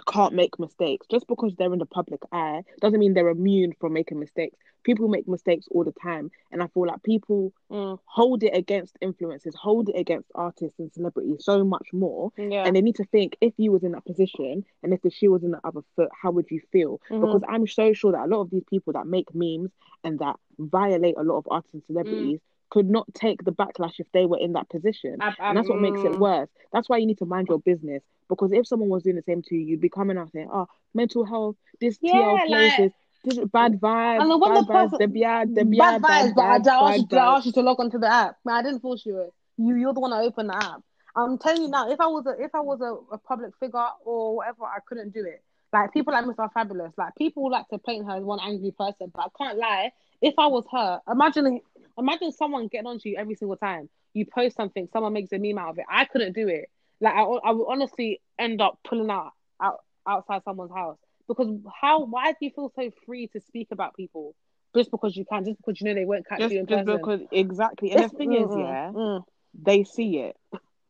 can't 0.07 0.35
make 0.35 0.59
mistakes 0.59 1.07
just 1.11 1.27
because 1.27 1.53
they're 1.57 1.73
in 1.73 1.79
the 1.79 1.87
public 1.87 2.21
eye 2.33 2.63
doesn't 2.81 3.01
mean 3.01 3.15
they're 3.15 3.29
immune 3.29 3.73
from 3.81 3.93
making 3.93 4.19
mistakes 4.19 4.57
people 4.85 5.09
make 5.09 5.27
mistakes 5.29 5.67
all 5.73 5.85
the 5.85 5.93
time 6.03 6.31
and 6.53 6.63
i 6.63 6.67
feel 6.69 6.87
like 6.87 7.03
people 7.03 7.53
Mm. 7.71 7.99
hold 8.07 8.43
it 8.43 8.57
against 8.57 8.97
influencers 9.03 9.55
hold 9.55 9.91
it 9.91 9.97
against 9.99 10.31
artists 10.35 10.79
and 10.79 10.91
celebrities 10.93 11.45
so 11.45 11.63
much 11.65 11.89
more 11.93 12.33
yeah. 12.39 12.65
and 12.65 12.75
they 12.75 12.81
need 12.81 12.95
to 12.97 13.05
think 13.05 13.37
if 13.43 13.53
you 13.59 13.71
was 13.73 13.83
in 13.85 13.93
that 13.93 14.07
position 14.07 14.65
and 14.83 14.95
if 14.95 15.03
the 15.03 15.11
shoe 15.11 15.31
was 15.31 15.43
in 15.45 15.51
the 15.51 15.61
other 15.65 15.81
foot 15.97 16.09
how 16.23 16.31
would 16.31 16.51
you 16.51 16.61
feel 16.73 17.01
Mhm. 17.11 17.21
because 17.21 17.43
i'm 17.49 17.67
so 17.67 17.93
sure 17.93 18.13
that 18.13 18.25
a 18.25 18.27
lot 18.27 18.41
of 18.41 18.51
these 18.51 18.65
people 18.71 18.93
that 18.95 19.07
make 19.07 19.35
memes 19.35 19.71
and 20.05 20.19
that 20.21 20.37
violate 20.59 21.17
a 21.19 21.23
lot 21.23 21.37
of 21.39 21.47
artists 21.51 21.89
and 21.89 21.99
Mm. 21.99 22.41
Could 22.71 22.89
not 22.89 23.07
take 23.15 23.43
the 23.45 23.53
backlash 23.53 23.99
if 23.99 24.07
they 24.13 24.27
were 24.27 24.39
in 24.39 24.53
that 24.53 24.69
position 24.69 25.17
Ab- 25.21 25.33
ab- 25.33 25.37
and 25.41 25.57
that's 25.57 25.69
what 25.69 25.81
makes 25.81 26.01
it 26.03 26.19
worse. 26.19 26.49
That's 26.73 26.89
why 26.89 26.99
you 26.99 27.07
need 27.07 27.19
to 27.19 27.27
mind 27.27 27.49
your 27.49 27.59
business. 27.61 28.03
Because 28.29 28.53
if 28.53 28.67
someone 28.67 28.91
was 28.91 29.03
doing 29.05 29.17
the 29.17 29.23
same 29.23 29.41
to 29.43 29.55
you, 29.55 29.63
you'd 29.63 29.81
be 29.81 29.89
coming 29.89 30.19
out 30.19 30.31
saying, 30.33 30.51
"Oh, 30.53 30.67
mental 30.93 31.25
health, 31.25 31.57
this 31.81 31.99
Yeah, 32.03 32.13
TL 32.13 32.33
like- 32.35 32.47
places, 32.47 32.93
this 33.25 33.39
bad 33.47 33.81
vibes, 33.81 34.21
And 34.21 34.29
when 34.41 34.41
bad 34.41 34.67
the 34.67 34.73
vibes, 34.73 34.91
person- 34.91 34.99
the 34.99 35.07
bad, 35.21 35.55
the 35.55 35.65
bad 35.65 36.03
bad, 36.03 36.31
vibes, 36.31 36.35
but 36.35 36.43
I, 36.43 36.59
bad, 36.59 36.69
I 36.69 36.89
asked 36.89 36.97
you 36.99 37.03
bad 37.05 37.11
to 37.11 37.17
I 37.17 37.37
asked 37.37 37.47
you 37.47 37.53
to 37.53 37.63
log 37.63 37.81
onto 37.81 37.99
the 37.99 38.07
app. 38.13 38.37
Man, 38.45 38.55
I 38.57 38.63
didn't 38.63 38.81
force 38.81 39.05
you. 39.07 39.33
You 39.57 39.75
you're 39.77 39.95
the 39.95 40.01
one 40.01 40.11
that 40.11 40.21
opened 40.23 40.51
the 40.51 40.57
app. 40.57 40.83
I'm 41.17 41.39
telling 41.39 41.63
you 41.63 41.69
now, 41.69 41.91
if 41.91 42.01
I 42.01 42.07
was 42.07 42.27
a 42.27 42.41
if 42.43 42.55
I 42.55 42.61
was 42.61 42.81
a, 42.81 43.15
a 43.15 43.19
public 43.19 43.57
figure 43.59 43.87
or 44.05 44.37
whatever, 44.37 44.65
I 44.65 44.79
couldn't 44.87 45.15
do 45.15 45.25
it. 45.25 45.43
Like 45.73 45.93
people 45.93 46.13
like 46.13 46.25
Mr. 46.25 46.51
Fabulous, 46.53 46.93
like 46.97 47.15
people 47.17 47.51
like 47.51 47.67
to 47.69 47.79
paint 47.79 48.07
her 48.07 48.13
as 48.19 48.23
one 48.23 48.41
angry 48.41 48.71
person, 48.71 49.11
but 49.15 49.21
I 49.25 49.29
can't 49.37 49.59
lie. 49.59 49.93
If 50.21 50.35
I 50.39 50.47
was 50.47 50.65
her, 50.71 51.01
imagine 51.11 51.61
imagine 51.99 52.33
someone 52.33 52.69
getting 52.69 52.87
onto 52.87 53.09
you 53.09 53.17
every 53.19 53.35
single 53.35 53.57
time 53.57 53.89
you 54.15 54.27
post 54.27 54.57
something, 54.57 54.89
someone 54.93 55.13
makes 55.13 55.33
a 55.33 55.39
meme 55.39 55.59
out 55.59 55.71
of 55.71 55.79
it. 55.79 55.85
I 55.91 56.05
couldn't 56.05 56.35
do 56.35 56.49
it. 56.49 56.69
Like 57.01 57.15
I, 57.15 57.21
I 57.23 57.51
would 57.53 57.67
honestly 57.69 58.21
end 58.39 58.61
up 58.61 58.79
pulling 58.89 59.11
out, 59.11 59.33
out 59.63 59.79
outside 60.07 60.43
someone's 60.45 60.73
house 60.73 60.97
because 61.29 61.49
how? 61.81 62.05
Why 62.05 62.33
do 62.33 62.39
you 62.41 62.51
feel 62.51 62.73
so 62.75 62.91
free 63.07 63.29
to 63.29 63.41
speak 63.41 63.69
about 63.71 63.95
people 63.95 64.35
just 64.75 64.91
because 64.91 65.17
you 65.17 65.25
can, 65.25 65.45
just 65.45 65.59
because 65.59 65.81
you 65.81 65.87
know 65.89 65.95
they 65.95 66.05
won't 66.05 66.27
catch 66.27 66.41
Just, 66.41 66.53
you 66.53 66.61
in 66.61 66.67
just 66.67 66.85
person? 66.85 66.99
because 67.01 67.21
exactly. 67.31 67.91
And 67.93 68.01
It's- 68.01 68.11
the 68.13 68.17
thing 68.19 68.33
is, 68.33 68.51
mm, 68.51 68.61
yeah, 68.61 68.93
mm, 68.93 69.25
they 69.55 69.85
see 69.85 70.19
it. 70.19 70.37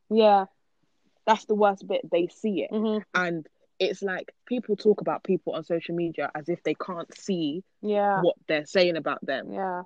yeah, 0.09 0.45
That's 1.25 1.45
the 1.45 1.55
worst 1.55 1.87
bit. 1.87 2.01
They 2.11 2.27
see 2.27 2.63
it, 2.63 2.71
mhm, 2.71 3.03
and 3.13 3.45
it's 3.79 4.01
like 4.01 4.33
people 4.45 4.75
talk 4.75 5.01
about 5.01 5.23
people 5.23 5.53
on 5.53 5.63
social 5.63 5.95
media 5.95 6.31
as 6.35 6.49
if 6.49 6.61
they 6.63 6.73
can't 6.73 7.13
see 7.17 7.63
yeah, 7.81 8.21
what 8.21 8.35
they're 8.47 8.65
saying 8.65 8.97
about 8.97 9.25
them. 9.25 9.53
yeah. 9.53 9.83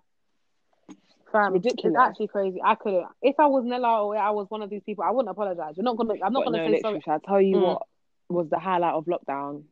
Fam, 1.33 1.51
ridiculous. 1.51 1.95
It's 1.95 1.99
actually 2.09 2.27
crazy. 2.27 2.61
I 2.63 2.75
couldn't. 2.75 3.07
If 3.21 3.35
I 3.39 3.47
was 3.47 3.65
Nella 3.65 4.05
or 4.05 4.15
I 4.15 4.29
was 4.29 4.49
one 4.49 4.61
of 4.61 4.69
these 4.69 4.83
people, 4.83 5.03
I 5.03 5.11
wouldn't 5.11 5.31
apologize. 5.31 5.73
You're 5.75 5.83
not 5.83 5.97
gonna. 5.97 6.13
I'm 6.23 6.31
not 6.31 6.45
But 6.45 6.51
gonna 6.51 6.69
no, 6.69 6.73
say 6.75 6.79
sorry. 6.81 7.01
shall 7.01 7.15
I 7.15 7.27
tell 7.27 7.41
you 7.41 7.55
Mm. 7.57 7.61
what 7.63 7.81
was 8.29 8.49
the 8.49 8.59
highlight 8.59 8.93
of 8.93 9.05
lockdown? 9.05 9.63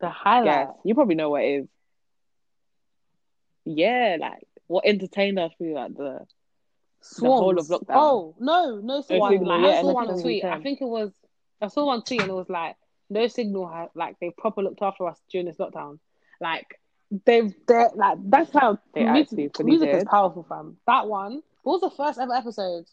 The 0.00 0.10
highlight. 0.10 0.66
Guess 0.66 0.76
you 0.84 0.94
probably 0.94 1.14
know 1.14 1.30
what 1.30 1.42
it 1.44 1.62
is. 1.62 1.68
Yeah, 3.64 4.16
like 4.20 4.46
what 4.66 4.84
entertained 4.86 5.38
us 5.38 5.52
through 5.58 5.74
like 5.74 5.94
the 5.94 6.26
the 7.20 7.26
whole 7.26 7.58
of 7.58 7.66
lockdown. 7.68 7.86
Oh 7.90 8.34
no, 8.38 8.80
no 8.82 9.02
signal, 9.02 9.44
Like, 9.44 9.60
yeah, 9.62 9.68
I 9.78 9.80
saw 9.82 9.92
one 9.92 10.20
tweet. 10.20 10.44
I 10.44 10.60
think 10.60 10.80
it 10.80 10.86
was. 10.88 11.12
I 11.60 11.68
saw 11.68 11.86
one 11.86 12.02
tweet 12.02 12.22
and 12.22 12.30
it 12.30 12.34
was 12.34 12.48
like, 12.48 12.76
no 13.10 13.26
signal. 13.28 13.68
Had, 13.68 13.90
like 13.94 14.16
they 14.20 14.30
proper 14.36 14.62
looked 14.62 14.82
after 14.82 15.06
us 15.06 15.20
during 15.30 15.46
this 15.46 15.56
lockdown. 15.58 15.98
Like 16.40 16.79
they've, 17.24 17.54
they 17.66 17.84
like 17.94 18.18
that's 18.30 18.50
how 18.52 18.78
They 18.94 19.04
music, 19.04 19.50
actually 19.50 19.64
music 19.64 19.90
is 19.94 20.04
powerful, 20.04 20.44
fam. 20.48 20.76
That 20.86 21.06
one. 21.08 21.42
What 21.62 21.80
was 21.80 21.90
the 21.90 21.96
first 21.96 22.18
ever 22.18 22.34
episode? 22.34 22.86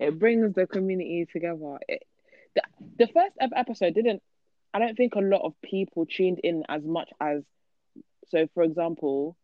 it 0.00 0.18
brings 0.18 0.54
the 0.54 0.66
community 0.66 1.26
together. 1.32 1.78
It, 1.88 2.02
the, 2.54 2.62
the 2.98 3.06
first 3.06 3.36
ever 3.40 3.56
episode 3.56 3.94
didn't. 3.94 4.22
I 4.72 4.80
don't 4.80 4.96
think 4.96 5.14
a 5.14 5.20
lot 5.20 5.42
of 5.42 5.54
people 5.62 6.04
tuned 6.06 6.40
in 6.42 6.64
as 6.68 6.82
much 6.84 7.08
as. 7.20 7.42
So, 8.28 8.48
for 8.54 8.62
example, 8.62 9.36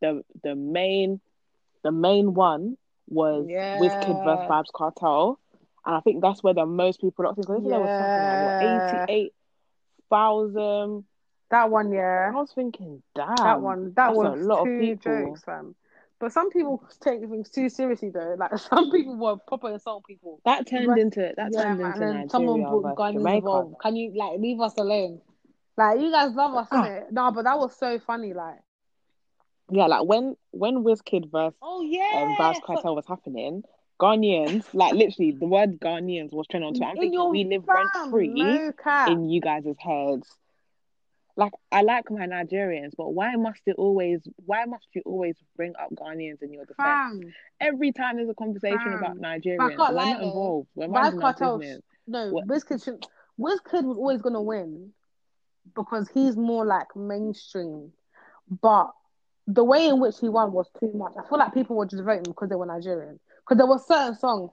the 0.00 0.22
the 0.42 0.54
main 0.54 1.20
the 1.82 1.92
main 1.92 2.34
one 2.34 2.76
was 3.08 3.46
Yeah. 3.48 3.78
with 3.78 3.92
Kid 4.00 4.16
vs 4.24 4.48
Vybz 4.48 4.72
Kartel, 4.74 5.38
and 5.84 5.96
I 5.96 6.00
think 6.00 6.22
that's 6.22 6.42
where 6.42 6.54
the 6.54 6.66
most 6.66 7.00
people 7.00 7.24
locked 7.26 7.38
in. 7.38 7.42
Because 7.42 7.56
think 7.62 7.70
there 7.70 7.80
was 7.80 7.90
something 7.90 8.22
like 8.22 8.44
what 8.44 9.06
eighty 9.06 9.12
eight 9.12 9.32
thousand. 10.10 11.04
That 11.50 11.70
one, 11.70 11.92
yeah. 11.92 12.30
I 12.34 12.36
was 12.40 12.52
thinking, 12.52 13.02
damn, 13.14 13.36
that 13.36 13.60
one. 13.60 13.92
That 13.96 14.08
that's 14.08 14.16
was 14.16 14.40
a 14.40 14.44
lot 14.44 14.62
of 14.62 14.68
people. 14.78 15.26
jokes, 15.26 15.44
fam. 15.44 15.74
But 16.18 16.32
some 16.32 16.50
people 16.50 16.82
take 17.02 17.20
things 17.20 17.50
too 17.50 17.68
seriously 17.68 18.10
though. 18.10 18.36
Like 18.38 18.56
some 18.58 18.90
people 18.90 19.16
were 19.16 19.36
proper 19.46 19.70
insult 19.70 20.04
people. 20.06 20.40
That 20.44 20.66
turned 20.66 20.88
Right. 20.88 21.00
into 21.00 21.32
that 21.36 21.52
Yeah, 21.52 21.62
turned 21.62 21.80
man, 21.80 21.92
into 21.92 22.00
and 22.00 22.02
then 22.02 22.14
Nigeria 22.14 22.30
someone 22.30 22.60
brought 22.64 22.82
versus 22.82 22.98
Ghanaians 23.14 23.36
involved. 23.36 23.74
Can 23.80 23.96
you 23.96 24.12
like 24.16 24.38
leave 24.40 24.60
us 24.60 24.76
alone? 24.78 25.20
Like 25.76 26.00
you 26.00 26.10
guys 26.10 26.34
love 26.34 26.54
us, 26.54 26.68
Ah. 26.72 26.82
innit? 26.82 27.12
No, 27.12 27.30
but 27.32 27.44
that 27.44 27.58
was 27.58 27.76
so 27.76 27.98
funny. 27.98 28.32
Like, 28.32 28.58
Yeah, 29.70 29.86
like 29.86 30.04
when 30.04 30.36
when 30.52 30.84
Wizkid 30.84 31.30
versus 31.30 31.58
oh 31.62 31.82
yeah, 31.82 32.22
um, 32.22 32.36
Vybz 32.36 32.62
Kartel 32.62 32.94
was 32.94 33.06
happening, 33.06 33.62
Ghanaians, 34.00 34.64
like 34.72 34.94
literally, 34.94 35.32
the 35.32 35.46
word 35.46 35.80
Ghanaians 35.80 36.32
was 36.32 36.46
trending 36.46 36.68
on 36.68 36.74
Twitter. 36.74 36.90
I'm 36.90 36.96
in 36.96 37.00
thinking 37.00 37.30
we 37.30 37.44
live 37.44 37.64
fam, 37.66 37.76
rent 37.76 38.10
free 38.10 38.28
No 38.28 38.72
in 39.12 39.28
you 39.28 39.40
guys' 39.40 39.64
heads. 39.78 40.38
Like 41.38 41.52
I 41.70 41.82
like 41.82 42.10
my 42.10 42.26
Nigerians, 42.26 42.92
but 42.96 43.12
why 43.12 43.34
must 43.36 43.60
it 43.66 43.76
always? 43.76 44.20
Why 44.46 44.64
must 44.64 44.86
you 44.94 45.02
always 45.04 45.36
bring 45.56 45.74
up 45.80 45.90
Ghanaians 45.94 46.42
in 46.42 46.52
your 46.52 46.64
defense? 46.64 46.76
Fam, 46.78 47.20
Every 47.60 47.92
time 47.92 48.16
there's 48.16 48.30
a 48.30 48.34
conversation 48.34 48.78
Fam. 48.78 48.94
about 48.94 49.18
Nigerians, 49.18 49.58
we're 49.78 49.92
not 49.92 50.18
though. 50.20 50.26
involved. 50.26 50.68
We're 50.74 50.86
Vaz 50.88 50.92
minding 50.94 51.22
our 51.22 51.32
Cartel, 51.34 51.58
business. 51.58 51.82
no, 52.06 52.30
What- 52.30 52.46
Wizkid 52.46 52.82
should. 52.84 53.04
Wizkid 53.38 53.84
was 53.84 53.98
always 53.98 54.22
gonna 54.22 54.40
win 54.40 54.92
because 55.74 56.08
he's 56.08 56.36
more 56.38 56.64
like 56.64 56.94
mainstream, 56.96 57.92
but 58.62 58.90
the 59.46 59.62
way 59.64 59.88
in 59.88 60.00
which 60.00 60.18
he 60.18 60.28
won 60.30 60.52
was 60.52 60.68
too 60.80 60.90
much. 60.94 61.12
I 61.18 61.28
feel 61.28 61.38
like 61.38 61.52
people 61.52 61.76
were 61.76 61.86
just 61.86 62.02
voting 62.02 62.22
because 62.24 62.48
they 62.48 62.56
were 62.56 62.66
Nigerian. 62.66 63.20
Because 63.40 63.58
there 63.58 63.66
were 63.66 63.78
certain 63.78 64.16
songs, 64.16 64.50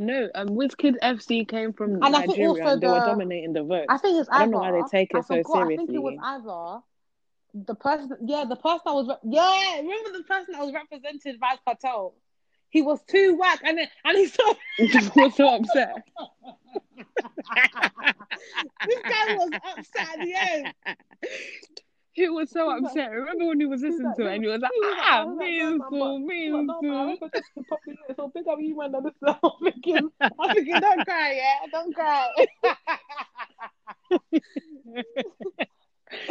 No, 0.00 0.30
um, 0.34 0.48
Wizkid 0.48 0.94
FC 1.02 1.46
came 1.46 1.74
from 1.74 2.02
And 2.02 2.16
I 2.16 2.20
think 2.20 2.30
Nigeria. 2.38 2.48
also 2.48 2.62
and 2.62 2.80
they 2.80 2.88
were 2.88 3.00
dominating 3.00 3.52
the 3.52 3.62
vote. 3.62 3.84
I 3.90 3.98
think 3.98 4.18
it's 4.18 4.30
either. 4.30 4.36
I 4.36 4.38
don't 4.46 4.52
know 4.52 4.58
why 4.60 4.72
they 4.72 4.82
take 4.90 5.10
it 5.10 5.18
I 5.18 5.20
so 5.20 5.42
forgot, 5.42 5.64
I 5.64 5.76
think 5.76 5.90
it 5.90 5.98
was 5.98 6.14
seriously. 6.14 6.18
either 6.24 6.80
the 7.66 7.74
person. 7.74 8.16
Yeah, 8.24 8.44
the 8.48 8.56
person 8.56 8.80
that 8.86 8.94
was. 8.94 9.08
Re- 9.08 9.30
yeah, 9.30 9.76
remember 9.76 10.12
the 10.16 10.24
person 10.24 10.54
that 10.54 10.62
was 10.64 10.72
represented 10.72 11.38
Vybz 11.38 11.58
Kartel. 11.68 12.14
He 12.70 12.80
was 12.80 13.02
too 13.02 13.36
whack, 13.36 13.60
and 13.62 13.76
then, 13.76 13.88
and 14.06 14.16
he 14.16 14.26
saw 14.26 14.54
was 15.16 15.34
so 15.34 15.54
upset. 15.56 15.96
this 18.86 19.02
guy 19.02 19.34
was 19.34 19.50
upset 19.76 20.18
at 20.18 20.24
the 20.24 20.32
end. 20.34 20.74
He 22.12 22.28
was 22.28 22.50
so 22.50 22.70
upset. 22.76 23.10
Remember 23.12 23.46
when 23.46 23.60
he 23.60 23.66
was 23.66 23.82
listening 23.82 24.06
like- 24.08 24.16
to 24.16 24.26
it 24.26 24.34
and 24.34 24.42
he 24.44 24.50
was 24.50 24.60
like, 24.60 24.70
like, 24.82 24.98
ah, 24.98 25.20
I 25.20 25.24
was 25.24 25.36
like, 25.38 25.46
me 25.48 25.58
no, 25.58 25.68
and 25.68 25.78
man, 25.78 25.88
so, 25.90 25.98
but- 25.98 26.18
me 26.26 26.50
But 26.50 26.58
and 26.58 26.66
no, 26.66 26.80
man, 26.82 26.92
I 26.92 27.28
this 27.32 27.42
is 27.56 27.64
popular, 27.68 27.98
so 28.16 28.28
big 28.34 28.48
up 28.48 28.58
you, 28.60 28.76
man. 28.76 28.94
I'm 29.26 29.50
thinking, 29.62 30.10
I'm 30.20 30.54
thinking, 30.54 30.80
don't 30.80 31.04
cry, 31.06 31.32
yeah, 31.34 31.66
don't 31.70 31.94
cry. 31.94 32.28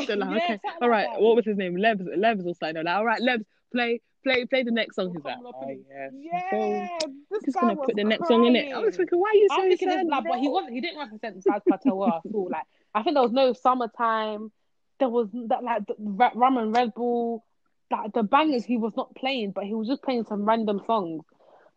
They're 0.05 0.17
like, 0.17 0.29
Yeah, 0.29 0.55
okay, 0.55 0.59
all 0.65 0.73
like 0.81 0.89
right. 0.89 1.07
that. 1.13 1.21
What 1.21 1.35
was 1.37 1.45
his 1.45 1.57
name? 1.57 1.75
Lebs. 1.77 2.05
Lebs 2.17 2.45
or 2.45 2.53
something. 2.55 2.83
Like, 2.83 2.95
all 2.95 3.05
right, 3.05 3.21
Lebs, 3.21 3.45
play, 3.71 4.01
play, 4.23 4.43
play 4.45 4.63
the 4.63 4.71
next 4.71 4.95
song. 4.97 5.13
He's 5.15 5.23
like, 5.23 5.37
oh 5.41 5.53
yes. 5.89 6.11
Yeah, 6.13 6.87
this 7.31 7.43
Just 7.45 7.57
gonna 7.59 7.77
put 7.77 7.95
the 7.95 8.03
next 8.03 8.27
song 8.27 8.45
in 8.45 8.55
it. 8.57 8.73
I 8.73 8.79
was 8.79 8.97
thinking, 8.97 9.19
why 9.19 9.29
are 9.29 9.35
you 9.35 9.47
so 9.49 9.61
I'm 9.61 9.77
sad? 9.77 10.07
like, 10.07 10.23
but 10.27 10.39
he 10.39 10.49
wasn't. 10.49 10.73
He 10.73 10.81
didn't 10.81 10.99
represent 10.99 11.41
Vybz 11.45 11.61
Kartel 11.69 11.97
well 11.97 12.21
at 12.25 12.33
all. 12.33 12.49
Like, 12.51 12.63
I 12.93 13.03
think 13.03 13.15
there 13.15 13.23
was 13.23 13.31
no 13.31 13.53
summertime. 13.53 14.51
There 14.99 15.09
was 15.09 15.29
that 15.47 15.63
like 15.63 15.85
the 15.87 15.95
Ra- 15.99 16.31
Rum 16.35 16.57
and 16.57 16.75
Red 16.75 16.93
Bull, 16.93 17.45
like 17.91 18.13
the 18.13 18.23
bangers. 18.23 18.65
He 18.65 18.77
was 18.77 18.93
not 18.95 19.15
playing, 19.15 19.51
but 19.51 19.65
he 19.65 19.73
was 19.73 19.87
just 19.87 20.03
playing 20.03 20.25
some 20.25 20.43
random 20.45 20.81
songs. 20.85 21.23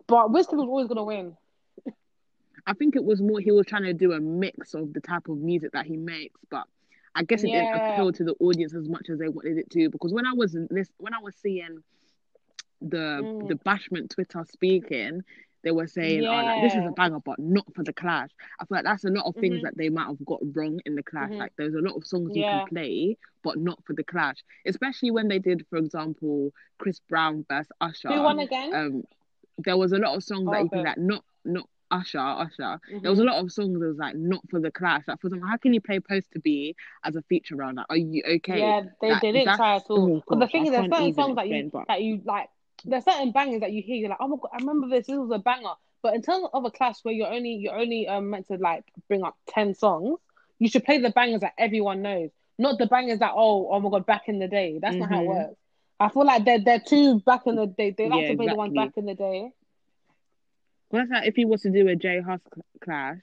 But 0.07 0.29
Wizkid 0.29 0.55
was 0.57 0.69
always 0.69 0.89
gonna 0.89 1.05
win. 1.05 1.37
I 2.67 2.75
think 2.75 2.97
it 2.97 3.05
was 3.05 3.21
more 3.21 3.41
he 3.41 3.51
was 3.53 3.67
trying 3.67 3.85
to 3.85 3.93
do 3.95 4.13
a 4.13 4.21
mix 4.21 4.75
of 4.75 4.93
the 4.93 5.01
type 5.01 5.29
of 5.29 5.39
music 5.39 5.73
that 5.73 5.87
he 5.87 5.97
makes, 5.97 6.41
but 6.51 6.65
I 7.15 7.23
guess 7.25 7.45
it 7.45 7.53
didn't 7.53 7.71
appeal 7.73 8.13
to 8.13 8.25
the 8.25 8.35
audience 8.41 8.75
as 8.75 8.89
much 8.89 9.09
as 9.11 9.19
they 9.19 9.29
wanted 9.29 9.59
it 9.59 9.71
to. 9.71 9.91
Because 9.91 10.13
when 10.13 10.27
I 10.27 10.33
was 10.33 10.57
this, 10.71 10.91
when 10.99 11.15
I 11.15 11.21
was 11.23 11.37
seeing 11.37 11.83
the 12.81 13.27
Mm. 13.27 13.39
the 13.41 13.55
bashment 13.55 14.11
Twitter 14.11 14.45
speaking, 14.51 15.23
they 15.63 15.71
were 15.71 15.87
saying, 15.87 16.27
"Oh, 16.27 16.31
like, 16.31 16.63
this 16.63 16.75
is 16.75 16.85
a 16.87 16.91
banger, 16.93 17.21
but 17.21 17.39
not 17.39 17.65
for 17.75 17.83
the 17.85 17.93
Clash." 17.93 18.31
I 18.61 18.65
feel 18.65 18.77
like 18.79 18.85
that's 18.85 19.05
a 19.05 19.11
lot 19.11 19.27
of 19.27 19.35
things 19.37 19.57
Mhm. 19.59 19.63
that 19.63 19.77
they 19.77 19.89
might 19.89 20.07
have 20.07 20.25
got 20.25 20.41
wrong 20.55 20.81
in 20.87 20.95
the 20.95 21.03
Clash. 21.03 21.31
Mhm. 21.31 21.39
Like 21.39 21.53
there's 21.57 21.75
a 21.75 21.81
lot 21.81 21.97
of 21.97 22.05
songs 22.07 22.35
you 22.37 22.45
can 22.45 22.67
play, 22.69 23.17
but 23.43 23.59
not 23.59 23.83
for 23.85 23.93
the 23.95 24.05
Clash. 24.05 24.43
Especially 24.67 25.11
when 25.11 25.29
they 25.29 25.39
did, 25.39 25.67
for 25.69 25.77
example, 25.79 26.53
Chris 26.79 27.01
Brown 27.09 27.45
versus 27.49 27.71
Usher 27.81 28.09
Who 28.09 28.23
won 28.23 28.39
again? 28.41 28.75
um 28.75 29.05
there 29.59 29.77
was 29.77 29.93
a 29.93 29.99
lot 29.99 30.15
of 30.17 30.25
songs 30.25 30.47
Oh, 30.49 30.53
that 30.53 30.63
you 30.65 30.71
can 30.71 30.83
like 30.85 30.99
not 30.99 31.25
not 31.45 31.69
Usher 31.91 32.19
Usher. 32.19 32.81
There 33.03 33.11
was 33.11 33.19
a 33.19 33.23
Mhm. 33.23 33.27
lot 33.27 33.45
of 33.45 33.53
songs 33.53 33.79
that 33.79 33.87
was 33.87 33.99
like 33.99 34.17
not 34.17 34.41
for 34.49 34.59
the 34.61 34.71
clash. 34.71 35.07
Like 35.07 35.21
for 35.21 35.27
example, 35.27 35.47
how 35.49 35.59
can 35.59 35.75
you 35.75 35.81
play 35.81 36.01
Post 36.01 36.31
to 36.33 36.41
Be 36.41 36.75
as 37.05 37.17
a 37.17 37.23
feature 37.23 37.55
round? 37.55 37.77
Like, 37.77 37.87
are 37.91 37.97
you 37.99 38.23
okay? 38.37 38.61
Yeah, 38.61 38.81
they, 39.03 39.11
Like, 39.11 39.21
they 39.21 39.33
didn't 39.33 39.57
try 39.57 39.77
at 39.77 39.83
all. 39.91 40.17
oh 40.17 40.23
But 40.27 40.39
the 40.41 40.49
thing 40.49 40.65
is, 40.67 40.73
there's 40.73 40.89
certain 40.91 41.13
songs 41.15 41.37
that 41.37 41.49
you 41.49 41.55
explain, 41.57 41.69
but- 41.69 41.87
that 41.89 42.03
you 42.03 42.23
like. 42.25 42.49
There's 42.85 43.05
certain 43.05 43.33
bangers 43.33 43.61
that 43.61 43.73
you 43.73 43.83
hear. 43.83 43.97
You're 43.97 44.11
like, 44.11 44.19
oh 44.21 44.29
my 44.29 44.37
god, 44.37 44.51
I 44.53 44.59
remember 44.59 44.89
this. 44.89 45.07
This 45.07 45.17
was 45.17 45.31
a 45.33 45.39
banger. 45.39 45.75
But 46.03 46.15
in 46.15 46.23
terms 46.23 46.47
of 46.53 46.65
a 46.65 46.71
clash 46.71 46.97
where 47.03 47.15
you're 47.15 47.33
only 47.33 47.55
you're 47.55 47.79
only 47.79 48.09
um, 48.09 48.31
meant 48.31 48.49
to 48.49 48.57
like 48.57 48.85
bring 49.09 49.23
up 49.25 49.37
ten 49.49 49.75
songs, 49.75 50.19
you 50.59 50.69
should 50.69 50.85
play 50.85 50.99
the 50.99 51.11
bangers 51.11 51.41
that 51.43 51.55
everyone 51.59 52.03
knows, 52.03 52.31
not 52.59 52.79
the 52.79 52.87
bangers 52.87 53.21
that 53.21 53.33
oh 53.35 53.69
oh 53.71 53.81
my 53.81 53.91
god 53.91 54.07
back 54.07 54.23
in 54.29 54.39
the 54.39 54.49
day. 54.49 54.79
That's 54.81 54.99
not 55.01 55.11
how 55.11 55.21
it 55.21 55.27
Mhm. 55.27 55.27
works. 55.27 55.57
I 56.01 56.09
feel 56.09 56.25
like 56.27 56.45
they're 56.45 56.61
they're 56.65 56.81
too 56.81 57.21
back 57.21 57.47
in 57.47 57.57
the 57.57 57.67
day. 57.67 57.91
They 57.97 58.09
like 58.09 58.27
Yeah, 58.27 58.27
to 58.27 58.35
play 58.35 58.49
the 58.49 58.57
ones 58.57 58.75
back 58.75 58.93
in 58.97 59.07
the 59.07 59.15
day. 59.15 59.53
Well, 60.91 61.03
that's 61.03 61.11
like 61.11 61.29
if 61.29 61.37
he 61.37 61.45
was 61.45 61.63
to 61.63 61.71
do 61.71 61.89
a 61.89 61.97
J 61.97 62.21
Hus 62.21 62.41
clash, 62.83 63.19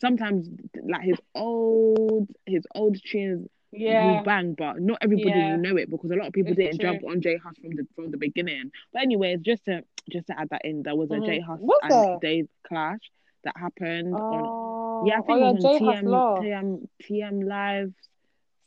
sometimes 0.00 0.48
like 0.84 1.02
his 1.02 1.20
old 1.34 2.28
his 2.46 2.66
old 2.74 2.98
tunes 3.04 3.48
Yeah, 3.70 4.16
will 4.18 4.22
bang, 4.24 4.54
but 4.54 4.80
not 4.80 4.98
everybody 5.02 5.30
Yeah. 5.30 5.52
will 5.52 5.62
know 5.62 5.76
it 5.76 5.90
because 5.90 6.10
a 6.10 6.16
lot 6.16 6.26
of 6.28 6.32
people 6.32 6.52
It's 6.52 6.58
didn't 6.58 6.80
true. 6.80 6.90
jump 6.92 7.04
on 7.04 7.20
J 7.20 7.36
Hus 7.36 7.56
from 7.58 7.76
the 7.76 7.86
from 7.94 8.10
the 8.10 8.16
beginning. 8.16 8.70
But 8.92 9.02
anyways, 9.02 9.40
just 9.40 9.64
to 9.66 9.84
just 10.10 10.26
to 10.28 10.38
add 10.40 10.48
that 10.50 10.62
in, 10.64 10.82
there 10.82 10.96
was 10.96 11.10
a 11.10 11.14
Mhm. 11.16 11.26
J 11.26 11.40
Hus 11.40 11.60
Was 11.60 11.78
and 11.82 11.92
there? 11.92 12.18
Dave 12.20 12.48
clash 12.66 13.00
that 13.44 13.56
happened 13.56 14.14
on 14.14 14.44
Oh, 14.46 15.04
Yeah, 15.06 15.18
I 15.18 15.22
think 15.22 15.38
oh, 15.38 15.48
it 15.50 15.54
was 15.54 15.64
on 15.64 15.80
TM, 15.80 16.04
TM, 16.42 16.88
TM 17.02 17.42
Live, 17.46 17.92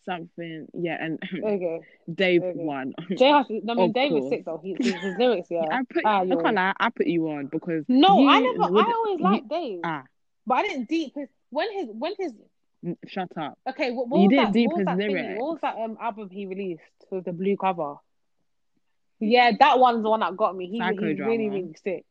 something. 0.05 0.67
Yeah, 0.73 0.97
and 1.03 1.19
Okay, 1.43 1.79
Dave 2.13 2.43
okay. 2.43 2.59
won. 2.59 2.93
J 3.15 3.31
Hus. 3.31 3.47
I 3.49 3.73
mean, 3.73 3.91
David's 3.91 4.21
course. 4.21 4.29
sick 4.29 4.45
though. 4.45 4.61
He, 4.63 4.75
his, 4.79 5.17
lyrics, 5.17 5.47
yeah. 5.51 5.65
I 5.71 5.81
put, 5.89 6.03
Ah, 6.05 6.19
I 6.19 6.23
you're- 6.23 6.41
can't 6.43 6.55
lie, 6.55 6.73
I 6.79 6.89
put 6.89 7.07
you 7.07 7.27
on 7.29 7.47
because 7.47 7.85
No, 7.87 8.27
I 8.27 8.39
never. 8.39 8.71
would- 8.71 8.85
I 8.85 8.91
always 8.91 9.19
liked 9.19 9.49
Dave, 9.49 9.79
ah, 9.83 10.03
but 10.45 10.55
I 10.55 10.63
didn't 10.67 10.89
deep 10.89 11.13
his 11.15 11.27
when 11.49 11.71
his 11.73 11.87
when 11.91 12.13
his 12.17 12.33
shut 13.07 13.29
up. 13.37 13.57
okay. 13.69 13.91
What, 13.91 14.07
what 14.09 14.17
You 14.19 14.23
was 14.23 14.29
didn't 14.29 14.45
that? 14.45 14.53
deep 14.53 14.67
what 14.69 14.77
was 14.77 14.85
that 14.85 14.97
lyrics. 14.97 15.39
What 15.39 15.51
was 15.51 15.59
that 15.61 15.75
um 15.77 15.97
album 16.01 16.29
he 16.29 16.45
released 16.45 16.81
with 17.09 17.25
the 17.25 17.33
blue 17.33 17.57
cover? 17.57 17.95
Yeah, 19.19 19.51
that 19.59 19.79
one's 19.79 20.01
the 20.03 20.09
one 20.09 20.19
that 20.21 20.35
got 20.35 20.55
me. 20.55 20.65
He, 20.67 20.79
he's 20.79 21.19
really 21.19 21.49
really 21.49 21.75
sick. 21.83 22.05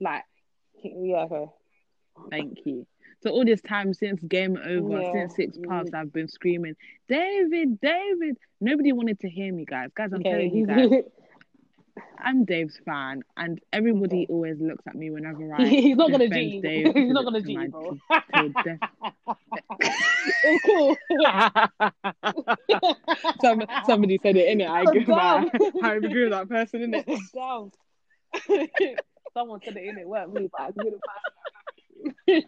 Like, 0.00 0.24
yeah, 0.82 1.26
okay. 1.30 1.46
Thank 2.30 2.58
you. 2.64 2.86
So 3.22 3.30
all 3.30 3.44
this 3.44 3.60
time 3.62 3.94
since 3.94 4.20
game 4.22 4.56
over, 4.56 5.00
Yeah. 5.00 5.12
since 5.12 5.36
Six 5.36 5.58
Paths, 5.66 5.90
I've 5.94 6.12
been 6.12 6.28
screaming, 6.28 6.74
David, 7.08 7.80
David. 7.80 8.36
Nobody 8.60 8.92
wanted 8.92 9.20
to 9.20 9.30
hear 9.30 9.52
me, 9.52 9.64
guys. 9.64 9.90
Guys, 9.96 10.10
I'm 10.12 10.20
Okay, 10.20 10.30
telling 10.30 10.54
you 10.54 10.66
guys, 10.66 10.90
I'm 12.18 12.44
Dave's 12.44 12.78
fan, 12.84 13.22
and 13.36 13.60
everybody 13.72 14.26
always 14.28 14.60
looks 14.60 14.86
at 14.86 14.94
me 14.94 15.10
whenever 15.10 15.54
I 15.58 15.66
he's 15.66 15.96
not 15.96 16.10
gonna 16.10 16.28
G. 16.28 16.60
Dave 16.60 16.94
He's 16.94 17.12
not 17.12 17.24
gonna 17.24 17.40
to 17.40 17.46
G 17.46 17.56
it's 20.44 20.64
cool. 20.66 20.96
Some, 23.40 23.62
somebody 23.86 24.18
said 24.22 24.36
it 24.36 24.48
in 24.48 24.60
it. 24.60 24.68
I 24.68 24.82
agree 24.82 25.04
with 25.04 25.08
that. 25.08 25.72
I 25.82 25.94
agree 25.94 26.24
with 26.24 26.32
that 26.32 26.48
person 26.48 26.82
in 26.82 26.94
it. 26.94 27.06
Someone 29.34 29.60
said 29.64 29.76
it 29.76 29.84
in 29.84 29.98
it, 29.98 30.08
weren't 30.08 30.32
me, 30.32 30.48
but 30.50 30.60
I 30.60 30.68
agree 30.68 30.90
with 30.90 31.00
that. 32.26 32.42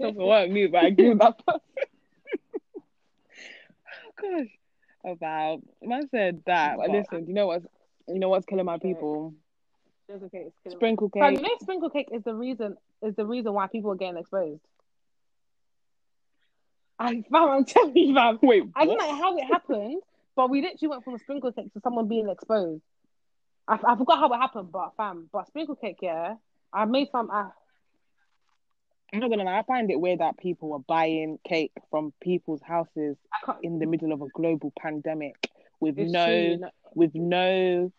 Something 0.00 0.26
weren't 0.26 0.52
me, 0.52 0.66
but 0.66 0.84
I 0.84 0.86
agree 0.88 1.08
with 1.10 1.18
that 1.18 1.44
person. 1.46 1.60
oh, 5.04 5.14
gosh, 5.14 5.14
about 5.14 5.62
man 5.82 6.08
said 6.10 6.42
that. 6.46 6.76
But 6.76 6.90
listen, 6.90 7.26
you 7.26 7.34
know 7.34 7.48
what's 7.48 7.66
you 8.08 8.18
know 8.18 8.28
what's 8.28 8.46
killing 8.46 8.64
my 8.64 8.78
people? 8.78 9.34
It's 10.08 10.22
okay. 10.24 10.46
It's. 10.64 10.74
Sprinkle 10.74 11.10
Fam, 11.10 11.34
cake. 11.34 11.42
you 11.42 11.48
know, 11.48 11.56
sprinkle 11.60 11.90
cake 11.90 12.08
is 12.12 12.22
the 12.22 12.34
reason 12.34 12.76
is 13.02 13.14
the 13.16 13.26
reason 13.26 13.52
why 13.52 13.66
people 13.66 13.90
are 13.90 13.96
getting 13.96 14.18
exposed. 14.18 14.60
I 16.98 17.24
fam, 17.30 17.50
I'm 17.50 17.64
telling 17.64 17.96
you, 17.96 18.14
fam. 18.14 18.38
Wait, 18.42 18.64
I 18.74 18.86
don't 18.86 18.98
know 18.98 19.14
how 19.14 19.36
it 19.36 19.44
happened, 19.44 20.00
but 20.34 20.48
we 20.48 20.62
literally 20.62 20.88
went 20.88 21.04
from 21.04 21.14
a 21.14 21.18
sprinkle 21.18 21.52
cake 21.52 21.72
to 21.74 21.80
someone 21.80 22.08
being 22.08 22.28
exposed. 22.28 22.82
I, 23.68 23.78
I 23.86 23.96
forgot 23.96 24.18
how 24.18 24.32
it 24.32 24.36
happened, 24.36 24.70
but 24.70 24.92
fam, 24.96 25.28
but 25.32 25.48
sprinkle 25.48 25.76
cake, 25.76 25.98
yeah. 26.00 26.36
I 26.72 26.84
made 26.84 27.08
some. 27.10 27.30
I, 27.30 27.48
I'm 29.12 29.20
not 29.20 29.30
gonna 29.30 29.44
lie. 29.44 29.58
I 29.58 29.62
find 29.64 29.90
it 29.90 30.00
weird 30.00 30.20
that 30.20 30.38
people 30.38 30.72
are 30.72 30.78
buying 30.78 31.38
cake 31.46 31.72
from 31.90 32.12
people's 32.20 32.62
houses 32.62 33.16
in 33.62 33.78
the 33.78 33.86
middle 33.86 34.12
of 34.12 34.22
a 34.22 34.28
global 34.28 34.72
pandemic 34.78 35.50
with 35.80 35.98
It's 35.98 36.12
no 36.12 36.24
true, 36.24 36.58
with 36.94 37.14
no 37.14 37.92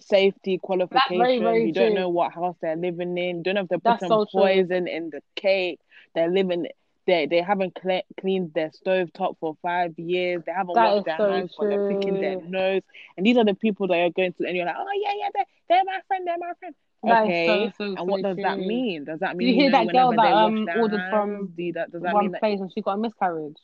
safety 0.00 0.58
qualification. 0.62 1.44
very 1.44 1.66
you 1.66 1.72
don't 1.72 1.94
true. 1.94 1.94
know 1.94 2.08
what 2.08 2.32
house 2.32 2.56
they're 2.60 2.76
living 2.76 3.16
in. 3.18 3.42
Don't 3.42 3.54
know 3.54 3.62
if 3.62 3.68
they 3.68 3.78
put 3.78 3.84
That's 3.84 4.00
some 4.00 4.08
so 4.08 4.26
true. 4.30 4.40
poison 4.40 4.88
in 4.88 5.10
the 5.10 5.22
cake. 5.36 5.80
They're 6.14 6.30
living. 6.30 6.66
they 7.06 7.26
they 7.26 7.40
haven't 7.42 7.74
cle- 7.74 8.02
cleaned 8.20 8.52
their 8.54 8.70
stove 8.72 9.12
top 9.12 9.36
for 9.40 9.56
five 9.62 9.98
years. 9.98 10.42
They 10.46 10.52
haven't 10.52 10.74
That 10.74 10.80
washed 10.80 11.04
their 11.04 11.18
so 11.18 11.24
hands, 11.26 11.52
but 11.56 11.68
they're 11.68 11.78
picking 11.78 12.18
their 12.18 12.36
nose. 12.36 12.82
And 13.16 13.26
these 13.26 13.36
are 13.36 13.44
the 13.44 13.54
people 13.54 13.88
that 13.88 13.94
are 13.98 14.10
going 14.10 14.32
to, 14.34 14.46
and 14.46 14.56
you're 14.56 14.66
like, 14.66 14.76
oh 14.78 14.86
yeah, 15.02 15.12
yeah, 15.18 15.28
they're, 15.34 15.44
they're 15.68 15.84
my 15.84 16.00
friend, 16.08 16.26
they're 16.26 16.38
my 16.38 16.52
friend. 16.58 16.74
That 17.04 17.24
Okay, 17.24 17.72
so, 17.76 17.96
and 17.96 18.08
what 18.08 18.22
does 18.22 18.38
that 18.42 18.58
mean? 18.58 19.04
Does 19.04 19.20
that 19.20 19.36
mean 19.36 19.48
you 19.48 19.54
hear 19.54 19.70
know, 19.70 19.70
that 19.70 19.90
girl 19.90 20.12
that, 20.12 20.34
um, 20.34 20.68
ordered 20.74 21.00
hands, 21.00 21.10
from 21.10 21.48
do 21.56 21.72
that, 21.72 21.90
does 21.92 22.02
that 22.02 22.12
one 22.12 22.18
mean 22.18 22.32
that? 22.32 22.40
place 22.40 22.60
and 22.60 22.72
she 22.72 22.82
got 22.82 22.92
a 22.92 22.98
miscarriage. 22.98 23.56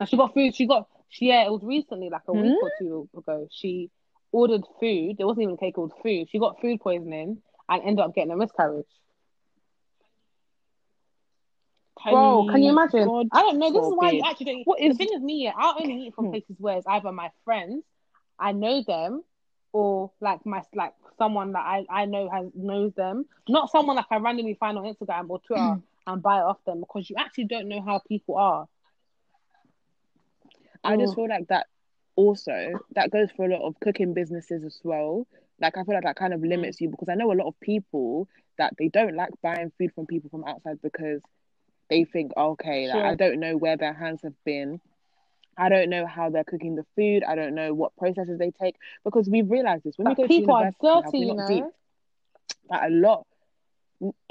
And 0.00 0.08
she 0.08 0.16
got 0.16 0.34
food. 0.34 0.54
She 0.54 0.66
got 0.66 0.88
she 1.10 1.26
yeah, 1.28 1.44
it 1.44 1.50
was 1.52 1.62
recently, 1.62 2.08
like 2.10 2.22
a 2.28 2.34
week 2.34 2.56
Hmm? 2.58 2.64
or 2.64 2.70
two 2.78 3.08
ago. 3.16 3.48
She 3.52 3.90
ordered 4.32 4.64
food. 4.80 5.16
It 5.18 5.24
wasn't 5.24 5.44
even 5.44 5.56
cake, 5.58 5.74
it 5.76 5.80
was 5.80 5.92
food. 6.02 6.28
She 6.30 6.38
got 6.38 6.60
food 6.60 6.80
poisoning 6.80 7.42
and 7.68 7.82
ended 7.82 8.04
up 8.04 8.14
getting 8.14 8.32
a 8.32 8.36
miscarriage. 8.36 8.86
Bro, 12.08 12.44
can 12.50 12.62
you 12.62 12.70
imagine? 12.70 13.04
God 13.04 13.28
I 13.32 13.40
don't 13.42 13.58
know. 13.58 13.70
This 13.72 13.86
is 13.86 13.92
why 13.94 14.10
you 14.10 14.22
actually 14.24 14.46
don't. 14.46 14.62
What 14.64 14.78
the 14.80 14.86
is- 14.86 14.96
thing 14.96 15.08
is, 15.14 15.20
me, 15.20 15.44
yeah, 15.44 15.52
I 15.56 15.74
only 15.78 16.06
eat 16.06 16.14
from 16.14 16.26
Hmm. 16.26 16.30
places 16.30 16.56
where 16.58 16.76
it's 16.78 16.86
either 16.86 17.12
my 17.12 17.30
friends, 17.44 17.84
I 18.38 18.52
know 18.52 18.82
them, 18.82 19.22
or 19.72 20.10
like 20.20 20.44
my 20.46 20.62
like 20.74 20.94
someone 21.18 21.52
that 21.52 21.64
I 21.64 21.84
I 21.90 22.04
know 22.06 22.28
has 22.30 22.46
knows 22.54 22.94
them. 22.94 23.26
Not 23.48 23.70
someone 23.70 23.96
like 23.96 24.06
I 24.10 24.16
randomly 24.16 24.54
find 24.54 24.78
on 24.78 24.84
Instagram 24.84 25.28
or 25.28 25.40
Twitter 25.40 25.76
and 26.06 26.22
buy 26.22 26.38
it 26.38 26.44
off 26.44 26.64
them 26.64 26.80
because 26.80 27.08
you 27.10 27.16
actually 27.18 27.44
don't 27.44 27.68
know 27.68 27.82
how 27.82 28.00
people 28.08 28.36
are. 28.36 28.66
I 30.84 30.96
just 30.96 31.12
Mm. 31.12 31.16
feel 31.16 31.28
like 31.28 31.48
that 31.48 31.66
also 32.16 32.80
that 32.94 33.10
goes 33.10 33.30
for 33.32 33.46
a 33.46 33.52
lot 33.52 33.62
of 33.66 33.78
cooking 33.80 34.14
businesses 34.14 34.64
as 34.64 34.80
well. 34.84 35.26
Like 35.60 35.76
I 35.76 35.84
feel 35.84 35.94
like 35.94 36.04
that 36.04 36.16
kind 36.16 36.32
of 36.34 36.42
limits 36.42 36.80
you 36.80 36.88
because 36.88 37.08
I 37.08 37.14
know 37.14 37.32
a 37.32 37.34
lot 37.34 37.48
of 37.48 37.58
people 37.60 38.28
that 38.58 38.74
they 38.78 38.88
don't 38.88 39.16
like 39.16 39.30
buying 39.42 39.72
food 39.78 39.92
from 39.94 40.06
people 40.06 40.30
from 40.30 40.44
outside 40.44 40.80
because 40.82 41.22
they 41.90 42.04
think, 42.04 42.32
okay, 42.36 42.88
like, 42.88 43.02
I 43.04 43.14
don't 43.14 43.40
know 43.40 43.56
where 43.56 43.76
their 43.76 43.92
hands 43.94 44.22
have 44.22 44.34
been. 44.44 44.80
I 45.56 45.68
don't 45.68 45.90
know 45.90 46.06
how 46.06 46.30
they're 46.30 46.44
cooking 46.44 46.76
the 46.76 46.84
food. 46.96 47.22
I 47.24 47.34
don't 47.34 47.54
know 47.54 47.74
what 47.74 47.96
processes 47.96 48.38
they 48.38 48.50
take 48.50 48.76
because 49.04 49.28
we've 49.28 49.50
realized 49.50 49.84
this 49.84 49.98
when 49.98 50.08
we 50.08 50.14
But 50.14 50.16
go 50.16 50.26
people 50.26 50.54
to 50.54 50.54
are 50.54 50.64
university. 50.64 50.82
dirty, 50.82 51.18
we 51.18 51.24
you 51.26 51.34
know. 51.34 51.46
deep? 51.46 51.64
Like 52.70 52.82
a 52.84 52.90
lot. 52.90 53.26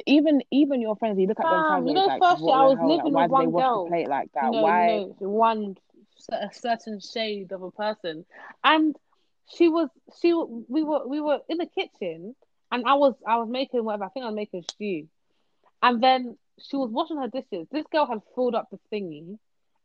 Even 0.06 0.42
even 0.52 0.82
your 0.82 0.96
friends, 0.96 1.20
you 1.20 1.28
look 1.28 1.40
at 1.40 1.50
them 1.50 1.64
sideways, 1.64 1.90
you 1.90 1.94
know, 1.94 2.08
like, 2.08 2.20
first 2.20 2.48
year 2.48 2.56
I 2.56 2.64
was 2.64 2.78
hell? 2.78 2.96
Like, 2.96 3.04
living 3.04 3.14
why 3.14 3.28
with 3.28 3.30
one 3.30 3.52
girl. 3.62 3.86
plate 3.88 4.08
like 4.08 4.32
that? 4.34 4.52
know, 4.52 4.62
why? 4.62 4.88
know, 4.88 5.16
one 5.20 5.76
a 6.32 6.50
certain 6.54 7.00
shade 7.00 7.52
of 7.52 7.62
a 7.64 7.72
person, 7.72 8.26
and 8.64 8.96
she 9.56 9.68
was 9.68 9.90
she 10.22 10.34
we 10.34 10.84
were 10.84 11.08
we 11.08 11.22
were 11.22 11.40
in 11.50 11.58
the 11.58 11.66
kitchen, 11.66 12.36
and 12.72 12.86
I 12.86 12.96
was 12.96 13.16
I 13.28 13.38
was 13.38 13.50
making 13.50 13.84
whatever 13.84 14.06
I 14.06 14.10
think 14.10 14.24
I 14.26 14.30
was 14.30 14.36
making 14.36 14.64
stew, 14.64 15.08
and 15.82 16.02
then 16.02 16.38
she 16.60 16.76
was 16.76 16.90
washing 16.92 17.18
her 17.18 17.28
dishes. 17.28 17.68
This 17.72 17.86
girl 17.92 18.06
had 18.06 18.20
filled 18.36 18.56
up 18.56 18.70
the 18.70 18.80
thingy, 18.92 19.38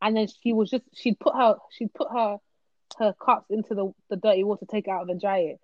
and 0.03 0.17
then 0.17 0.29
she 0.43 0.53
was 0.53 0.71
just 0.71 0.85
she'd 0.95 1.19
put 1.19 1.35
her 1.35 1.57
she'd 1.71 1.93
put 1.95 2.09
her 2.11 2.39
her 2.99 3.15
cups 3.15 3.51
into 3.51 3.75
the 3.75 3.93
the 4.11 4.17
dirty 4.17 4.45
water, 4.45 4.67
take 4.67 4.89
it 4.89 4.91
out, 4.91 5.09
and 5.09 5.21
dry 5.21 5.39
it. 5.39 5.61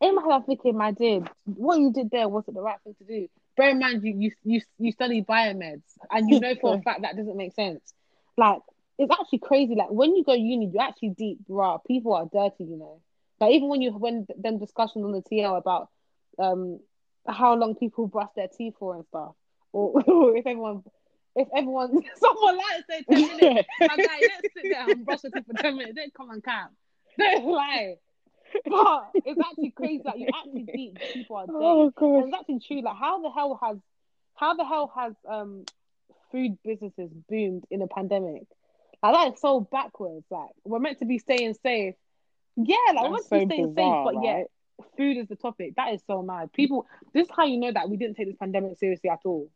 In 0.00 0.14
my 0.14 0.22
head, 0.22 0.32
I'm 0.32 0.42
thinking, 0.42 0.76
my 0.76 0.90
dear, 0.90 1.20
what 1.44 1.78
you 1.78 1.92
did 1.92 2.10
there 2.10 2.28
wasn't 2.28 2.56
the 2.56 2.62
right 2.62 2.78
thing 2.84 2.94
to 2.98 3.04
do. 3.04 3.28
Bear 3.56 3.70
in 3.70 3.78
mind, 3.78 4.02
you 4.02 4.14
you 4.16 4.30
you, 4.44 4.60
you 4.78 4.92
study 4.92 5.22
biomeds, 5.22 5.82
and 6.10 6.28
you 6.28 6.40
know 6.40 6.54
for 6.60 6.74
a 6.74 6.78
fact 6.82 7.02
that 7.02 7.16
doesn't 7.16 7.36
make 7.36 7.54
sense. 7.54 7.94
Like 8.36 8.60
it's 8.98 9.10
actually 9.10 9.40
crazy. 9.40 9.74
Like 9.74 9.90
when 9.90 10.14
you 10.14 10.24
go 10.24 10.34
uni, 10.34 10.70
you 10.72 10.80
actually 10.80 11.10
deep 11.10 11.38
raw. 11.48 11.78
People 11.78 12.14
are 12.14 12.26
dirty, 12.26 12.64
you 12.64 12.76
know. 12.76 13.00
Like 13.40 13.52
even 13.52 13.68
when 13.68 13.82
you 13.82 13.92
when 13.92 14.26
them 14.38 14.58
discussions 14.58 15.04
on 15.04 15.12
the 15.12 15.22
TL 15.22 15.56
about 15.56 15.88
um 16.38 16.80
how 17.26 17.54
long 17.54 17.74
people 17.74 18.06
brush 18.06 18.28
their 18.36 18.48
teeth 18.48 18.74
for 18.78 18.94
and 18.94 19.04
stuff, 19.06 19.34
or, 19.72 20.02
or 20.06 20.36
if 20.36 20.46
everyone 20.46 20.82
if 21.34 21.48
everyone 21.56 22.02
someone 22.16 22.56
like 22.56 22.84
say 22.88 23.02
ten 23.10 23.36
minutes, 23.36 23.68
my 23.80 23.96
guy, 23.96 24.22
don't 24.22 24.46
sit 24.56 24.68
there 24.68 24.90
and 24.90 25.04
brush 25.04 25.22
your 25.24 25.32
teeth 25.32 25.46
for 25.46 25.54
ten 25.54 25.76
minutes. 25.76 25.96
Don't 25.96 26.14
come 26.14 26.30
and 26.30 26.44
cap. 26.44 26.70
Don't 27.18 27.46
lie. 27.46 27.96
But 28.64 29.10
it's 29.24 29.40
actually 29.40 29.70
crazy. 29.70 30.02
Like 30.04 30.18
you 30.18 30.28
actually 30.34 30.66
deep 30.72 30.98
people 31.12 31.36
are 31.36 31.46
dirty. 31.46 31.58
Oh 31.58 31.92
god. 31.96 32.14
And 32.16 32.28
it's 32.28 32.36
actually 32.38 32.60
true. 32.60 32.82
Like, 32.82 32.96
how 32.96 33.20
the 33.20 33.30
hell 33.30 33.58
has, 33.62 33.78
how 34.36 34.54
the 34.54 34.64
hell 34.64 34.92
has 34.96 35.14
um, 35.28 35.64
food 36.30 36.58
businesses 36.64 37.10
boomed 37.28 37.64
in 37.70 37.82
a 37.82 37.88
pandemic? 37.88 38.46
Like, 39.12 39.38
so 39.38 39.60
backwards. 39.60 40.26
Like, 40.30 40.50
we're 40.64 40.78
meant 40.78 40.98
to 41.00 41.04
be 41.06 41.18
staying 41.18 41.54
safe. 41.62 41.94
Yeah, 42.56 42.76
like 42.94 43.02
we're 43.04 43.10
meant 43.10 43.28
That's 43.28 43.28
to 43.28 43.34
be 43.34 43.44
staying 43.46 43.74
bizarre, 43.74 44.04
safe, 44.04 44.04
but 44.04 44.14
right? 44.16 44.24
yet 44.24 44.46
food 44.96 45.16
is 45.18 45.28
the 45.28 45.36
topic. 45.36 45.74
That 45.76 45.92
is 45.94 46.02
so 46.06 46.22
mad. 46.22 46.52
People, 46.52 46.86
this 47.12 47.26
is 47.26 47.32
how 47.34 47.44
you 47.44 47.58
know 47.58 47.72
that 47.72 47.88
we 47.90 47.96
didn't 47.96 48.16
take 48.16 48.26
this 48.28 48.36
pandemic 48.36 48.78
seriously 48.78 49.10
at 49.10 49.20
all. 49.24 49.50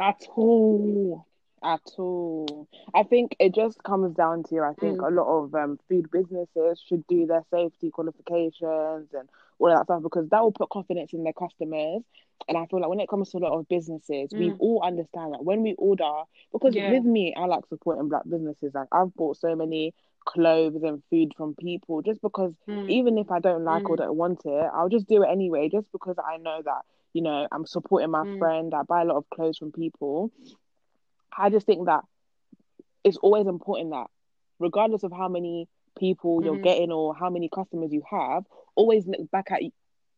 At 0.00 0.22
all. 0.34 1.26
at 1.62 1.80
all. 1.98 2.68
I 2.94 3.04
think 3.04 3.36
it 3.38 3.54
just 3.54 3.82
comes 3.82 4.14
down 4.16 4.42
to 4.44 4.60
I 4.60 4.72
think 4.74 4.98
Mm. 4.98 5.08
a 5.08 5.10
lot 5.14 5.28
of 5.44 5.54
um, 5.54 5.78
food 5.88 6.10
businesses 6.10 6.80
should 6.84 7.06
do 7.06 7.26
their 7.26 7.44
safety 7.50 7.90
qualifications 7.90 9.12
and 9.14 9.28
all 9.62 9.72
of 9.72 9.78
that 9.78 9.84
stuff 9.86 10.02
because 10.02 10.28
that 10.30 10.42
will 10.42 10.52
put 10.52 10.70
confidence 10.70 11.12
in 11.12 11.24
their 11.24 11.32
customers. 11.32 12.02
And 12.48 12.58
I 12.58 12.66
feel 12.66 12.80
like 12.80 12.90
when 12.90 13.00
it 13.00 13.08
comes 13.08 13.30
to 13.30 13.38
a 13.38 13.40
lot 13.40 13.58
of 13.58 13.68
businesses, 13.68 14.34
we 14.36 14.50
Mm. 14.50 14.56
all 14.58 14.82
understand 14.84 15.32
that 15.34 15.44
when 15.44 15.62
we 15.62 15.74
order, 15.78 16.10
because 16.52 16.74
Yeah. 16.74 16.90
with 16.90 17.04
me, 17.04 17.34
I 17.36 17.46
like 17.46 17.66
supporting 17.68 18.08
black 18.08 18.22
businesses. 18.28 18.72
Like 18.74 18.88
I've 18.92 19.14
bought 19.14 19.36
so 19.38 19.54
many 19.54 19.94
clothes 20.24 20.82
and 20.82 21.02
food 21.10 21.32
from 21.36 21.54
people 21.54 22.02
just 22.02 22.20
because 22.22 22.52
Mm. 22.68 22.88
even 22.88 23.18
if 23.18 23.30
I 23.30 23.38
don't 23.40 23.64
like 23.64 23.88
or 23.88 23.96
Mm. 23.96 23.98
don't 23.98 24.16
want 24.16 24.42
it, 24.44 24.70
I'll 24.74 24.88
just 24.88 25.06
do 25.08 25.22
it 25.22 25.28
anyway, 25.30 25.68
just 25.68 25.90
because 25.92 26.16
I 26.18 26.38
know 26.38 26.60
that, 26.64 26.82
you 27.12 27.22
know, 27.22 27.46
I'm 27.52 27.66
supporting 27.66 28.10
my 28.10 28.24
Mm. 28.24 28.38
friend. 28.38 28.74
I 28.74 28.82
buy 28.82 29.02
a 29.02 29.04
lot 29.04 29.16
of 29.18 29.30
clothes 29.30 29.58
from 29.58 29.72
people. 29.72 30.32
I 31.36 31.50
just 31.50 31.66
think 31.66 31.86
that 31.86 32.04
it's 33.04 33.16
always 33.18 33.46
important 33.46 33.90
that, 33.90 34.06
regardless 34.58 35.02
of 35.02 35.12
how 35.12 35.28
many 35.28 35.68
people 36.02 36.42
you're 36.42 36.56
Mhm. 36.58 36.62
getting 36.64 36.90
or 36.90 37.14
how 37.14 37.30
many 37.30 37.48
customers 37.48 37.92
you 37.92 38.02
have, 38.10 38.44
always 38.74 39.06
look 39.06 39.30
back 39.30 39.52
at 39.52 39.62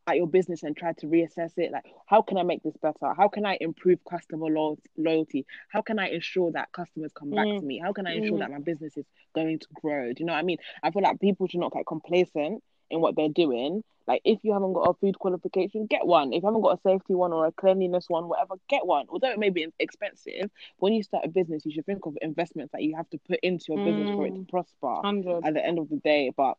at 0.07 0.17
your 0.17 0.27
business 0.27 0.63
and 0.63 0.77
try 0.77 0.93
to 0.93 1.07
reassess 1.07 1.53
it. 1.57 1.73
Like, 1.73 1.87
how 2.07 2.21
can 2.21 2.37
I 2.37 2.43
make 2.43 2.63
this 2.63 2.77
better? 2.77 3.15
How 3.17 3.29
can 3.29 3.47
I 3.47 3.57
improve 3.59 3.99
customer 4.05 4.49
lo- 4.49 4.79
loyalty? 4.99 5.47
How 5.71 5.81
can 5.81 5.99
I 5.99 6.09
ensure 6.11 6.53
that 6.53 6.73
customers 6.73 7.11
come 7.15 7.31
back 7.31 7.47
Mm. 7.47 7.61
to 7.61 7.65
me? 7.65 7.79
How 7.79 7.93
can 7.95 8.07
I 8.07 8.13
ensure 8.15 8.37
Mm. 8.37 8.41
that 8.41 8.51
my 8.51 8.59
business 8.59 8.99
is 8.99 9.07
going 9.35 9.59
to 9.61 9.67
grow? 9.73 10.13
Do 10.13 10.21
you 10.21 10.27
know 10.27 10.35
what 10.35 10.41
I 10.41 10.43
mean? 10.43 10.59
I 10.83 10.91
feel 10.91 11.03
like 11.03 11.21
people 11.21 11.47
should 11.49 11.61
not 11.61 11.73
get 11.73 11.87
complacent 11.87 12.63
in 12.95 13.01
what 13.01 13.17
they're 13.17 13.29
doing. 13.29 13.85
Like, 14.07 14.23
if 14.25 14.41
you 14.45 14.53
haven't 14.53 14.75
got 14.75 14.89
a 14.91 14.95
food 14.95 15.19
qualification, 15.19 15.87
get 15.87 16.07
one. 16.07 16.33
If 16.33 16.43
you 16.43 16.47
haven't 16.49 16.63
got 16.63 16.79
a 16.79 16.83
safety 16.83 17.15
one 17.15 17.33
or 17.33 17.47
a 17.47 17.53
cleanliness 17.53 18.07
one, 18.09 18.29
whatever, 18.29 18.55
get 18.69 18.87
one. 18.87 19.07
Although 19.09 19.31
it 19.31 19.39
may 19.39 19.51
be 19.51 19.67
expensive, 19.79 20.51
when 20.79 20.93
you 20.93 21.03
start 21.03 21.25
a 21.25 21.29
business, 21.29 21.65
you 21.65 21.73
should 21.73 21.87
think 21.87 22.07
of 22.07 22.17
investments 22.23 22.73
that 22.73 22.83
you 22.83 22.97
have 22.97 23.09
to 23.11 23.19
put 23.29 23.41
into 23.43 23.67
your 23.69 23.79
business 23.79 24.11
for 24.15 24.27
it 24.27 24.35
to 24.35 24.41
Mm. 24.41 24.49
prosper 24.49 24.89
100. 24.89 25.45
at 25.47 25.55
the 25.55 25.65
end 25.65 25.79
of 25.79 25.89
the 25.89 25.97
day. 25.97 26.31
But 26.37 26.57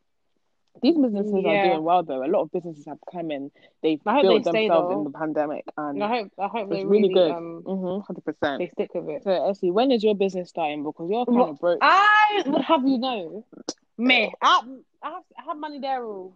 these 0.82 0.96
businesses 0.98 1.32
are 1.32 1.56
doing 1.62 1.84
well 1.84 2.02
though. 2.02 2.24
A 2.24 2.26
lot 2.26 2.42
of 2.42 2.50
businesses 2.52 2.84
have 2.86 2.98
come 3.10 3.30
in, 3.30 3.50
they've 3.82 4.02
built 4.04 4.44
they 4.44 4.52
themselves 4.52 4.90
in 4.92 5.04
the 5.04 5.10
pandemic 5.10 5.64
and 5.76 6.02
I 6.04 6.08
hope, 6.08 6.32
I 6.38 6.48
hope 6.48 6.62
it's 6.70 6.70
they 6.80 6.84
really 6.84 7.08
really, 7.08 7.14
good. 7.14 7.30
um, 7.32 7.62
Mm-hmm, 7.66 8.00
hundred 8.06 8.24
percent. 8.24 8.58
they 8.58 8.68
stick 8.68 8.90
with 8.94 9.08
it. 9.08 9.22
So 9.24 9.48
Essie, 9.50 9.70
when 9.70 9.90
is 9.90 10.02
your 10.04 10.14
business 10.14 10.48
starting? 10.50 10.82
Because 10.84 11.08
you're 11.10 11.24
kind 11.24 11.38
Well, 11.38 11.50
of 11.50 11.58
broke. 11.60 11.78
I 11.80 12.42
would 12.46 12.62
have 12.62 12.86
you 12.86 12.98
know, 12.98 13.44
me, 13.98 14.32
I, 14.42 14.60
I, 15.06 15.10
have, 15.10 15.22
I 15.38 15.42
have 15.48 15.56
money 15.58 15.78
there, 15.78 16.04
oh. 16.04 16.34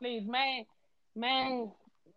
please, 0.00 0.24
man, 0.26 0.64
man, 1.14 1.70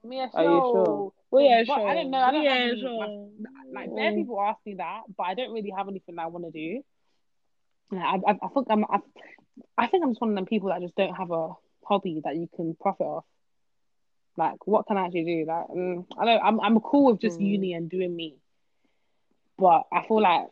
me 0.03 0.19
a 0.19 0.29
show. 0.31 0.37
Are 0.37 0.43
you 0.43 0.61
sure? 0.71 1.13
We 1.31 1.53
are 1.53 1.63
But 1.65 1.81
I 1.81 1.93
don't 1.93 2.09
know. 2.11 2.17
I 2.17 2.31
don't 2.31 2.41
We 2.41 2.47
have 2.47 2.57
are 2.57 2.71
any, 2.71 2.81
sure. 2.81 3.29
like, 3.71 3.87
like, 3.87 3.95
bare 3.95 4.13
people 4.13 4.41
ask 4.41 4.59
me 4.65 4.75
that, 4.75 5.01
but 5.15 5.23
I 5.23 5.33
don't 5.35 5.51
really 5.53 5.73
have 5.77 5.87
anything 5.87 6.17
I 6.17 6.25
want 6.27 6.45
to 6.45 6.51
do. 6.51 6.81
Like, 7.91 8.03
I, 8.03 8.31
I, 8.31 8.39
I 8.41 8.47
think 8.47 8.67
I'm, 8.69 8.83
I, 8.85 8.99
I 9.77 9.87
think 9.87 10.03
I'm 10.03 10.11
just 10.11 10.21
one 10.21 10.31
of 10.31 10.35
them 10.35 10.45
people 10.45 10.69
that 10.69 10.81
just 10.81 10.95
don't 10.95 11.13
have 11.15 11.31
a 11.31 11.49
hobby 11.85 12.21
that 12.23 12.35
you 12.35 12.49
can 12.55 12.75
profit 12.79 13.05
off. 13.05 13.25
Like, 14.37 14.65
what 14.65 14.87
can 14.87 14.97
I 14.97 15.05
actually 15.05 15.25
do? 15.25 15.45
Like, 15.47 15.67
mm, 15.67 16.05
I 16.17 16.25
don't. 16.25 16.41
I'm, 16.43 16.59
I'm 16.61 16.79
cool 16.79 17.11
with 17.11 17.21
just 17.21 17.39
Mm. 17.39 17.51
uni 17.51 17.73
and 17.73 17.89
doing 17.89 18.15
me. 18.15 18.37
But 19.57 19.83
I 19.91 20.07
feel 20.07 20.21
like 20.21 20.47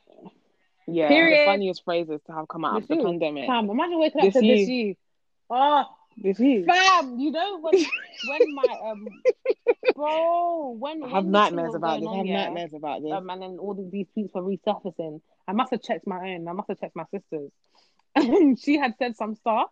Yeah, 0.85 1.07
Period. 1.07 1.39
the 1.39 1.45
funniest 1.45 1.83
phrases 1.85 2.19
to 2.27 2.33
have 2.33 2.47
come 2.47 2.65
out 2.65 2.81
of 2.81 2.87
the 2.87 2.97
pandemic. 2.97 3.47
Fam, 3.47 3.69
imagine 3.69 3.99
waking 3.99 4.21
up 4.21 4.25
This 4.25 4.33
to 4.41 4.47
this 4.47 4.67
you. 4.67 4.95
Oh, 5.49 5.85
This 6.17 6.39
you. 6.39 6.65
fam, 6.65 7.19
you 7.19 7.31
know 7.31 7.59
when 7.59 7.73
when 8.27 8.53
my 8.53 8.77
um 8.83 9.07
bro 9.95 10.75
when 10.79 11.03
I 11.03 11.07
when 11.07 11.11
have 11.15 11.23
thing 11.23 11.31
nightmares 11.31 11.75
about 11.75 11.99
this. 11.99 12.09
I 12.09 12.17
have 12.17 12.25
yeah, 12.25 12.43
nightmares 12.45 12.73
about 12.73 13.01
this. 13.01 13.11
um, 13.11 13.29
and 13.29 13.41
then 13.41 13.57
all 13.59 13.73
these, 13.73 13.91
these 13.91 14.07
tweets 14.15 14.33
were 14.35 14.43
resurfacing. 14.43 15.21
I 15.47 15.53
must 15.53 15.71
have 15.71 15.81
checked 15.81 16.05
my 16.07 16.17
own. 16.33 16.47
I 16.47 16.53
must 16.53 16.69
have 16.69 16.79
checked 16.79 16.95
my 16.95 17.05
sister's. 17.11 17.51
And 18.15 18.59
she 18.59 18.77
had 18.77 18.95
said 18.99 19.15
some 19.15 19.35
stuff. 19.35 19.69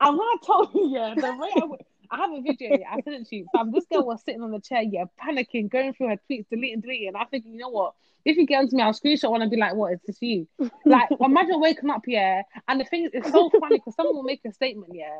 And 0.00 0.18
when 0.18 0.26
I 0.26 0.36
told 0.44 0.74
you, 0.74 0.88
yeah, 0.94 1.14
the 1.14 1.32
way 1.32 1.48
I, 1.56 1.60
w- 1.60 1.78
I 2.10 2.16
have 2.18 2.32
a 2.32 2.40
video, 2.40 2.76
yeah, 2.78 2.90
I 2.90 3.00
sent 3.00 3.16
it 3.16 3.26
to 3.28 3.36
you. 3.36 3.46
Fam, 3.54 3.70
this 3.72 3.86
girl 3.86 4.04
was 4.04 4.22
sitting 4.22 4.42
on 4.42 4.50
the 4.50 4.60
chair, 4.60 4.82
yeah, 4.82 5.04
panicking, 5.20 5.70
going 5.70 5.94
through 5.94 6.08
her 6.08 6.18
tweets, 6.30 6.48
deleting, 6.48 6.80
deleting. 6.80 7.08
And 7.08 7.16
I 7.16 7.24
think, 7.24 7.44
you 7.46 7.58
know 7.58 7.68
what? 7.68 7.94
If 8.24 8.36
you 8.36 8.46
get 8.46 8.58
onto 8.58 8.76
me, 8.76 8.82
I'll 8.82 8.92
screenshot 8.92 9.30
one 9.30 9.42
and 9.42 9.50
be 9.50 9.56
like, 9.56 9.74
what, 9.74 9.92
is 9.92 10.00
this 10.06 10.18
you? 10.20 10.48
Like, 10.84 11.08
imagine 11.20 11.60
waking 11.60 11.90
up, 11.90 12.02
yeah. 12.06 12.42
And 12.68 12.80
the 12.80 12.84
thing 12.84 13.04
is, 13.04 13.10
it's 13.14 13.30
so 13.30 13.50
funny 13.50 13.76
because 13.76 13.94
someone 13.94 14.16
will 14.16 14.22
make 14.22 14.40
a 14.44 14.52
statement, 14.52 14.92
yeah, 14.94 15.14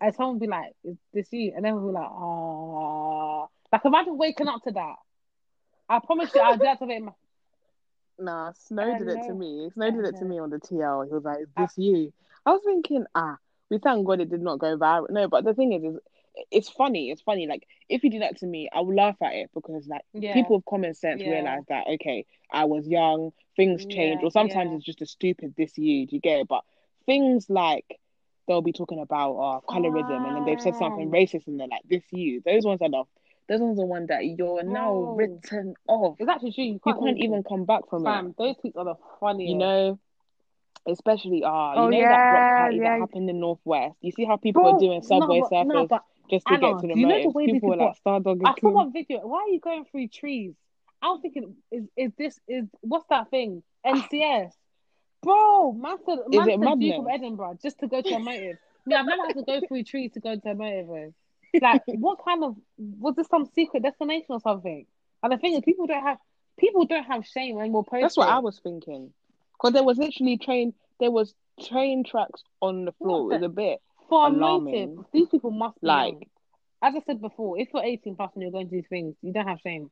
and 0.00 0.14
someone 0.14 0.34
will 0.34 0.40
be 0.40 0.46
like, 0.46 0.74
is 0.84 0.96
this 1.12 1.32
you? 1.32 1.52
And 1.54 1.64
then 1.64 1.74
we'll 1.74 1.88
be 1.88 1.92
like, 1.92 2.10
ah. 2.10 3.46
Like, 3.72 3.84
imagine 3.84 4.18
waking 4.18 4.48
up 4.48 4.62
to 4.64 4.72
that. 4.72 4.96
I 5.88 5.98
promise 6.00 6.34
you, 6.34 6.40
I'll 6.40 6.58
deactivate 6.58 7.02
my. 7.02 7.12
Nah, 8.18 8.52
Snow 8.52 8.98
did 8.98 9.08
it 9.08 9.22
to 9.26 9.34
me. 9.34 9.70
Snow 9.72 9.90
did 9.90 10.04
it 10.04 10.16
to 10.18 10.24
me 10.24 10.38
on 10.38 10.50
the 10.50 10.58
TL. 10.58 11.06
He 11.06 11.14
was 11.14 11.24
like, 11.24 11.40
"Is 11.40 11.48
this 11.56 11.78
you?" 11.78 12.12
I 12.44 12.52
was 12.52 12.62
thinking, 12.64 13.06
ah, 13.14 13.38
we 13.70 13.78
thank 13.78 14.06
God 14.06 14.20
it 14.20 14.30
did 14.30 14.42
not 14.42 14.58
go 14.58 14.76
viral. 14.76 15.10
No, 15.10 15.28
but 15.28 15.44
the 15.44 15.54
thing 15.54 15.72
is, 15.72 15.82
is 15.94 16.00
it's 16.50 16.68
funny. 16.68 17.10
It's 17.10 17.22
funny. 17.22 17.46
Like 17.46 17.66
if 17.88 18.02
you 18.04 18.10
do 18.10 18.20
that 18.20 18.38
to 18.38 18.46
me, 18.46 18.68
I 18.72 18.80
will 18.80 18.94
laugh 18.94 19.16
at 19.22 19.34
it 19.34 19.50
because 19.54 19.86
like 19.88 20.02
Yeah. 20.12 20.32
people 20.34 20.56
with 20.56 20.64
common 20.66 20.94
sense 20.94 21.20
Yeah. 21.22 21.30
realize 21.30 21.64
that 21.68 21.86
okay, 21.94 22.26
I 22.50 22.64
was 22.64 22.86
young, 22.86 23.32
things 23.56 23.84
change, 23.86 24.20
Yeah, 24.20 24.26
or 24.26 24.30
sometimes 24.30 24.70
yeah. 24.70 24.76
it's 24.76 24.84
just 24.86 25.02
a 25.02 25.06
stupid 25.06 25.54
this 25.56 25.76
you. 25.78 26.06
Do 26.06 26.16
you 26.16 26.20
get 26.20 26.40
it? 26.40 26.48
But 26.48 26.64
things 27.06 27.48
like 27.50 28.00
they'll 28.46 28.62
be 28.62 28.72
talking 28.72 29.00
about 29.00 29.32
uh, 29.36 29.60
colorism, 29.68 30.26
and 30.26 30.36
then 30.36 30.44
they've 30.44 30.60
said 30.60 30.74
something 30.76 31.10
racist, 31.10 31.46
and 31.46 31.58
they're 31.60 31.68
like, 31.68 31.82
"This 31.88 32.02
you." 32.10 32.42
Those 32.44 32.64
ones 32.64 32.80
are 32.82 32.88
the 32.90 33.04
those 33.48 33.60
ones 33.60 33.78
are 33.78 33.82
the 33.82 33.86
one 33.86 34.06
that 34.06 34.24
you're 34.24 34.62
now 34.62 34.94
written 35.16 35.74
off. 35.88 36.16
It's 36.20 36.28
actually 36.28 36.52
true. 36.52 36.64
You 36.64 36.72
You 36.74 36.80
can't, 36.80 37.00
can't 37.00 37.18
even 37.18 37.42
come 37.42 37.64
back 37.64 37.88
from 37.88 38.02
it. 38.02 38.04
Fam, 38.10 38.34
those 38.38 38.56
tweets 38.56 38.76
are 38.76 38.84
the 38.84 38.94
funniest. 39.18 39.50
You 39.50 39.58
know, 39.58 39.98
especially 40.86 41.42
uh, 41.44 41.48
Oh, 41.50 41.90
you 41.90 42.02
know 42.02 42.08
that 42.08 42.30
block 42.30 42.56
party 42.56 42.76
yeah. 42.76 42.82
that 42.84 43.00
happened 43.00 43.28
in 43.28 43.36
the 43.36 43.40
Northwest. 43.40 43.96
You 44.00 44.12
see 44.12 44.24
how 44.24 44.36
people 44.36 44.62
were 44.62 44.78
doing 44.78 45.02
subway 45.02 45.40
no, 45.40 45.48
but, 45.50 45.64
no, 45.64 45.74
surfers 45.74 45.88
but 45.88 46.02
just 46.30 46.46
to 46.46 46.54
Anna, 46.54 46.72
get 46.72 46.80
to 46.80 46.86
the 46.86 46.94
you 46.98 47.06
know 47.06 47.22
the 47.22 47.30
way 47.30 47.46
people 47.46 47.70
were 47.70 47.76
like 47.76 47.96
star 47.96 48.20
dog 48.20 48.40
I 48.44 48.54
saw 48.60 48.70
one 48.70 48.92
video. 48.92 49.26
Why 49.26 49.38
are 49.38 49.48
you 49.48 49.60
going 49.60 49.84
through 49.84 50.08
trees? 50.08 50.54
I 51.02 51.08
was 51.08 51.20
thinking, 51.20 51.56
is 51.70 51.84
is 51.96 52.12
this 52.16 52.38
is 52.48 52.66
what's 52.80 53.06
that 53.08 53.30
thing? 53.30 53.62
NCS, 53.84 54.52
bro. 55.22 55.72
Man 55.72 55.96
said, 56.04 56.18
Is 56.32 56.38
man 56.38 56.48
it 56.48 56.60
said 56.62 56.80
Duke 56.80 56.98
of? 56.98 57.06
Edinburgh 57.10 57.58
just 57.62 57.78
to 57.80 57.88
go 57.88 58.02
to 58.02 58.14
a 58.14 58.18
motive. 58.18 58.58
Yeah, 58.86 59.00
I've 59.00 59.06
never 59.06 59.26
had 59.26 59.36
to 59.36 59.44
go 59.44 59.60
through 59.66 59.84
trees 59.84 60.12
to 60.12 60.20
go 60.20 60.36
to 60.36 60.50
a 60.50 60.54
motive. 60.54 60.86
Bro. 60.86 61.14
Like, 61.60 61.82
what 61.86 62.24
kind 62.24 62.44
of 62.44 62.56
was 62.78 63.16
this 63.16 63.28
some 63.28 63.46
secret 63.54 63.82
destination 63.82 64.26
or 64.30 64.40
something? 64.40 64.86
And 65.22 65.32
the 65.32 65.38
thing 65.38 65.54
is, 65.54 65.62
people 65.64 65.86
don't 65.86 66.02
have 66.02 66.18
people 66.58 66.84
don't 66.84 67.04
have 67.04 67.26
shame 67.26 67.58
anymore. 67.58 67.84
Post 67.84 68.02
That's 68.02 68.16
what 68.16 68.28
it. 68.28 68.32
I 68.32 68.38
was 68.38 68.58
thinking. 68.58 69.12
Because 69.54 69.74
there 69.74 69.84
was 69.84 69.98
literally 69.98 70.38
train, 70.38 70.74
there 71.00 71.10
was 71.10 71.34
train 71.68 72.04
tracks 72.04 72.42
on 72.62 72.86
the 72.86 72.92
floor. 72.92 73.32
It 73.32 73.40
was 73.40 73.42
a 73.42 73.48
bit 73.48 73.80
for 74.10 74.26
a 74.26 74.30
alarming. 74.30 74.96
motive. 74.96 75.06
These 75.12 75.28
people 75.28 75.50
must 75.52 75.80
be 75.80 75.86
Like-. 75.86 76.28
As 76.82 76.94
I 76.94 77.00
said 77.06 77.20
before, 77.20 77.58
if 77.58 77.68
you're 77.74 77.82
18 77.82 78.16
plus 78.16 78.30
and 78.34 78.42
you're 78.42 78.52
going 78.52 78.68
to 78.68 78.74
these 78.74 78.88
things, 78.88 79.14
you 79.22 79.32
don't 79.32 79.46
have 79.46 79.60
shame. 79.60 79.90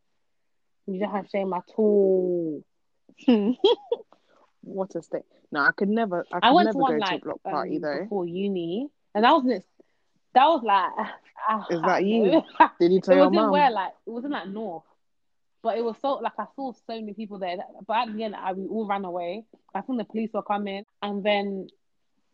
You 0.87 0.99
don't 1.01 1.11
have 1.11 1.29
shame 1.29 1.53
at 1.53 1.65
all. 1.77 2.65
what 4.63 4.95
a 4.95 5.03
state. 5.03 5.23
No, 5.53 5.61
I 5.61 5.71
could 5.73 5.89
never. 5.89 6.27
I 6.33 6.41
could 6.41 6.47
I 6.49 6.51
went 6.53 6.67
never 6.67 6.73
to 6.73 6.79
go 6.79 6.83
one 6.83 6.93
to 6.93 6.97
a 6.97 7.01
like 7.13 7.23
block 7.23 7.43
party 7.43 7.77
um, 7.77 7.83
though. 7.83 8.03
before 8.03 8.27
uni, 8.27 8.89
and 9.15 9.25
that 9.25 9.33
was 9.33 9.45
next. 9.45 9.69
That 10.35 10.47
was 10.47 10.63
like. 10.63 11.09
ah, 11.49 11.67
Is 11.71 11.83
that 11.83 12.05
you? 12.05 12.43
Did 12.81 12.93
you 12.93 13.01
tell 13.01 13.15
it 13.15 13.17
your 13.19 13.29
wasn't 13.29 13.35
mum? 13.35 13.51
where 13.53 13.71
like 13.71 13.93
it 14.07 14.11
wasn't 14.11 14.33
like 14.33 14.49
north, 14.49 14.85
but 15.63 15.77
it 15.77 15.85
was 15.85 15.97
so 16.01 16.15
like 16.15 16.33
I 16.39 16.47
saw 16.57 16.73
so 16.73 16.95
many 16.95 17.13
people 17.15 17.39
there. 17.39 17.57
But 17.87 18.09
at 18.09 18.17
the 18.17 18.25
end, 18.25 18.35
I 18.35 18.53
we 18.53 18.67
all 18.67 18.87
ran 18.87 19.05
away. 19.05 19.45
I 19.75 19.83
think 19.83 19.99
the 19.99 20.05
police 20.05 20.31
were 20.33 20.43
coming, 20.43 20.85
and 21.03 21.23
then 21.23 21.69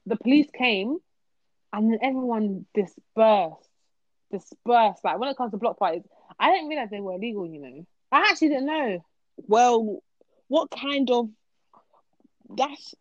the 0.07 0.17
police 0.17 0.49
came, 0.57 0.99
and 1.75 1.91
then 1.91 1.99
everyone 2.03 2.67
dispersed, 2.73 3.69
dispersed. 4.31 5.05
Like 5.05 5.19
when 5.19 5.29
it 5.29 5.37
comes 5.37 5.51
to 5.51 5.57
block 5.57 5.79
parties, 5.79 6.05
I 6.39 6.53
didn't 6.53 6.69
realize 6.69 6.89
they 6.91 7.01
were 7.01 7.15
illegal. 7.15 7.47
You 7.47 7.61
know, 7.61 7.87
I 8.13 8.29
actually 8.31 8.49
didn't 8.49 8.67
know. 8.67 9.05
Well, 9.37 10.03
what 10.49 10.71
kind 10.71 11.11
of? 11.11 11.29
That's. 12.49 12.95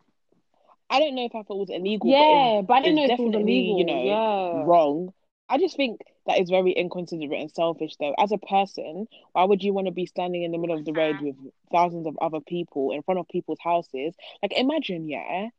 I 0.90 1.00
don't 1.00 1.16
know 1.16 1.26
if 1.26 1.36
I 1.36 1.44
thought 1.44 1.56
it 1.56 1.70
was 1.70 1.70
illegal. 1.70 2.10
yeah, 2.10 2.62
but 2.62 2.74
I 2.74 2.82
didn't 2.82 2.96
know 2.96 3.06
if 3.06 3.20
it 3.20 3.24
was 3.24 3.36
illegal. 3.36 3.80
you 3.80 3.86
know, 3.86 4.04
yeah. 4.04 4.64
wrong. 4.66 5.14
I 5.50 5.58
just 5.58 5.76
think 5.76 6.02
that 6.26 6.40
is 6.40 6.50
very 6.50 6.72
inconsiderate 6.72 7.40
and 7.40 7.52
selfish, 7.52 7.96
though. 8.00 8.16
As 8.18 8.32
a 8.32 8.38
person, 8.38 9.08
why 9.34 9.44
would 9.44 9.62
you 9.62 9.74
want 9.74 9.88
to 9.88 9.92
be 9.92 10.06
standing 10.06 10.44
in 10.44 10.52
the 10.52 10.58
middle 10.58 10.78
of 10.78 10.86
the 10.86 10.94
road 10.94 11.22
with 11.22 11.36
thousands 11.72 12.08
of 12.08 12.18
other 12.22 12.40
people 12.40 12.92
in 12.92 13.04
front 13.04 13.20
of 13.20 13.28
people's 13.28 13.60
houses? 13.62 14.16
Like, 14.42 14.54
imagine, 14.54 15.08
yeah, 15.08 15.50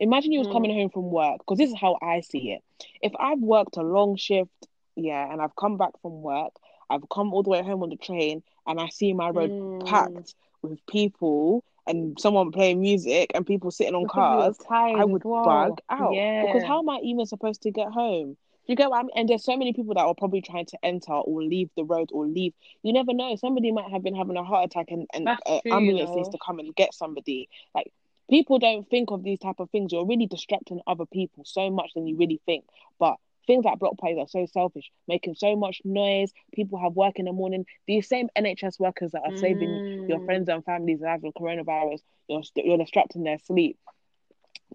imagine 0.00 0.32
you 0.32 0.40
was 0.40 0.48
Mm. 0.48 0.52
coming 0.52 0.74
home 0.74 0.90
from 0.90 1.10
work 1.10 1.38
because 1.40 1.58
this 1.58 1.70
is 1.70 1.76
how 1.80 1.98
I 2.02 2.20
see 2.20 2.52
it. 2.52 2.62
If 3.02 3.12
I've 3.18 3.40
worked 3.40 3.76
a 3.76 3.82
long 3.82 4.16
shift, 4.16 4.50
yeah, 4.96 5.30
and 5.32 5.40
I've 5.40 5.56
come 5.56 5.76
back 5.78 5.92
from 6.02 6.22
work, 6.22 6.52
I've 6.90 7.08
come 7.08 7.32
all 7.34 7.42
the 7.42 7.50
way 7.50 7.62
home 7.62 7.82
on 7.82 7.90
the 7.90 7.96
train, 7.96 8.42
and 8.66 8.80
I 8.80 8.88
see 8.88 9.12
my 9.12 9.30
road 9.30 9.52
Mm. 9.52 9.80
packed 9.86 10.34
with 10.62 10.84
people 10.86 11.64
and 11.86 12.18
someone 12.20 12.52
playing 12.52 12.80
music 12.80 13.30
and 13.34 13.46
people 13.46 13.70
sitting 13.70 13.94
on 13.94 14.02
Because 14.04 14.58
cars. 14.58 14.66
I 14.94 15.04
would 15.04 15.24
well. 15.24 15.44
bug 15.44 15.80
out 15.90 16.12
Yeah. 16.14 16.42
because 16.42 16.62
how 16.64 16.80
am 16.80 16.88
I 16.88 16.98
even 17.02 17.26
supposed 17.26 17.62
to 17.62 17.70
get 17.70 17.88
home? 17.88 18.36
You 18.66 18.76
get 18.76 18.90
what 18.90 18.98
I 18.98 19.02
mean? 19.02 19.10
And 19.16 19.28
there's 19.28 19.44
so 19.44 19.56
many 19.56 19.72
people 19.72 19.94
that 19.94 20.00
are 20.04 20.14
probably 20.14 20.42
trying 20.42 20.66
to 20.66 20.78
enter 20.82 21.12
or 21.12 21.42
leave 21.42 21.70
the 21.76 21.84
road 21.84 22.10
or 22.12 22.26
leave. 22.26 22.52
You 22.82 22.92
never 22.92 23.12
know. 23.12 23.34
Somebody 23.36 23.72
might 23.72 23.90
have 23.90 24.02
been 24.02 24.14
having 24.14 24.36
a 24.36 24.44
heart 24.44 24.66
attack 24.66 24.86
and, 24.90 25.06
and 25.12 25.26
That's 25.26 25.42
uh, 25.46 25.60
true, 25.62 25.72
you 25.72 25.76
ambulance 25.76 26.10
needs 26.14 26.28
to 26.30 26.38
come 26.44 26.58
and 26.60 26.74
get 26.76 26.94
somebody. 26.94 27.48
Like 27.74 27.90
people 28.30 28.58
don't 28.58 28.88
think 28.88 29.10
of 29.10 29.22
these 29.22 29.38
type 29.40 29.56
of 29.58 29.68
things. 29.70 29.92
You're 29.92 30.06
really 30.06 30.26
distracting 30.26 30.80
other 30.86 31.04
people 31.06 31.44
so 31.44 31.70
much 31.70 31.90
than 31.94 32.06
you 32.06 32.16
really 32.16 32.40
think. 32.46 32.64
But 32.98 33.16
things 33.46 33.64
like 33.64 33.78
block 33.80 33.98
parties 33.98 34.18
are 34.18 34.28
so 34.28 34.46
selfish, 34.46 34.90
making 35.08 35.34
so 35.34 35.56
much 35.56 35.80
noise. 35.84 36.32
People 36.54 36.78
have 36.78 36.94
work 36.94 37.18
in 37.18 37.24
the 37.24 37.32
morning. 37.32 37.66
These 37.86 38.08
same 38.08 38.28
NHS 38.36 38.78
workers 38.78 39.12
that 39.12 39.22
are 39.24 39.36
saving 39.36 40.06
your 40.08 40.20
Mm. 40.20 40.24
friends 40.24 40.48
and 40.48 40.64
families 40.64 41.00
lives 41.00 41.22
with 41.22 41.34
coronavirus, 41.34 42.00
you're 42.28 42.42
you're 42.56 42.78
distracting 42.78 43.24
their 43.24 43.38
sleep. 43.38 43.76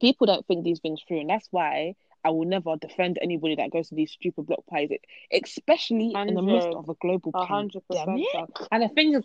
People 0.02 0.28
don't 0.28 0.46
think 0.46 0.64
these 0.66 0.82
things 0.82 1.02
through, 1.08 1.22
and 1.22 1.30
that's 1.30 1.48
why 1.52 1.96
I 2.26 2.32
will 2.32 2.44
never 2.46 2.76
defend 2.76 3.18
anybody 3.22 3.56
that 3.56 3.70
goes 3.72 3.88
to 3.90 3.96
these 3.96 4.12
stupid 4.12 4.48
block 4.48 4.66
parties, 4.66 5.00
especially 5.32 6.12
in 6.16 6.34
the 6.34 6.42
midst 6.42 6.68
of 6.70 6.90
a 6.90 6.96
global 6.96 7.32
hundred 7.34 7.84
percent. 7.88 8.08
pandemic. 8.08 8.50
And 8.72 8.84
the 8.84 8.90
thing 8.90 9.14
is, 9.14 9.24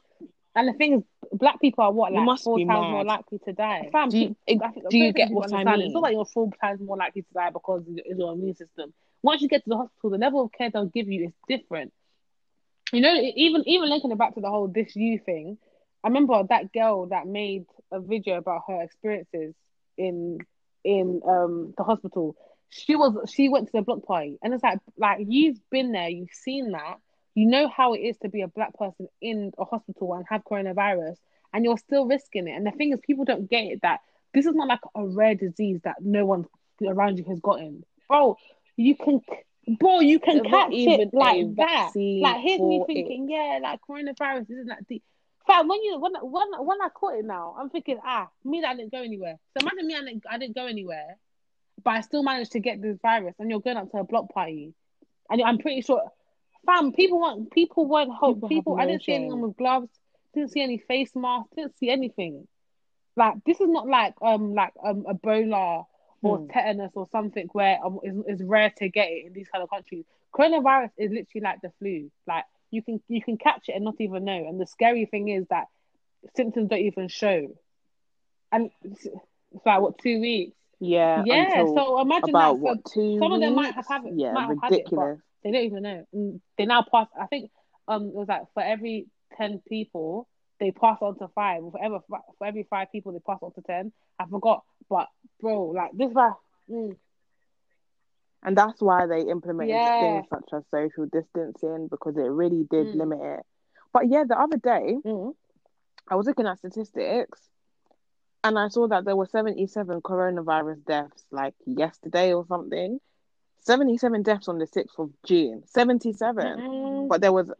and 0.56 0.68
the 0.68 0.72
thing 0.72 0.94
is, 0.94 1.02
black 1.32 1.60
people 1.60 1.84
are 1.84 1.92
what 1.92 2.12
like 2.12 2.24
must 2.24 2.44
four 2.44 2.58
times 2.58 2.68
mad. 2.68 2.90
more 2.90 3.04
likely 3.04 3.38
to 3.44 3.52
die. 3.52 3.88
Fam, 3.92 4.08
Do 4.08 4.18
you- 4.18 4.36
pe- 4.46 4.58
I 4.62 4.70
think- 4.70 4.88
do 4.90 4.98
you 4.98 5.12
get 5.12 5.28
think 5.28 5.38
what 5.38 5.52
I 5.52 5.58
understand 5.58 5.82
it. 5.82 5.84
It's 5.86 5.94
not 5.94 6.02
like 6.02 6.12
you're 6.14 6.24
four 6.24 6.50
times 6.62 6.80
more 6.80 6.96
likely 6.96 7.22
to 7.22 7.32
die 7.32 7.50
because 7.50 7.84
it's 7.88 8.18
your 8.18 8.32
immune 8.32 8.54
system. 8.56 8.92
Once 9.22 9.42
you 9.42 9.48
get 9.48 9.62
to 9.64 9.70
the 9.70 9.76
hospital, 9.76 10.10
the 10.10 10.18
level 10.18 10.42
of 10.44 10.52
care 10.52 10.70
they'll 10.70 10.86
give 10.86 11.08
you 11.08 11.26
is 11.26 11.32
different. 11.48 11.92
You 12.92 13.00
know, 13.02 13.14
even 13.14 13.62
even 13.68 13.88
linking 13.88 14.10
it 14.10 14.18
back 14.18 14.34
to 14.34 14.40
the 14.40 14.50
whole 14.50 14.66
this 14.68 14.96
you 14.96 15.18
thing. 15.18 15.58
I 16.02 16.08
remember 16.08 16.42
that 16.48 16.72
girl 16.72 17.06
that 17.06 17.26
made 17.26 17.66
a 17.92 18.00
video 18.00 18.38
about 18.38 18.62
her 18.66 18.82
experiences 18.82 19.54
in 19.96 20.38
in 20.82 21.20
um 21.26 21.74
the 21.76 21.84
hospital. 21.84 22.34
She 22.70 22.96
was 22.96 23.30
she 23.32 23.48
went 23.48 23.66
to 23.66 23.72
the 23.72 23.82
block 23.82 24.04
party, 24.04 24.38
and 24.42 24.52
it's 24.54 24.62
like 24.62 24.78
like 24.96 25.18
you've 25.28 25.60
been 25.70 25.92
there, 25.92 26.08
you've 26.08 26.32
seen 26.32 26.72
that, 26.72 26.98
you 27.34 27.46
know 27.46 27.68
how 27.68 27.94
it 27.94 28.00
is 28.00 28.16
to 28.18 28.28
be 28.28 28.42
a 28.42 28.48
black 28.48 28.74
person 28.74 29.08
in 29.20 29.52
a 29.58 29.64
hospital 29.64 30.14
and 30.14 30.24
have 30.28 30.44
coronavirus, 30.44 31.16
and 31.52 31.64
you're 31.64 31.78
still 31.78 32.06
risking 32.06 32.48
it. 32.48 32.52
And 32.52 32.66
the 32.66 32.70
thing 32.70 32.92
is, 32.92 33.00
people 33.00 33.24
don't 33.24 33.48
get 33.48 33.64
it 33.64 33.82
that 33.82 34.00
this 34.34 34.46
is 34.46 34.54
not 34.54 34.68
like 34.68 34.80
a 34.94 35.04
rare 35.04 35.34
disease 35.34 35.80
that 35.84 35.96
no 36.00 36.24
one 36.24 36.46
around 36.84 37.18
you 37.18 37.24
has 37.24 37.40
gotten, 37.40 37.84
bro. 38.08 38.36
You 38.76 38.96
can, 38.96 39.20
bro, 39.78 40.00
you 40.00 40.18
can 40.20 40.38
not 40.38 40.46
catch 40.46 40.72
it 40.72 41.12
like 41.12 41.54
that. 41.56 41.90
Like 41.94 42.40
here's 42.40 42.60
me 42.60 42.82
thinking, 42.86 43.28
yeah, 43.28 43.58
like 43.62 43.80
coronavirus 43.88 44.50
isn't 44.50 44.66
that 44.66 44.86
deep. 44.86 45.02
Fact, 45.46 45.66
when 45.68 45.82
you 45.82 45.98
when 45.98 46.12
when 46.22 46.48
when 46.64 46.80
I 46.82 46.88
caught 46.88 47.18
it 47.18 47.24
now, 47.24 47.56
I'm 47.58 47.70
thinking, 47.70 47.98
ah, 48.04 48.28
me 48.44 48.60
that 48.60 48.76
didn't 48.76 48.92
go 48.92 49.02
anywhere. 49.02 49.38
So 49.52 49.66
imagine 49.66 49.86
me, 49.86 49.94
I 49.96 50.00
didn't, 50.00 50.24
I 50.30 50.38
didn't 50.38 50.54
go 50.54 50.66
anywhere, 50.66 51.16
but 51.82 51.90
I 51.90 52.00
still 52.02 52.22
managed 52.22 52.52
to 52.52 52.60
get 52.60 52.80
this 52.80 52.98
virus, 53.02 53.34
and 53.38 53.50
you're 53.50 53.60
going 53.60 53.76
up 53.76 53.90
to 53.90 53.98
a 53.98 54.04
block 54.04 54.32
party, 54.32 54.74
and 55.28 55.42
I'm 55.42 55.58
pretty 55.58 55.80
sure, 55.80 56.04
fam, 56.66 56.92
people 56.92 57.20
want 57.20 57.50
people 57.50 57.86
won't 57.86 58.12
hope 58.12 58.36
People 58.36 58.48
people. 58.48 58.76
I 58.78 58.86
didn't 58.86 59.04
see 59.04 59.12
anyone 59.14 59.40
with 59.40 59.56
gloves, 59.56 59.88
didn't 60.34 60.52
see 60.52 60.62
any 60.62 60.78
face 60.78 61.10
masks, 61.14 61.50
didn't 61.56 61.76
see 61.78 61.90
anything. 61.90 62.46
Like 63.16 63.34
this 63.44 63.60
is 63.60 63.68
not 63.68 63.86
like 63.88 64.14
um 64.22 64.54
like 64.54 64.72
um 64.84 65.04
Ebola 65.04 65.84
or 66.22 66.38
Hmm. 66.38 66.48
tetanus 66.48 66.92
or 66.94 67.06
something 67.10 67.48
where 67.52 67.78
um, 67.84 67.98
it's, 68.02 68.16
it's 68.26 68.42
rare 68.42 68.70
to 68.76 68.88
get 68.90 69.08
it 69.08 69.26
in 69.26 69.32
these 69.32 69.48
kind 69.48 69.62
of 69.64 69.70
countries. 69.70 70.04
Coronavirus 70.34 70.90
is 70.98 71.10
literally 71.10 71.42
like 71.42 71.60
the 71.62 71.70
flu. 71.78 72.10
Like 72.26 72.44
you 72.70 72.82
can 72.82 73.02
you 73.08 73.22
can 73.22 73.36
catch 73.38 73.68
it 73.68 73.72
and 73.74 73.84
not 73.84 73.96
even 74.00 74.24
know. 74.24 74.46
And 74.48 74.60
the 74.60 74.66
scary 74.66 75.06
thing 75.06 75.28
is 75.28 75.46
that 75.50 75.66
symptoms 76.36 76.68
don't 76.68 76.78
even 76.80 77.08
show. 77.08 77.48
And 78.52 78.70
it's, 78.84 79.06
like 79.66 79.80
what 79.80 79.98
two 79.98 80.20
weeks? 80.20 80.56
Yeah, 80.78 81.22
Yeah. 81.26 81.64
So 81.74 82.00
imagine 82.00 82.30
about 82.30 82.54
that. 82.54 82.60
So 82.60 82.64
what 82.64 82.84
two 82.92 83.18
some 83.18 83.32
of 83.32 83.40
them 83.40 83.54
might 83.54 83.74
weeks? 83.74 83.76
have 83.76 83.86
had 83.88 84.04
it- 84.06 84.14
Yeah, 84.14 84.32
might 84.32 84.48
have 84.62 84.72
it, 84.72 84.76
ridiculous. 84.76 85.20
They 85.42 85.52
don't 85.52 85.64
even 85.64 85.82
know. 85.82 86.04
And 86.12 86.40
they 86.58 86.66
now 86.66 86.84
pass. 86.90 87.08
I 87.20 87.26
think 87.26 87.50
um 87.88 88.04
it 88.08 88.14
was 88.14 88.28
like 88.28 88.42
for 88.54 88.62
every 88.62 89.06
ten 89.36 89.60
people 89.68 90.28
they 90.60 90.70
pass 90.72 90.98
on 91.00 91.18
to 91.18 91.28
five. 91.34 91.62
For 91.72 91.82
every 91.82 91.98
for 92.38 92.46
every 92.46 92.64
five 92.68 92.88
people 92.92 93.12
they 93.12 93.20
pass 93.20 93.38
on 93.42 93.52
to 93.54 93.62
ten. 93.62 93.92
I 94.18 94.26
forgot, 94.26 94.62
but 94.88 95.08
bro, 95.40 95.66
like 95.66 95.90
this 95.94 96.12
guy. 96.12 96.30
Mm, 96.70 96.96
And 98.42 98.56
that's 98.56 98.80
why 98.82 99.06
they 99.06 99.22
implemented 99.22 99.82
Yeah. 99.82 99.98
things 99.98 100.26
such 100.28 100.52
as 100.52 100.64
social 100.70 101.06
distancing 101.06 101.88
because 101.88 102.16
it 102.16 102.22
really 102.22 102.64
did 102.70 102.88
Mm. 102.88 102.94
limit 102.94 103.20
it. 103.22 103.46
But 103.92 104.08
yeah, 104.08 104.24
the 104.24 104.38
other 104.38 104.56
day 104.56 104.98
mm. 105.04 105.34
I 106.08 106.16
was 106.16 106.26
looking 106.26 106.46
at 106.46 106.58
statistics 106.58 107.50
and 108.44 108.58
I 108.58 108.68
saw 108.68 108.86
that 108.88 109.04
there 109.04 109.16
were 109.16 109.26
77 109.26 110.00
coronavirus 110.02 110.84
deaths 110.84 111.26
like 111.30 111.54
yesterday 111.66 112.32
or 112.32 112.46
something. 112.46 113.00
77 113.60 114.22
deaths 114.22 114.48
on 114.48 114.58
the 114.58 114.66
6th 114.66 114.98
of 114.98 115.10
June. 115.24 115.62
77. 115.66 116.58
Mm. 116.58 117.08
But 117.08 117.20
there 117.20 117.32
was 117.32 117.50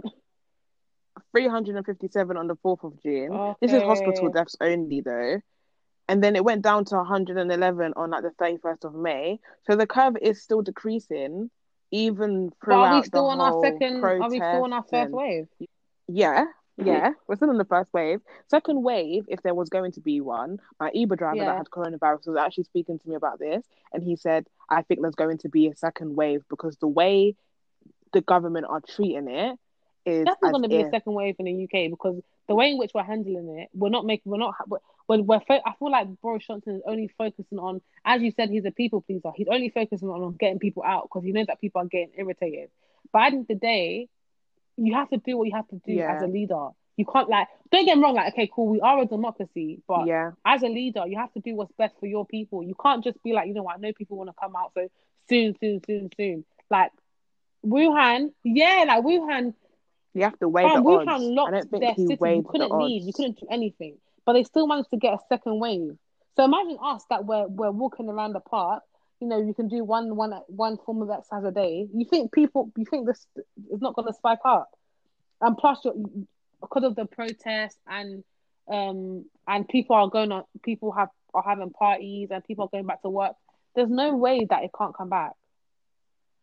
357 1.33 2.37
on 2.37 2.47
the 2.47 2.57
4th 2.57 2.85
of 2.85 3.03
June. 3.03 3.55
This 3.61 3.73
is 3.73 3.83
hospital 3.83 4.31
deaths 4.31 4.57
only, 4.61 5.01
though. 5.01 5.41
And 6.09 6.25
then 6.25 6.35
it 6.35 6.45
went 6.45 6.63
down 6.63 6.85
to 6.87 6.97
111 6.97 7.93
on 7.95 8.11
like 8.11 8.23
the 8.23 8.31
31st 8.31 8.85
of 8.85 8.95
May. 8.95 9.39
So 9.67 9.77
the 9.77 9.87
curve 9.87 10.17
is 10.21 10.43
still 10.43 10.61
decreasing, 10.61 11.51
even 11.93 12.51
throughout 12.65 12.81
But 12.81 12.93
are 12.93 13.01
we 13.01 13.07
still 13.07 13.25
the 13.25 13.29
on 13.29 13.41
our 13.41 13.63
second? 13.63 14.05
Are 14.05 14.29
we 14.29 14.37
still 14.39 14.65
on 14.65 14.73
our 14.73 14.83
first 14.83 14.95
and- 14.95 15.13
wave? 15.13 15.47
Yeah, 16.09 16.47
yeah, 16.85 17.11
we're 17.27 17.37
still 17.37 17.51
in 17.51 17.59
the 17.59 17.65
first 17.65 17.93
wave. 17.93 18.21
Second 18.49 18.83
wave, 18.83 19.25
if 19.29 19.43
there 19.43 19.55
was 19.55 19.69
going 19.69 19.93
to 19.93 20.01
be 20.01 20.21
one, 20.21 20.59
my 20.79 20.91
Uber 20.95 21.17
driver 21.17 21.37
Yeah. 21.37 21.45
that 21.47 21.57
had 21.59 21.71
coronavirus 21.71 22.27
was 22.29 22.37
actually 22.37 22.65
speaking 22.65 22.99
to 22.99 23.09
me 23.09 23.15
about 23.15 23.39
this, 23.39 23.65
and 23.93 24.03
he 24.03 24.17
said, 24.17 24.47
"I 24.69 24.83
think 24.83 25.01
there's 25.03 25.15
going 25.15 25.39
to 25.39 25.49
be 25.49 25.69
a 25.69 25.75
second 25.77 26.17
wave 26.17 26.43
because 26.49 26.77
the 26.77 26.89
way 26.89 27.35
the 28.13 28.21
government 28.21 28.67
are 28.69 28.81
treating 28.81 29.29
it 29.29 29.59
is 30.07 30.25
That's 30.25 30.41
not 30.43 30.53
going 30.53 30.63
to 30.65 30.69
be 30.69 30.77
if- 30.77 30.87
a 30.89 30.91
second 30.91 31.13
wave 31.15 31.37
in 31.39 31.45
the 31.47 31.65
UK 31.65 31.89
because 31.91 32.21
the 32.49 32.55
way 32.57 32.71
in 32.71 32.79
which 32.79 32.91
we're 32.95 33.05
handling 33.05 33.49
it, 33.61 33.69
we're 33.75 33.91
not 33.91 34.05
making, 34.05 34.33
we're 34.33 34.39
not, 34.39 34.55
when 35.07 35.25
we're, 35.27 35.39
fo- 35.41 35.61
I 35.65 35.73
feel 35.79 35.91
like 35.93 36.09
Boris 36.21 36.45
Johnson 36.47 36.77
is 36.77 36.83
only 36.87 37.09
focusing 37.17 37.59
on, 37.61 37.81
as 38.05 38.21
you 38.21 38.33
said, 38.33 38.51
he's 38.51 38.65
a 38.65 38.73
people 38.73 39.03
pleaser. 39.03 39.31
He's 39.37 39.47
only 39.49 39.69
focusing 39.69 40.09
on, 40.09 40.21
on 40.23 40.33
getting 40.33 40.59
people 40.59 40.83
out 40.83 41.05
because 41.05 41.23
he 41.25 41.31
knows 41.31 41.47
that 41.47 41.61
people 41.61 41.83
are 41.83 41.85
getting 41.85 42.11
irritated. 42.17 42.71
But 43.13 43.23
at 43.23 43.31
the 43.31 43.37
end 43.37 43.41
of 43.43 43.49
the 43.49 43.55
day, 43.55 44.09
you 44.81 44.95
have 44.95 45.11
to 45.11 45.19
do 45.19 45.37
what 45.37 45.45
you 45.47 45.55
have 45.55 45.69
to 45.69 45.77
do 45.87 45.93
Yeah. 45.93 46.15
as 46.17 46.23
a 46.23 46.27
leader. 46.27 46.69
You 46.97 47.07
can't 47.07 47.29
like, 47.29 47.49
don't 47.71 47.85
get 47.87 47.97
me 47.97 48.03
wrong, 48.03 48.15
like, 48.15 48.33
okay, 48.35 48.51
cool, 48.53 48.69
we 48.69 48.81
are 48.81 49.01
a 49.01 49.07
democracy, 49.07 49.81
but 49.89 50.07
yeah, 50.07 50.33
as 50.45 50.63
a 50.63 50.67
leader, 50.69 51.05
you 51.07 51.17
have 51.17 51.33
to 51.33 51.41
do 51.41 51.55
what's 51.55 51.73
best 51.73 51.95
for 51.99 52.07
your 52.07 52.27
people. 52.27 52.63
You 52.63 52.75
can't 52.75 53.03
just 53.03 53.23
be 53.23 53.33
like, 53.33 53.47
you 53.49 53.55
know 53.55 53.63
what, 53.63 53.77
I 53.77 53.79
know 53.79 53.93
people 53.93 54.17
want 54.19 54.29
to 54.29 54.35
come 54.39 54.55
out, 54.57 54.73
so 54.75 54.89
soon, 55.29 55.57
soon, 55.61 55.81
soon, 55.87 56.11
soon. 56.17 56.45
Like 56.71 56.91
Wuhan, 57.65 58.33
yeah, 58.45 58.85
like 58.87 59.03
Wuhan, 59.05 59.55
you 60.15 60.23
have 60.25 60.39
to 60.41 60.49
weigh 60.49 60.65
fam, 60.65 60.83
the 60.83 60.91
Wuhan 60.91 61.09
odds. 61.09 61.09
I 61.09 61.17
locked 61.19 61.53
don't 61.53 61.71
think 61.71 61.83
their 61.83 61.95
he 61.95 62.07
city. 62.07 62.31
You 62.37 62.43
couldn't 62.43 62.73
leave, 62.73 63.03
you 63.03 63.13
couldn't 63.13 63.39
do 63.41 63.47
anything, 63.51 63.97
but 64.27 64.33
they 64.35 64.45
still 64.45 64.67
managed 64.67 64.91
to 64.91 64.97
get 64.97 65.15
a 65.15 65.19
second 65.29 65.59
wave. 65.61 65.97
So 66.37 66.45
imagine 66.45 66.79
us 66.83 67.05
that 67.11 67.25
we're 67.25 67.47
we're 67.49 67.71
walking 67.71 68.09
around 68.09 68.33
the 68.33 68.41
park. 68.41 68.83
You 69.21 69.29
know, 69.29 69.39
you 69.39 69.55
can 69.55 69.69
do 69.69 69.85
one 69.85 70.17
one 70.17 70.33
one 70.47 70.79
form 70.79 71.03
of 71.03 71.11
exercise 71.11 71.45
a 71.45 71.51
day. 71.51 71.87
You 71.93 72.07
think 72.07 72.33
people? 72.33 72.73
You 72.77 72.85
think 72.85 73.07
this 73.07 73.27
is 73.71 73.81
not 73.81 73.95
going 73.95 74.09
to 74.09 74.15
spike 74.15 74.39
up? 74.45 74.71
And 75.41 75.57
plus, 75.57 75.81
you're, 75.85 75.95
because 76.61 76.85
of 76.85 76.97
the 76.97 77.07
protests 77.07 77.79
and 77.87 78.25
um 78.71 79.25
and 79.47 79.69
people 79.69 79.97
are 79.97 80.09
going 80.09 80.33
on, 80.33 80.45
people 80.63 80.93
have 80.93 81.09
are 81.35 81.45
having 81.47 81.71
parties 81.71 82.29
and 82.31 82.45
people 82.45 82.65
are 82.65 82.69
going 82.69 82.87
back 82.87 83.03
to 83.03 83.11
work. 83.11 83.35
There's 83.75 83.91
no 83.91 84.17
way 84.17 84.47
that 84.49 84.65
it 84.65 84.71
can't 84.77 84.97
come 84.97 85.11
back. 85.11 85.33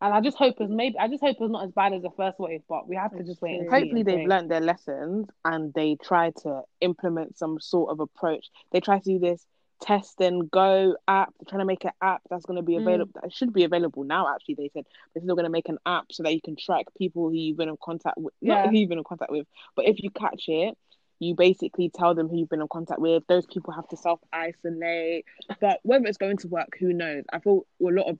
And 0.00 0.14
I 0.14 0.20
just 0.20 0.36
hope 0.36 0.54
it's 0.60 0.70
maybe 0.70 0.96
I 0.98 1.08
just 1.08 1.22
hope 1.22 1.36
it's 1.40 1.50
not 1.50 1.64
as 1.64 1.72
bad 1.72 1.92
as 1.92 2.02
the 2.02 2.10
first 2.16 2.38
wave, 2.38 2.62
but 2.68 2.88
we 2.88 2.94
have 2.94 3.16
to 3.16 3.24
just 3.24 3.42
wait. 3.42 3.68
Hopefully, 3.68 4.04
they've 4.04 4.14
pray. 4.14 4.26
learned 4.26 4.50
their 4.50 4.60
lessons 4.60 5.26
and 5.44 5.74
they 5.74 5.96
try 6.00 6.30
to 6.42 6.62
implement 6.80 7.36
some 7.36 7.58
sort 7.58 7.90
of 7.90 7.98
approach. 7.98 8.46
They 8.70 8.80
try 8.80 8.98
to 8.98 9.04
do 9.04 9.18
this 9.18 9.44
test 9.80 10.20
and 10.20 10.50
go 10.50 10.96
app. 11.06 11.32
They're 11.38 11.48
trying 11.48 11.60
to 11.60 11.64
make 11.66 11.84
an 11.84 11.92
app 12.02 12.22
that's 12.30 12.44
going 12.46 12.56
to 12.56 12.62
be 12.62 12.74
Mm. 12.74 12.82
available. 12.82 13.20
That 13.22 13.32
should 13.32 13.52
be 13.52 13.64
available 13.64 14.04
now. 14.04 14.28
Actually, 14.34 14.54
they 14.56 14.70
said 14.74 14.84
they're 15.14 15.22
still 15.22 15.34
going 15.36 15.44
to 15.44 15.50
make 15.50 15.68
an 15.68 15.78
app 15.86 16.12
so 16.12 16.22
that 16.22 16.34
you 16.34 16.40
can 16.40 16.56
track 16.56 16.86
people 16.96 17.28
who 17.28 17.34
you've 17.34 17.56
been 17.56 17.68
in 17.68 17.76
contact 17.82 18.18
with. 18.18 18.34
Yeah. 18.40 18.62
Not 18.64 18.70
who 18.70 18.76
you've 18.78 18.88
been 18.88 18.98
in 18.98 19.04
contact 19.04 19.30
with, 19.30 19.46
but 19.74 19.86
if 19.86 20.02
you 20.02 20.10
catch 20.10 20.44
it, 20.48 20.76
you 21.20 21.34
basically 21.34 21.90
tell 21.90 22.14
them 22.14 22.28
who 22.28 22.36
you've 22.38 22.48
been 22.48 22.60
in 22.60 22.68
contact 22.68 23.00
with. 23.00 23.26
Those 23.26 23.46
people 23.46 23.72
have 23.72 23.88
to 23.88 23.96
self 23.96 24.20
isolate. 24.32 25.24
But 25.60 25.80
whether 25.82 26.06
it's 26.06 26.18
going 26.18 26.36
to 26.38 26.48
work, 26.48 26.76
who 26.78 26.92
knows? 26.92 27.24
I 27.32 27.40
feel 27.40 27.66
a 27.80 27.84
lot 27.84 28.06
of 28.06 28.18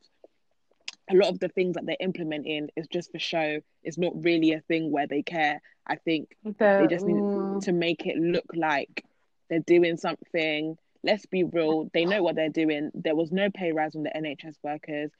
a 1.11 1.14
lot 1.14 1.28
of 1.28 1.38
the 1.38 1.48
things 1.48 1.74
that 1.74 1.86
they're 1.86 1.96
implementing 2.00 2.68
is 2.76 2.86
just 2.88 3.11
for 3.12 3.18
show. 3.18 3.61
It's 3.82 3.96
not 3.96 4.22
really 4.22 4.52
a 4.52 4.61
thing 4.61 4.90
where 4.90 5.06
they 5.06 5.22
care. 5.22 5.62
I 5.86 5.96
think 5.96 6.36
they 6.80 6.86
just 6.86 7.06
need 7.06 7.16
Mm. 7.16 7.64
to 7.64 7.72
make 7.72 8.04
it 8.06 8.18
look 8.18 8.44
like 8.54 9.04
they're 9.48 9.61
doing 9.61 9.96
something. 9.96 10.76
Let's 11.09 11.24
be 11.24 11.42
real. 11.42 11.88
They 11.94 12.04
know 12.04 12.22
what 12.22 12.36
they're 12.36 12.50
doing. 12.50 12.90
There 12.92 13.16
was 13.16 13.32
no 13.32 13.48
pay 13.50 13.72
rise 13.72 13.96
on 13.96 14.02
the 14.02 14.11
NHS 14.11 14.56
workers. 14.62 15.11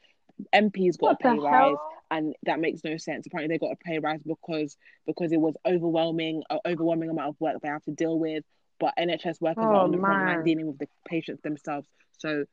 MPs 0.55 0.99
got 0.99 1.07
What 1.07 1.13
a 1.15 1.17
pay 1.17 1.39
rise, 1.39 1.77
and 2.11 2.35
that 2.43 2.61
makes 2.61 2.85
no 2.85 2.99
sense. 2.99 3.27
Apparently, 3.27 3.55
they 3.55 3.59
got 3.59 3.73
a 3.73 3.77
pay 3.77 3.99
rise 3.99 4.21
because 4.23 4.77
because 5.07 5.33
it 5.33 5.41
was 5.41 5.55
overwhelming, 5.67 6.43
an 6.51 6.59
overwhelming 6.67 7.09
amount 7.09 7.31
of 7.31 7.37
work 7.41 7.57
they 7.63 7.69
have 7.69 7.83
to 7.85 7.91
deal 7.93 8.19
with. 8.19 8.45
But 8.79 8.95
NHS 8.99 9.41
workers 9.41 9.65
are 9.65 9.73
Oh, 9.77 9.85
on 9.85 9.93
the 9.93 9.99
front 9.99 10.25
line 10.27 10.45
dealing 10.45 10.67
with 10.67 10.79
the 10.79 10.89
patients 11.07 11.41
themselves. 11.43 11.89
So, 12.19 12.45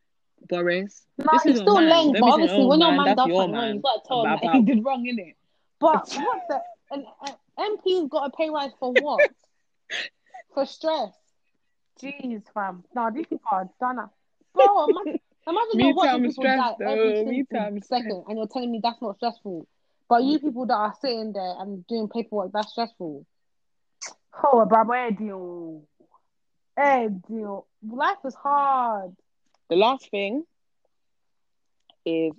Boris, 0.48 1.06
No, 1.18 1.26
this 1.34 1.46
is 1.46 1.58
still 1.60 1.76
man. 1.76 1.90
lame, 1.90 2.14
but 2.14 2.20
saying, 2.22 2.32
obviously 2.32 2.64
"Oh, 2.64 2.68
when 2.68 2.80
your 2.80 2.90
man, 2.92 2.98
man 2.98 3.06
that's 3.06 3.18
does 3.18 3.28
your 3.28 3.42
something 3.42 3.54
wrong, 3.56 3.66
man." 3.66 3.74
you've 3.76 3.84
got 3.84 4.04
to 4.04 4.08
tell 4.08 4.26
him 4.26 4.66
he 4.66 4.74
did 4.74 4.86
wrong, 4.86 5.04
innit? 5.06 5.36
But 5.80 6.10
what 6.16 6.42
the 6.48 6.62
an, 6.92 7.06
an 7.58 7.78
MP's 7.86 8.08
got 8.10 8.28
a 8.28 8.30
pay 8.32 8.50
rise 8.50 8.72
for 8.80 8.94
what? 8.94 9.30
for 10.54 10.66
stress. 10.66 11.12
Jeez, 12.02 12.44
fam. 12.54 12.84
No, 12.94 13.10
these 13.12 13.28
people 13.28 13.48
are 13.52 13.70
done. 13.80 14.10
Bro, 14.54 14.86
imagine, 14.90 15.20
imagine 15.48 15.70
Me 15.74 15.84
you're 15.84 15.94
too, 15.94 15.96
watching 15.96 16.10
I'm 16.10 16.24
people 16.24 16.44
die 16.44 16.74
stressed, 16.74 16.82
every 16.86 17.16
though. 17.16 17.24
Me 17.26 17.46
single 17.50 17.82
second, 17.82 18.24
and 18.28 18.38
you're 18.38 18.48
telling 18.48 18.72
me 18.72 18.80
that's 18.84 19.02
not 19.02 19.16
stressful. 19.18 19.68
But 20.08 20.24
you 20.24 20.40
people 20.40 20.66
that 20.68 20.76
are 20.76 20.94
sitting 21.02 21.34
there 21.34 21.56
and 21.60 21.86
doing 21.88 22.08
paperwork, 22.10 22.52
that's 22.54 22.72
stressful. 22.72 23.26
Oh, 24.44 24.66
Baba, 24.66 25.12
deal. 25.12 25.84
Eh, 26.78 27.08
deal. 27.28 27.66
Life 27.88 28.18
is 28.26 28.36
hard. 28.36 29.16
The 29.70 29.76
last 29.76 30.10
thing 30.12 30.44
is 32.06 32.34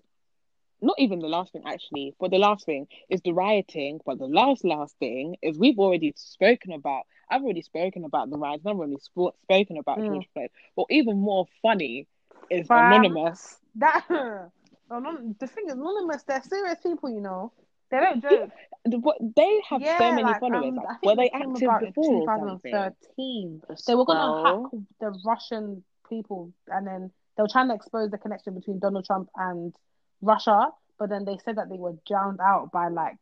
not 0.81 0.97
even 0.99 1.20
the 1.20 1.29
last 1.29 1.53
thing 1.53 1.62
actually, 1.66 2.14
but 2.20 2.31
the 2.31 2.39
last 2.39 2.66
thing 2.66 2.87
is 3.09 3.20
the 3.22 3.33
rioting. 3.33 4.01
But 4.05 4.18
the 4.18 4.27
last 4.27 4.64
last 4.64 4.97
thing 4.99 5.37
is 5.43 5.59
we've 5.59 5.79
already 5.79 6.12
spoken 6.16 6.72
about. 6.72 7.05
I've 7.31 7.43
already 7.43 7.62
spoken 7.62 8.05
about 8.05 8.31
the 8.31 8.39
riots. 8.39 8.64
I've 8.66 8.77
already 8.77 8.99
sp- 9.03 9.37
spoken 9.43 9.79
about 9.79 9.99
Mm. 9.99 10.07
George 10.07 10.29
Floyd. 10.33 10.51
But 10.77 10.87
even 10.91 11.18
more 11.18 11.47
funny 11.62 12.07
is 12.51 12.68
Fam. 12.68 12.87
anonymous. 12.87 13.59
That 13.77 14.05
the 14.09 15.47
thing 15.47 15.64
is, 15.66 15.72
anonymous, 15.74 16.22
they're 16.24 16.43
serious 16.43 16.79
people, 16.81 17.11
you 17.11 17.20
know. 17.20 17.53
They 17.91 17.99
don't 18.01 18.20
joke. 18.20 18.51
What 18.85 19.16
they 19.37 19.61
have 19.70 19.83
yeah, 19.83 19.99
so 19.99 20.12
many 20.12 20.22
like, 20.22 20.41
followers. 20.41 20.64
um, 20.68 20.77
like, 20.77 21.03
were 21.03 21.16
they 21.16 21.31
active 21.31 21.70
before 21.81 22.22
or 22.22 22.31
something? 22.35 22.72
2013. 22.72 23.62
They 23.87 23.95
were 23.95 24.05
gonna 24.05 24.33
hack 24.43 24.57
the 25.01 25.20
Russian 25.24 25.85
people, 26.09 26.53
and 26.68 26.87
then 26.87 27.11
they 27.37 27.43
were 27.43 27.49
trying 27.49 27.68
to 27.68 27.74
expose 27.74 28.11
the 28.11 28.18
connection 28.18 28.55
between 28.55 28.79
Donald 28.79 29.05
Trump 29.05 29.29
and 29.37 29.74
Russia. 30.23 30.69
But 30.99 31.11
then 31.11 31.25
they 31.25 31.39
said 31.45 31.57
that 31.57 31.69
they 31.69 31.77
were 31.77 31.95
drowned 32.07 32.41
out 32.41 32.73
by 32.73 32.89
like 32.89 33.17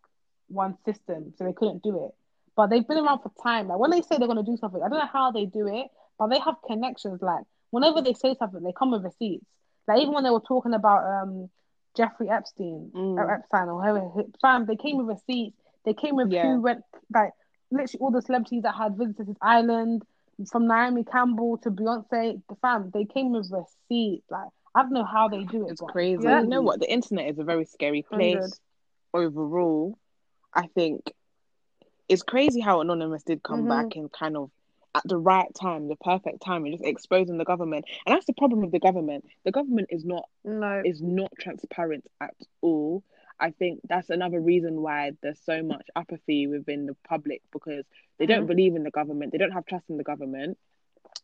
one 0.48 0.76
system, 0.84 1.32
so 1.36 1.44
they 1.44 1.52
couldn't 1.52 1.82
do 1.82 2.04
it. 2.04 2.12
But 2.56 2.68
they've 2.68 2.86
been 2.86 2.98
around 2.98 3.20
for 3.20 3.32
time. 3.42 3.68
Like 3.68 3.78
when 3.78 3.90
they 3.90 4.00
say 4.02 4.16
they're 4.18 4.28
gonna 4.28 4.44
do 4.44 4.56
something, 4.56 4.80
I 4.82 4.88
don't 4.88 4.98
know 4.98 5.06
how 5.12 5.32
they 5.32 5.46
do 5.46 5.66
it, 5.66 5.88
but 6.18 6.28
they 6.28 6.38
have 6.38 6.54
connections. 6.66 7.20
Like 7.20 7.44
whenever 7.70 8.00
they 8.00 8.12
say 8.14 8.34
something, 8.38 8.62
they 8.62 8.72
come 8.72 8.92
with 8.92 9.02
receipts. 9.04 9.44
Like 9.88 10.00
even 10.00 10.14
when 10.14 10.24
they 10.24 10.30
were 10.30 10.40
talking 10.46 10.74
about 10.74 11.04
um 11.22 11.50
Jeffrey 11.96 12.28
Epstein 12.30 12.90
Mm. 12.94 13.18
or 13.18 13.30
Epstein 13.32 13.68
or 13.68 13.82
whoever, 13.82 14.28
fam, 14.40 14.66
they 14.66 14.76
came 14.76 14.98
with 14.98 15.06
receipts. 15.08 15.56
They 15.84 15.94
came 15.94 16.16
with 16.16 16.30
Yeah. 16.30 16.42
who 16.42 16.60
went 16.60 16.84
like 17.12 17.32
literally 17.70 18.00
all 18.00 18.10
the 18.12 18.22
celebrities 18.22 18.62
that 18.62 18.74
had 18.76 18.96
visited 18.96 19.26
his 19.26 19.36
island, 19.42 20.04
from 20.50 20.66
Naomi 20.66 21.04
Campbell 21.04 21.58
to 21.58 21.70
Beyonce. 21.70 22.40
The 22.48 22.54
fam, 22.62 22.90
they 22.92 23.04
came 23.04 23.32
with 23.32 23.50
receipts. 23.50 24.30
Like 24.30 24.48
I 24.74 24.82
don't 24.82 24.92
know 24.92 25.04
how 25.04 25.28
they 25.28 25.44
do 25.44 25.66
it. 25.66 25.72
It's 25.72 25.80
but 25.80 25.90
crazy. 25.92 26.24
yeah. 26.24 26.40
You 26.40 26.48
know 26.48 26.62
what? 26.62 26.80
The 26.80 26.90
internet 26.92 27.28
is 27.28 27.38
a 27.38 27.44
very 27.44 27.64
scary 27.64 28.02
place 28.02 28.60
overall. 29.12 29.98
I 30.52 30.66
think 30.68 31.12
it's 32.08 32.22
crazy 32.22 32.60
how 32.60 32.80
Anonymous 32.80 33.22
did 33.22 33.42
come 33.42 33.64
Mhm. 33.64 33.68
back 33.68 33.96
and 33.96 34.10
kind 34.12 34.36
of 34.36 34.50
at 34.94 35.02
the 35.06 35.18
right 35.18 35.52
time, 35.54 35.88
the 35.88 35.96
perfect 35.96 36.40
time, 36.42 36.64
and 36.64 36.74
just 36.74 36.84
exposing 36.84 37.38
the 37.38 37.44
government. 37.44 37.84
And 38.06 38.14
that's 38.14 38.26
the 38.26 38.32
problem 38.34 38.60
with 38.60 38.70
the 38.72 38.78
government. 38.78 39.24
The 39.44 39.50
government 39.52 39.88
is 39.90 40.04
not 40.04 40.28
No. 40.44 40.82
is 40.84 41.02
not 41.02 41.32
transparent 41.38 42.04
at 42.20 42.34
all. 42.60 43.02
I 43.40 43.50
think 43.50 43.80
that's 43.88 44.10
another 44.10 44.40
reason 44.40 44.80
why 44.80 45.12
there's 45.20 45.40
so 45.40 45.62
much 45.62 45.88
apathy 45.96 46.46
within 46.46 46.86
the 46.86 46.94
public 47.08 47.42
because 47.52 47.84
they 48.18 48.26
don't 48.26 48.44
Mhm. 48.44 48.48
believe 48.48 48.76
in 48.76 48.84
the 48.84 48.92
government. 48.92 49.32
They 49.32 49.38
don't 49.38 49.50
have 49.50 49.66
trust 49.66 49.90
in 49.90 49.96
the 49.96 50.04
government. 50.04 50.56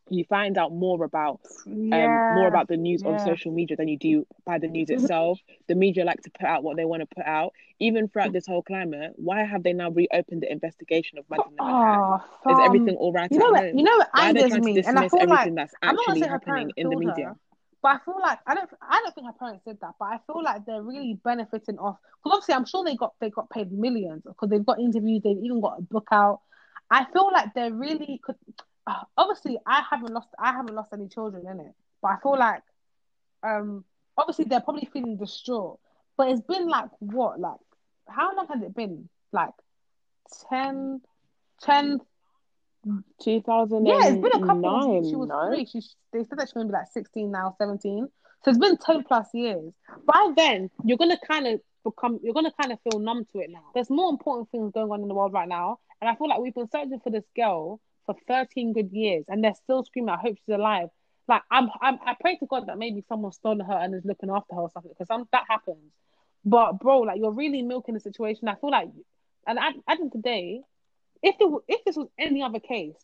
You 0.08 0.24
find 0.24 0.58
out 0.58 0.72
more 0.72 1.04
about 1.04 1.40
yeah. 1.66 2.04
um, 2.06 2.20
more 2.30 2.48
about 2.48 2.68
the 2.68 2.76
news 2.76 3.02
on 3.04 3.18
social 3.18 3.52
media 3.52 3.76
than 3.76 3.88
you 3.88 3.98
do 3.98 4.26
by 4.44 4.58
the 4.58 4.68
news 4.68 4.88
Mhm. 4.88 5.02
itself. 5.02 5.38
The 5.68 5.74
media 5.74 6.04
like 6.04 6.22
to 6.22 6.30
put 6.30 6.46
out 6.46 6.62
what 6.62 6.76
they 6.76 6.84
want 6.84 7.00
to 7.02 7.06
put 7.14 7.26
out. 7.26 7.52
Even 7.78 8.08
throughout 8.08 8.32
this 8.32 8.46
whole 8.46 8.62
climate, 8.62 9.12
why 9.16 9.44
have 9.44 9.62
they 9.62 9.72
now 9.72 9.90
reopened 9.90 10.42
the 10.42 10.50
investigation 10.50 11.18
of 11.18 11.24
Madeleine? 11.30 11.58
Oh, 11.60 12.20
Is 12.48 12.58
everything 12.60 12.96
all 12.96 13.12
right 13.12 13.30
You 13.30 13.38
know 13.38 13.50
what? 13.50 13.74
You 13.74 13.82
know 13.82 13.96
what 13.98 14.10
angers 14.16 14.52
me, 14.58 14.82
and 14.84 14.98
I 14.98 15.08
feel 15.08 15.26
like 15.28 15.54
that's 15.54 15.74
I'm 15.82 15.94
not 15.94 16.06
gonna 16.06 16.18
actually 16.18 16.28
happening 16.28 16.72
in 16.76 16.88
the 16.90 16.96
media? 16.96 17.24
her, 17.26 17.36
but 17.82 17.88
I 17.88 17.98
feel 18.04 18.20
like 18.20 18.38
I 18.46 18.54
don't. 18.54 18.70
I 18.82 19.00
don't 19.02 19.14
think 19.14 19.26
her 19.26 19.32
parents 19.38 19.64
did 19.66 19.78
that, 19.80 19.94
but 19.98 20.06
I 20.06 20.18
feel 20.26 20.42
like 20.42 20.66
they're 20.66 20.82
really 20.82 21.18
benefiting 21.24 21.78
off. 21.78 21.96
Because 22.22 22.38
obviously, 22.38 22.54
I'm 22.54 22.66
sure 22.66 22.84
they 22.84 22.96
got 22.96 23.14
they 23.20 23.30
got 23.30 23.48
paid 23.50 23.72
millions 23.72 24.22
because 24.26 24.50
they've 24.50 24.64
got 24.64 24.80
interviews. 24.80 25.22
They've 25.24 25.38
even 25.42 25.60
got 25.60 25.78
a 25.78 25.82
book 25.82 26.08
out. 26.12 26.40
I 26.90 27.06
feel 27.12 27.30
like 27.32 27.54
they're 27.54 27.72
really 27.72 28.20
could. 28.24 28.36
Obviously, 29.16 29.58
I 29.66 29.82
haven't 29.88 30.12
lost. 30.12 30.28
I 30.38 30.52
haven't 30.52 30.74
lost 30.74 30.92
any 30.92 31.08
children 31.08 31.46
in 31.46 31.60
it, 31.60 31.74
but 32.02 32.08
I 32.08 32.16
feel 32.22 32.38
like, 32.38 32.62
um, 33.42 33.84
obviously 34.16 34.44
they're 34.46 34.60
probably 34.60 34.88
feeling 34.92 35.16
distraught. 35.16 35.78
But 36.16 36.30
it's 36.30 36.42
been 36.42 36.68
like 36.68 36.90
what, 36.98 37.40
like 37.40 37.58
how 38.08 38.34
long 38.34 38.46
has 38.48 38.62
it 38.62 38.74
been? 38.74 39.08
Like 39.32 39.54
10, 40.50 41.00
10th. 41.62 42.00
2009. 43.22 43.86
Yeah, 43.86 44.08
it's 44.08 44.22
been 44.22 44.42
a 44.42 44.46
couple. 44.46 44.66
Of, 44.66 44.94
years. 44.94 45.10
she 45.10 45.16
was 45.16 45.28
no? 45.28 45.48
three. 45.48 45.66
She, 45.66 45.80
they 46.12 46.24
said 46.24 46.38
that 46.38 46.48
she's 46.48 46.52
going 46.54 46.66
to 46.66 46.72
be 46.72 46.78
like 46.78 46.88
16 46.92 47.30
now, 47.30 47.54
17. 47.58 48.08
So 48.42 48.50
it's 48.50 48.58
been 48.58 48.78
10 48.78 49.04
plus 49.04 49.28
years. 49.34 49.72
By 50.06 50.32
then, 50.34 50.70
you're 50.84 50.96
going 50.96 51.10
to 51.10 51.18
kind 51.26 51.46
of 51.46 51.60
become, 51.84 52.20
you're 52.22 52.32
going 52.32 52.46
to 52.46 52.52
kind 52.58 52.72
of 52.72 52.78
feel 52.80 52.98
numb 52.98 53.26
to 53.32 53.40
it 53.40 53.50
now. 53.50 53.64
There's 53.74 53.90
more 53.90 54.08
important 54.08 54.50
things 54.50 54.72
going 54.72 54.90
on 54.90 55.02
in 55.02 55.08
the 55.08 55.14
world 55.14 55.34
right 55.34 55.48
now. 55.48 55.78
And 56.00 56.08
I 56.08 56.14
feel 56.14 56.28
like 56.28 56.40
we've 56.40 56.54
been 56.54 56.70
searching 56.70 57.00
for 57.04 57.10
this 57.10 57.24
girl 57.36 57.80
for 58.10 58.16
13 58.26 58.72
good 58.72 58.90
years 58.92 59.24
and 59.28 59.42
they're 59.42 59.54
still 59.54 59.84
screaming, 59.84 60.10
I 60.10 60.18
hope 60.18 60.36
she's 60.36 60.54
alive. 60.54 60.88
Like, 61.28 61.42
I'm, 61.50 61.68
I'm, 61.80 61.98
I 62.04 62.16
pray 62.20 62.36
to 62.38 62.46
God 62.46 62.66
that 62.66 62.78
maybe 62.78 63.04
someone 63.08 63.32
stole 63.32 63.62
her 63.62 63.72
and 63.72 63.94
is 63.94 64.04
looking 64.04 64.30
after 64.30 64.54
her 64.54 64.62
or 64.62 64.70
something 64.70 64.92
because 64.98 65.26
that 65.32 65.44
happens. 65.48 65.92
But, 66.44 66.80
bro, 66.80 67.00
like, 67.00 67.18
you're 67.18 67.32
really 67.32 67.62
milking 67.62 67.94
the 67.94 68.00
situation. 68.00 68.48
I 68.48 68.56
feel 68.56 68.70
like, 68.70 68.88
and 69.46 69.58
at, 69.58 69.68
at 69.68 69.74
the 69.86 69.90
end 69.92 70.06
of 70.06 70.12
the 70.12 70.18
day, 70.18 70.62
if 71.22 71.38
the, 71.38 71.58
if 71.68 71.84
this 71.84 71.96
was 71.96 72.08
any 72.18 72.42
other 72.42 72.58
case, 72.58 72.96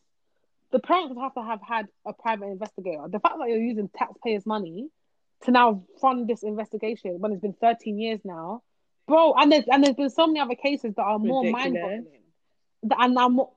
the 0.72 0.80
parents 0.80 1.14
would 1.14 1.22
have 1.22 1.34
to 1.34 1.42
have 1.42 1.60
had 1.62 1.86
a 2.04 2.12
private 2.12 2.46
investigator. 2.46 3.04
The 3.08 3.20
fact 3.20 3.36
that 3.38 3.48
you're 3.48 3.58
using 3.58 3.88
taxpayers' 3.96 4.46
money 4.46 4.88
to 5.42 5.50
now 5.50 5.84
fund 6.00 6.26
this 6.28 6.42
investigation 6.42 7.20
when 7.20 7.32
it's 7.32 7.42
been 7.42 7.52
13 7.52 7.98
years 7.98 8.20
now, 8.24 8.62
bro, 9.06 9.34
and 9.34 9.52
there's 9.52 9.64
and 9.70 9.84
there's 9.84 9.94
been 9.94 10.10
so 10.10 10.26
many 10.26 10.40
other 10.40 10.54
cases 10.54 10.94
that 10.96 11.02
are 11.02 11.18
more 11.18 11.44
mind 11.44 11.74
boggling. 11.74 12.06
And 12.98 13.14
now 13.14 13.28
more 13.28 13.52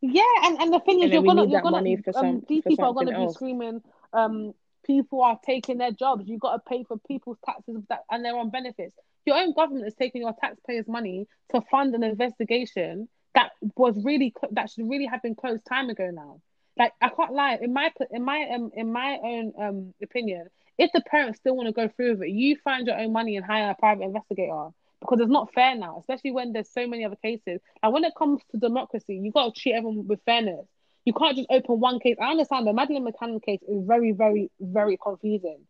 yeah, 0.00 0.22
and, 0.44 0.60
and 0.60 0.72
the 0.72 0.80
thing 0.80 1.02
is, 1.02 1.10
you're 1.10 1.22
gonna, 1.22 1.46
you're 1.46 1.60
gonna, 1.60 1.78
um, 2.14 2.42
these 2.48 2.62
people 2.62 2.84
are 2.84 2.94
gonna 2.94 3.12
else. 3.12 3.32
be 3.32 3.34
screaming, 3.34 3.82
um, 4.12 4.54
people 4.84 5.22
are 5.22 5.38
taking 5.44 5.78
their 5.78 5.90
jobs. 5.90 6.28
You 6.28 6.38
got 6.38 6.52
to 6.52 6.58
pay 6.60 6.84
for 6.84 6.98
people's 6.98 7.38
taxes 7.44 7.82
that, 7.88 8.04
and 8.10 8.24
they're 8.24 8.36
on 8.36 8.50
benefits. 8.50 8.94
Your 9.26 9.36
own 9.36 9.52
government 9.54 9.86
is 9.86 9.94
taking 9.94 10.22
your 10.22 10.34
taxpayers' 10.40 10.88
money 10.88 11.26
to 11.50 11.60
fund 11.70 11.94
an 11.94 12.02
investigation 12.02 13.08
that 13.34 13.50
was 13.76 14.02
really 14.04 14.34
that 14.52 14.70
should 14.70 14.88
really 14.88 15.06
have 15.06 15.22
been 15.22 15.34
closed 15.34 15.64
time 15.66 15.90
ago 15.90 16.10
now. 16.12 16.40
Like 16.78 16.92
I 17.00 17.08
can't 17.08 17.32
lie, 17.32 17.58
in 17.60 17.72
my 17.72 17.92
in 18.10 18.24
my 18.24 18.48
um 18.54 18.70
in 18.74 18.92
my 18.92 19.18
own 19.22 19.52
um 19.60 19.94
opinion, 20.02 20.48
if 20.78 20.90
the 20.92 21.02
parents 21.02 21.40
still 21.40 21.56
want 21.56 21.66
to 21.66 21.72
go 21.72 21.88
through 21.88 22.12
with 22.12 22.22
it, 22.22 22.30
you 22.30 22.56
find 22.62 22.86
your 22.86 22.98
own 22.98 23.12
money 23.12 23.36
and 23.36 23.44
hire 23.44 23.70
a 23.70 23.74
private 23.74 24.04
investigator 24.04 24.68
because 25.00 25.20
it's 25.20 25.30
not 25.30 25.52
fair 25.54 25.74
now, 25.74 25.98
especially 26.00 26.32
when 26.32 26.52
there's 26.52 26.70
so 26.70 26.86
many 26.86 27.04
other 27.04 27.16
cases. 27.16 27.60
And 27.82 27.92
when 27.92 28.04
it 28.04 28.14
comes 28.16 28.42
to 28.50 28.58
democracy, 28.58 29.20
you 29.22 29.30
got 29.30 29.54
to 29.54 29.60
treat 29.60 29.74
everyone 29.74 30.06
with 30.06 30.20
fairness. 30.24 30.66
You 31.04 31.12
can't 31.12 31.36
just 31.36 31.48
open 31.50 31.80
one 31.80 32.00
case. 32.00 32.16
I 32.20 32.30
understand 32.30 32.66
the 32.66 32.72
Madeleine 32.72 33.06
McCann 33.06 33.42
case 33.42 33.60
is 33.62 33.84
very, 33.86 34.12
very, 34.12 34.50
very 34.60 34.98
confusing 35.02 35.60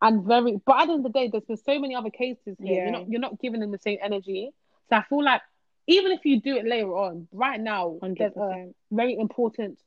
and 0.00 0.24
very. 0.24 0.60
But 0.64 0.80
at 0.80 0.86
the 0.86 0.92
end 0.92 1.06
of 1.06 1.12
the 1.12 1.18
day, 1.18 1.28
there's 1.28 1.44
been 1.44 1.56
so 1.56 1.78
many 1.78 1.94
other 1.94 2.10
cases 2.10 2.56
here. 2.58 2.74
Yeah. 2.76 2.82
You're 2.82 2.92
not 2.92 3.10
you're 3.10 3.20
not 3.20 3.40
giving 3.40 3.60
them 3.60 3.72
the 3.72 3.78
same 3.78 3.98
energy. 4.02 4.50
So 4.88 4.96
I 4.96 5.02
feel 5.02 5.22
like 5.22 5.42
even 5.86 6.12
if 6.12 6.24
you 6.24 6.40
do 6.40 6.56
it 6.56 6.66
later 6.66 6.96
on, 6.96 7.28
right 7.32 7.60
now 7.60 7.98
100%. 8.02 8.18
there's 8.18 8.36
a 8.36 8.68
very 8.90 9.18
important 9.18 9.78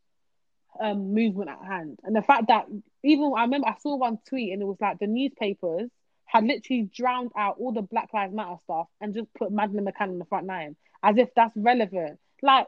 um, 0.80 1.14
movement 1.14 1.50
at 1.50 1.64
hand, 1.66 2.00
and 2.04 2.16
the 2.16 2.22
fact 2.22 2.48
that 2.48 2.66
even 3.04 3.34
I 3.36 3.44
remember 3.44 3.68
I 3.68 3.76
saw 3.82 3.96
one 3.96 4.20
tweet 4.28 4.54
and 4.54 4.62
it 4.62 4.66
was 4.66 4.78
like 4.80 5.00
the 5.00 5.08
newspapers 5.08 5.89
had 6.32 6.45
literally 6.45 6.84
drowned 6.84 7.32
out 7.36 7.57
all 7.59 7.73
the 7.73 7.82
Black 7.82 8.13
Lives 8.13 8.34
Matter 8.34 8.55
stuff 8.63 8.88
and 9.01 9.13
just 9.13 9.27
put 9.34 9.51
Madeleine 9.51 9.86
McCann 9.86 10.11
on 10.11 10.17
the 10.17 10.23
front 10.23 10.47
line 10.47 10.77
as 11.03 11.17
if 11.17 11.27
that's 11.36 11.51
relevant. 11.57 12.19
Like, 12.41 12.67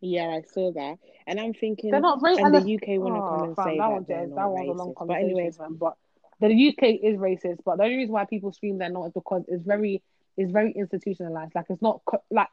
yeah, 0.00 0.30
I 0.30 0.42
saw 0.52 0.72
that, 0.72 0.98
and 1.28 1.38
I'm 1.38 1.54
thinking 1.54 1.92
they're 1.92 2.00
not 2.00 2.20
racist. 2.20 2.44
And 2.44 2.54
the 2.56 2.74
UK 2.74 3.00
want 3.00 3.14
to 3.14 3.20
oh, 3.20 3.28
come 3.30 3.42
and 3.44 3.56
fam, 3.56 3.64
say 3.66 3.78
that, 3.78 3.88
that, 3.88 4.08
they're 4.08 4.26
not 4.26 4.36
that 4.36 4.44
racist. 4.56 5.06
But 5.06 5.16
anyways, 5.16 5.58
man, 5.60 5.74
but 5.74 5.96
the 6.40 6.68
UK 6.68 6.82
is 7.04 7.18
racist. 7.18 7.58
But 7.64 7.76
the 7.76 7.84
only 7.84 7.98
reason 7.98 8.14
why 8.14 8.24
people 8.24 8.52
scream 8.52 8.78
they're 8.78 8.90
not 8.90 9.06
is 9.06 9.12
because 9.12 9.44
it's 9.46 9.64
very, 9.64 10.02
it's 10.36 10.50
very 10.50 10.72
institutionalized. 10.72 11.52
Like, 11.54 11.66
it's 11.70 11.80
not 11.80 12.00
like, 12.32 12.48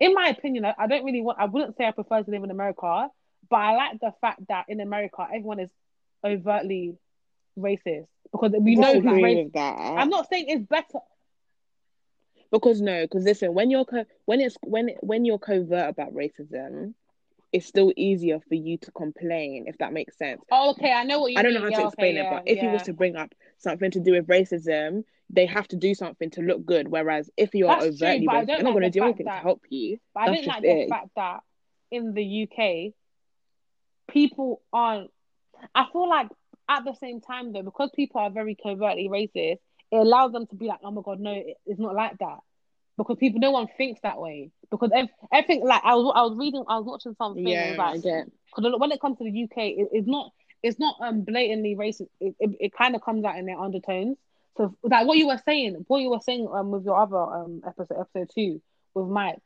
in 0.00 0.14
my 0.14 0.34
opinion, 0.36 0.64
I, 0.64 0.74
I 0.76 0.86
don't 0.88 1.04
really 1.04 1.22
want. 1.22 1.38
I 1.38 1.44
wouldn't 1.44 1.76
say 1.76 1.86
I 1.86 1.92
prefer 1.92 2.24
to 2.24 2.30
live 2.30 2.42
in 2.42 2.50
America, 2.50 3.08
but 3.48 3.56
I 3.56 3.76
like 3.76 4.00
the 4.00 4.12
fact 4.20 4.40
that 4.48 4.64
in 4.66 4.80
America 4.80 5.24
everyone 5.32 5.60
is 5.60 5.70
overtly 6.24 6.96
racist 7.58 8.06
because 8.32 8.52
we 8.60 8.76
know 8.76 8.94
who's 8.94 9.04
racist. 9.04 9.56
I'm 9.56 10.08
not 10.08 10.28
saying 10.30 10.46
it's 10.48 10.66
better. 10.66 11.00
Because 12.50 12.80
no, 12.80 13.02
because 13.02 13.24
listen, 13.24 13.52
when 13.54 13.70
you're 13.70 13.84
co- 13.84 14.06
when 14.24 14.40
it's 14.40 14.56
when 14.62 14.90
when 15.00 15.24
you're 15.24 15.38
covert 15.38 15.90
about 15.90 16.14
racism, 16.14 16.94
it's 17.52 17.66
still 17.66 17.92
easier 17.96 18.40
for 18.48 18.54
you 18.54 18.78
to 18.78 18.90
complain 18.92 19.64
if 19.66 19.76
that 19.78 19.92
makes 19.92 20.16
sense. 20.16 20.40
Oh, 20.50 20.70
okay, 20.70 20.92
I 20.92 21.04
know 21.04 21.20
what 21.20 21.32
you. 21.32 21.38
I 21.38 21.42
don't 21.42 21.52
mean. 21.52 21.60
know 21.60 21.66
how 21.66 21.70
yeah, 21.70 21.80
to 21.80 21.86
explain 21.88 22.16
okay, 22.16 22.20
it, 22.20 22.24
yeah, 22.24 22.34
but 22.34 22.42
if 22.46 22.56
yeah. 22.56 22.64
you 22.64 22.70
was 22.70 22.82
to 22.84 22.92
bring 22.94 23.16
up 23.16 23.34
something 23.58 23.90
to 23.90 24.00
do 24.00 24.12
with 24.12 24.26
racism, 24.26 25.04
they 25.30 25.46
have 25.46 25.68
to 25.68 25.76
do 25.76 25.94
something 25.94 26.30
to 26.30 26.40
look 26.42 26.64
good. 26.64 26.88
Whereas 26.88 27.30
if 27.36 27.54
you're 27.54 27.68
That's 27.68 27.84
overtly 27.86 28.26
true, 28.26 28.34
racist, 28.34 28.46
they're 28.46 28.62
not 28.62 28.64
like 28.64 28.80
going 28.80 28.82
to 28.82 28.98
do 28.98 29.04
anything 29.04 29.26
that, 29.26 29.36
to 29.36 29.42
help 29.42 29.62
you. 29.68 29.98
But 30.14 30.20
I 30.20 30.34
don't 30.34 30.46
like 30.46 30.62
the 30.62 30.86
fact 30.88 31.08
that 31.16 31.40
in 31.90 32.14
the 32.14 32.48
UK, 32.50 32.94
people 34.10 34.62
aren't. 34.72 35.10
I 35.74 35.86
feel 35.92 36.08
like 36.08 36.28
at 36.68 36.84
the 36.84 36.94
same 36.94 37.20
time 37.20 37.52
though, 37.52 37.62
because 37.62 37.90
people 37.94 38.20
are 38.20 38.30
very 38.30 38.54
covertly 38.54 39.08
racist, 39.08 39.58
it 39.90 39.96
allows 39.96 40.32
them 40.32 40.46
to 40.48 40.54
be 40.54 40.66
like, 40.66 40.80
oh 40.84 40.90
my 40.90 41.02
god, 41.02 41.20
no, 41.20 41.42
it's 41.66 41.80
not 41.80 41.94
like 41.94 42.18
that. 42.18 42.38
Because 42.96 43.16
people, 43.18 43.40
no 43.40 43.52
one 43.52 43.68
thinks 43.78 44.00
that 44.02 44.20
way. 44.20 44.50
Because 44.70 44.90
everything, 45.32 45.64
like 45.64 45.82
I 45.84 45.94
was, 45.94 46.12
I 46.16 46.22
was 46.22 46.36
reading, 46.36 46.64
I 46.68 46.76
was 46.78 46.84
watching 46.84 47.14
something. 47.16 47.46
Yeah, 47.46 47.74
like. 47.78 48.02
Because 48.54 48.74
when 48.78 48.90
it 48.92 49.00
comes 49.00 49.18
to 49.18 49.24
the 49.24 49.44
UK, 49.44 49.56
it, 49.56 49.88
it's 49.92 50.08
not, 50.08 50.32
it's 50.62 50.78
not 50.78 50.96
um 51.00 51.22
blatantly 51.22 51.76
racist. 51.76 52.08
It, 52.20 52.34
it, 52.40 52.50
it 52.60 52.72
kind 52.72 52.96
of 52.96 53.02
comes 53.02 53.24
out 53.24 53.38
in 53.38 53.46
their 53.46 53.58
undertones. 53.58 54.16
So 54.56 54.76
like 54.82 55.06
what 55.06 55.16
you 55.16 55.28
were 55.28 55.40
saying, 55.44 55.84
what 55.86 56.02
you 56.02 56.10
were 56.10 56.20
saying 56.20 56.48
um 56.52 56.70
with 56.72 56.84
your 56.84 57.00
other 57.00 57.16
um 57.16 57.62
episode, 57.64 58.00
episode 58.00 58.30
two 58.34 58.60
with 58.94 59.06
Mike 59.06 59.38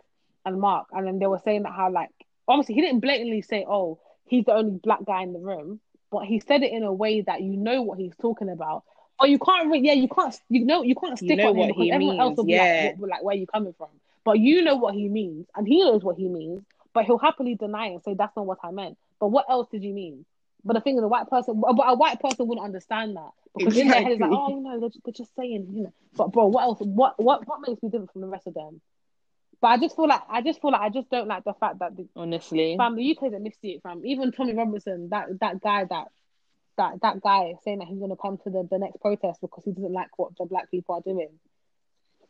and 0.46 0.58
Mark, 0.58 0.86
and 0.92 1.06
then 1.06 1.18
they 1.18 1.26
were 1.26 1.40
saying 1.44 1.64
that 1.64 1.72
how 1.72 1.90
like 1.90 2.08
obviously 2.48 2.74
he 2.74 2.80
didn't 2.80 3.00
blatantly 3.00 3.42
say, 3.42 3.66
oh, 3.68 4.00
he's 4.24 4.46
the 4.46 4.54
only 4.54 4.80
black 4.82 5.04
guy 5.04 5.22
in 5.22 5.34
the 5.34 5.38
room, 5.38 5.80
but 6.12 6.26
he 6.26 6.40
said 6.40 6.62
it 6.62 6.72
in 6.72 6.82
a 6.82 6.92
way 6.92 7.22
that 7.22 7.40
you 7.40 7.56
know 7.56 7.82
what 7.82 7.98
he's 7.98 8.14
talking 8.20 8.50
about. 8.50 8.84
Or 9.18 9.26
you 9.26 9.38
can't 9.38 9.68
really, 9.68 9.86
yeah, 9.86 9.94
you 9.94 10.08
can't, 10.08 10.38
you 10.48 10.64
know, 10.64 10.82
you 10.82 10.94
can't 10.94 11.16
stick 11.16 11.30
you 11.30 11.36
know 11.36 11.50
on 11.50 11.56
him 11.56 11.68
because 11.68 11.88
everyone 11.90 12.16
means. 12.16 12.20
else 12.20 12.36
will 12.36 12.44
be 12.44 12.58
like, 12.58 12.98
what, 12.98 13.10
like, 13.10 13.22
where 13.24 13.34
are 13.34 13.38
you 13.38 13.46
coming 13.46 13.74
from? 13.76 13.88
But 14.24 14.38
you 14.38 14.62
know 14.62 14.76
what 14.76 14.94
he 14.94 15.08
means, 15.08 15.46
and 15.56 15.66
he 15.66 15.80
knows 15.80 16.04
what 16.04 16.16
he 16.16 16.28
means, 16.28 16.62
but 16.92 17.06
he'll 17.06 17.18
happily 17.18 17.54
deny 17.54 17.88
it 17.88 17.94
and 17.94 18.02
say 18.02 18.14
that's 18.14 18.36
not 18.36 18.46
what 18.46 18.58
I 18.62 18.70
meant. 18.70 18.98
But 19.18 19.28
what 19.28 19.46
else 19.48 19.68
did 19.70 19.82
you 19.82 19.92
mean? 19.94 20.24
But 20.64 20.74
the 20.74 20.80
thing 20.80 20.96
is, 20.96 21.02
a 21.02 21.08
white 21.08 21.28
person, 21.28 21.60
but 21.60 21.74
a 21.86 21.94
white 21.94 22.20
person 22.20 22.46
wouldn't 22.46 22.64
understand 22.64 23.16
that 23.16 23.30
because 23.56 23.76
exactly. 23.76 23.82
in 23.82 23.88
their 23.88 24.02
head 24.02 24.12
it's 24.12 24.20
like, 24.20 24.30
oh, 24.32 24.48
you 24.50 24.60
know, 24.60 24.80
they're, 24.80 24.90
they're 25.04 25.12
just 25.12 25.34
saying, 25.34 25.68
you 25.72 25.82
know. 25.84 25.92
But 26.14 26.32
bro, 26.32 26.46
what 26.46 26.62
else? 26.62 26.78
What 26.80 27.18
what 27.18 27.46
what 27.48 27.60
makes 27.66 27.82
me 27.82 27.88
different 27.88 28.12
from 28.12 28.20
the 28.20 28.28
rest 28.28 28.46
of 28.46 28.54
them? 28.54 28.80
But 29.62 29.68
I 29.68 29.76
just 29.78 29.94
feel 29.94 30.08
like 30.08 30.22
I 30.28 30.42
just 30.42 30.60
feel 30.60 30.72
like 30.72 30.80
I 30.80 30.88
just 30.88 31.08
don't 31.08 31.28
like 31.28 31.44
the 31.44 31.54
fact 31.54 31.78
that 31.78 31.96
the, 31.96 32.08
honestly, 32.16 32.74
fam, 32.76 32.96
the 32.96 33.16
UK's 33.16 33.32
a 33.32 33.38
mystery, 33.38 33.78
fam. 33.80 34.04
Even 34.04 34.32
Tommy 34.32 34.54
Robinson, 34.54 35.08
that 35.10 35.28
that 35.40 35.60
guy 35.60 35.84
that 35.84 36.08
that 36.76 37.00
that 37.00 37.20
guy 37.22 37.54
saying 37.62 37.78
that 37.78 37.86
he's 37.86 38.00
gonna 38.00 38.16
come 38.16 38.38
to 38.38 38.50
the, 38.50 38.66
the 38.68 38.78
next 38.78 39.00
protest 39.00 39.40
because 39.40 39.62
he 39.64 39.70
doesn't 39.70 39.92
like 39.92 40.18
what 40.18 40.36
the 40.36 40.46
black 40.46 40.68
people 40.68 40.96
are 40.96 41.00
doing. 41.00 41.28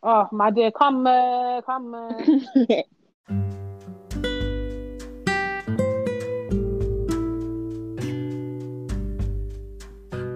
Oh 0.02 0.28
my 0.30 0.50
dear, 0.50 0.70
come 0.72 1.06
uh, 1.06 1.62
come. 1.62 1.94
Uh. 1.94 2.22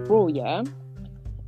Bro, 0.07 0.29
yeah. 0.29 0.63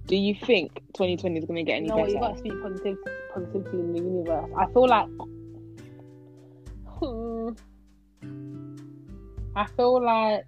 Do 0.06 0.16
you 0.16 0.36
think 0.36 0.76
2020 0.94 1.40
is 1.40 1.46
gonna 1.46 1.64
get 1.64 1.78
any 1.78 1.88
no, 1.88 1.96
better? 1.96 2.10
You 2.10 2.20
gotta 2.20 2.38
speak 2.38 2.54
positive, 2.62 2.98
positivity 3.34 3.80
in 3.80 3.94
the 3.94 4.00
universe. 4.00 4.52
I 4.56 4.66
feel 4.74 4.88
like 4.88 5.08
Hmm. 7.00 7.50
I 9.56 9.66
feel 9.78 10.04
like 10.04 10.46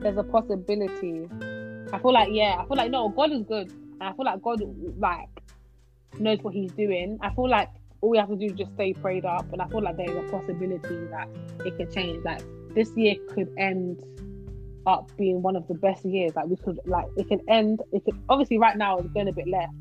there's 0.00 0.16
a 0.16 0.24
possibility. 0.24 1.28
I 1.92 1.98
feel 1.98 2.12
like 2.12 2.30
yeah, 2.32 2.56
I 2.58 2.66
feel 2.66 2.76
like 2.76 2.90
no, 2.90 3.08
God 3.08 3.32
is 3.32 3.42
good, 3.42 3.72
I 4.00 4.12
feel 4.12 4.24
like 4.24 4.42
God 4.42 4.60
like 4.98 5.28
knows 6.18 6.38
what 6.42 6.54
He's 6.54 6.72
doing. 6.72 7.18
I 7.22 7.30
feel 7.34 7.48
like 7.48 7.68
all 8.00 8.10
we 8.10 8.18
have 8.18 8.28
to 8.28 8.36
do 8.36 8.46
is 8.46 8.52
just 8.52 8.72
stay 8.74 8.92
prayed 8.92 9.24
up, 9.24 9.52
and 9.52 9.60
I 9.60 9.68
feel 9.68 9.82
like 9.82 9.96
there 9.96 10.10
is 10.10 10.16
a 10.16 10.30
possibility 10.30 11.06
that 11.10 11.28
it 11.64 11.76
could 11.76 11.92
change. 11.92 12.24
Like 12.24 12.42
this 12.74 12.90
year 12.96 13.14
could 13.28 13.52
end 13.58 14.02
up 14.86 15.10
being 15.16 15.42
one 15.42 15.56
of 15.56 15.66
the 15.68 15.74
best 15.74 16.04
years. 16.04 16.34
Like 16.34 16.46
we 16.46 16.56
could 16.56 16.80
like 16.86 17.06
it 17.16 17.28
could 17.28 17.42
end. 17.48 17.82
It 17.92 18.04
could 18.04 18.18
obviously 18.28 18.58
right 18.58 18.76
now 18.76 18.98
it's 18.98 19.08
going 19.10 19.28
a 19.28 19.32
bit 19.32 19.48
left, 19.48 19.74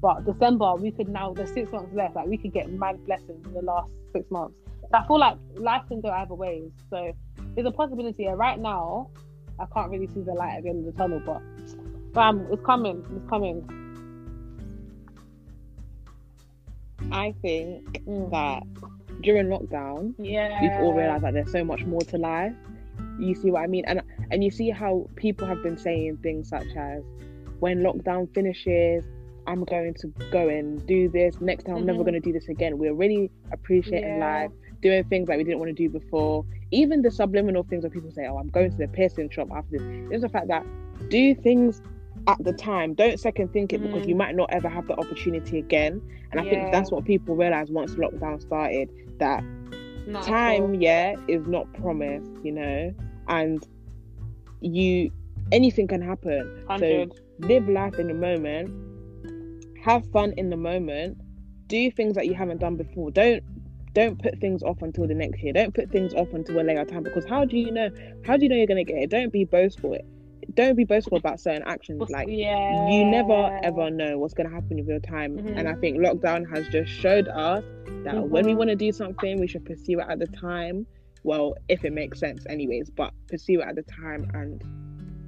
but 0.00 0.24
December 0.24 0.74
we 0.76 0.90
could 0.90 1.08
now 1.08 1.32
there's 1.34 1.52
six 1.52 1.70
months 1.72 1.94
left. 1.94 2.16
Like 2.16 2.26
we 2.26 2.36
could 2.36 2.52
get 2.52 2.70
mad 2.70 3.04
blessings 3.06 3.46
in 3.46 3.52
the 3.52 3.62
last 3.62 3.92
six 4.12 4.30
months. 4.30 4.54
I 4.92 5.06
feel 5.06 5.18
like 5.18 5.36
life 5.56 5.82
can 5.88 6.00
go 6.00 6.08
either 6.08 6.34
ways. 6.34 6.70
So 6.90 7.12
there's 7.54 7.66
a 7.66 7.70
possibility. 7.70 8.26
Right 8.26 8.58
now, 8.58 9.10
I 9.58 9.66
can't 9.74 9.90
really 9.90 10.06
see 10.06 10.20
the 10.20 10.32
light 10.32 10.56
at 10.56 10.62
the 10.62 10.70
end 10.70 10.86
of 10.86 10.94
the 10.94 10.98
tunnel, 10.98 11.20
but 11.24 11.42
bam, 12.12 12.46
it's 12.50 12.64
coming. 12.64 13.04
It's 13.16 13.28
coming. 13.28 13.68
I 17.12 17.34
think 17.42 18.04
mm. 18.04 18.30
that 18.30 18.62
during 19.22 19.46
lockdown, 19.46 20.14
yeah, 20.18 20.60
we've 20.60 20.72
all 20.80 20.94
realized 20.94 21.24
that 21.24 21.34
there's 21.34 21.52
so 21.52 21.64
much 21.64 21.84
more 21.84 22.00
to 22.00 22.18
life. 22.18 22.54
You 23.18 23.34
see 23.34 23.50
what 23.50 23.62
I 23.62 23.66
mean? 23.66 23.84
And 23.86 24.02
and 24.30 24.42
you 24.42 24.50
see 24.50 24.70
how 24.70 25.08
people 25.16 25.46
have 25.46 25.62
been 25.62 25.76
saying 25.76 26.18
things 26.22 26.48
such 26.48 26.68
as 26.76 27.02
when 27.60 27.82
lockdown 27.82 28.32
finishes, 28.34 29.04
I'm 29.46 29.64
going 29.64 29.94
to 29.94 30.12
go 30.30 30.48
and 30.48 30.84
do 30.86 31.08
this. 31.08 31.40
Next 31.40 31.64
time, 31.64 31.74
mm-hmm. 31.74 31.80
I'm 31.80 31.86
never 31.86 31.98
mm-hmm. 31.98 32.10
going 32.10 32.22
to 32.22 32.32
do 32.32 32.32
this 32.32 32.48
again. 32.48 32.78
We're 32.78 32.94
really 32.94 33.30
appreciating 33.52 34.18
yeah. 34.18 34.42
life 34.42 34.50
doing 34.80 35.04
things 35.04 35.28
that 35.28 35.36
we 35.38 35.44
didn't 35.44 35.58
want 35.58 35.68
to 35.68 35.74
do 35.74 35.88
before. 35.88 36.44
Even 36.70 37.02
the 37.02 37.10
subliminal 37.10 37.62
things 37.64 37.82
where 37.82 37.90
people 37.90 38.10
say, 38.10 38.26
"Oh, 38.26 38.38
I'm 38.38 38.48
going 38.48 38.70
to 38.70 38.76
the 38.76 38.88
piercing 38.88 39.30
shop 39.30 39.48
after 39.54 39.78
this." 39.78 39.82
It's 40.10 40.22
the 40.22 40.28
fact 40.28 40.48
that 40.48 40.66
do 41.08 41.34
things 41.34 41.80
at 42.26 42.42
the 42.44 42.52
time. 42.52 42.94
Don't 42.94 43.18
second 43.18 43.52
think 43.52 43.72
it 43.72 43.82
because 43.82 44.06
you 44.06 44.14
Mm. 44.14 44.18
might 44.18 44.36
not 44.36 44.50
ever 44.52 44.68
have 44.68 44.86
the 44.86 44.96
opportunity 44.98 45.58
again. 45.58 46.02
And 46.30 46.40
I 46.40 46.44
think 46.44 46.70
that's 46.70 46.90
what 46.90 47.04
people 47.04 47.34
realize 47.36 47.70
once 47.70 47.94
lockdown 47.94 48.40
started 48.40 48.90
that 49.18 49.42
Not 50.06 50.22
time, 50.22 50.74
yeah, 50.74 51.16
is 51.26 51.46
not 51.46 51.72
promised, 51.74 52.30
you 52.42 52.52
know, 52.52 52.94
and 53.28 53.66
you 54.60 55.10
anything 55.52 55.86
can 55.86 56.02
happen. 56.02 56.64
So 56.78 57.06
live 57.38 57.68
life 57.68 57.98
in 57.98 58.08
the 58.08 58.14
moment, 58.14 58.70
have 59.82 60.04
fun 60.10 60.32
in 60.36 60.50
the 60.50 60.56
moment, 60.56 61.16
do 61.68 61.90
things 61.90 62.14
that 62.14 62.26
you 62.26 62.34
haven't 62.34 62.58
done 62.58 62.76
before. 62.76 63.10
Don't 63.10 63.42
don't 63.98 64.22
put 64.22 64.38
things 64.40 64.62
off 64.62 64.80
until 64.80 65.08
the 65.08 65.14
next 65.14 65.42
year. 65.42 65.52
Don't 65.52 65.74
put 65.74 65.90
things 65.90 66.14
off 66.14 66.28
until 66.32 66.60
a 66.60 66.62
later 66.62 66.84
time 66.84 67.02
because 67.02 67.24
how 67.24 67.44
do 67.44 67.56
you 67.56 67.72
know? 67.72 67.90
How 68.24 68.36
do 68.36 68.44
you 68.44 68.48
know 68.48 68.54
you're 68.54 68.66
gonna 68.66 68.84
get 68.84 68.98
it? 68.98 69.10
Don't 69.10 69.32
be 69.32 69.44
boastful. 69.44 69.98
Don't 70.54 70.76
be 70.76 70.84
boastful 70.84 71.18
about 71.18 71.40
certain 71.40 71.64
actions. 71.66 72.08
Like 72.08 72.28
yeah. 72.30 72.88
you 72.88 73.04
never 73.04 73.58
ever 73.64 73.90
know 73.90 74.16
what's 74.18 74.34
gonna 74.34 74.50
happen 74.50 74.76
with 74.76 74.86
your 74.86 75.00
time. 75.00 75.36
Mhm. 75.36 75.58
And 75.58 75.68
I 75.68 75.74
think 75.74 75.98
lockdown 75.98 76.48
has 76.54 76.68
just 76.68 76.92
showed 76.92 77.26
us 77.26 77.64
that 78.04 78.28
when 78.28 78.46
we 78.46 78.54
want 78.54 78.70
to 78.70 78.76
do 78.76 78.92
something, 78.92 79.40
we 79.40 79.48
should 79.48 79.64
pursue 79.64 79.98
it 79.98 80.06
at 80.08 80.20
the 80.20 80.28
time. 80.28 80.86
Well, 81.24 81.56
if 81.68 81.84
it 81.84 81.92
makes 81.92 82.20
sense, 82.20 82.46
anyways, 82.48 82.90
but 82.90 83.12
pursue 83.28 83.60
it 83.60 83.66
at 83.66 83.74
the 83.74 83.82
time. 83.82 84.30
And 84.32 84.62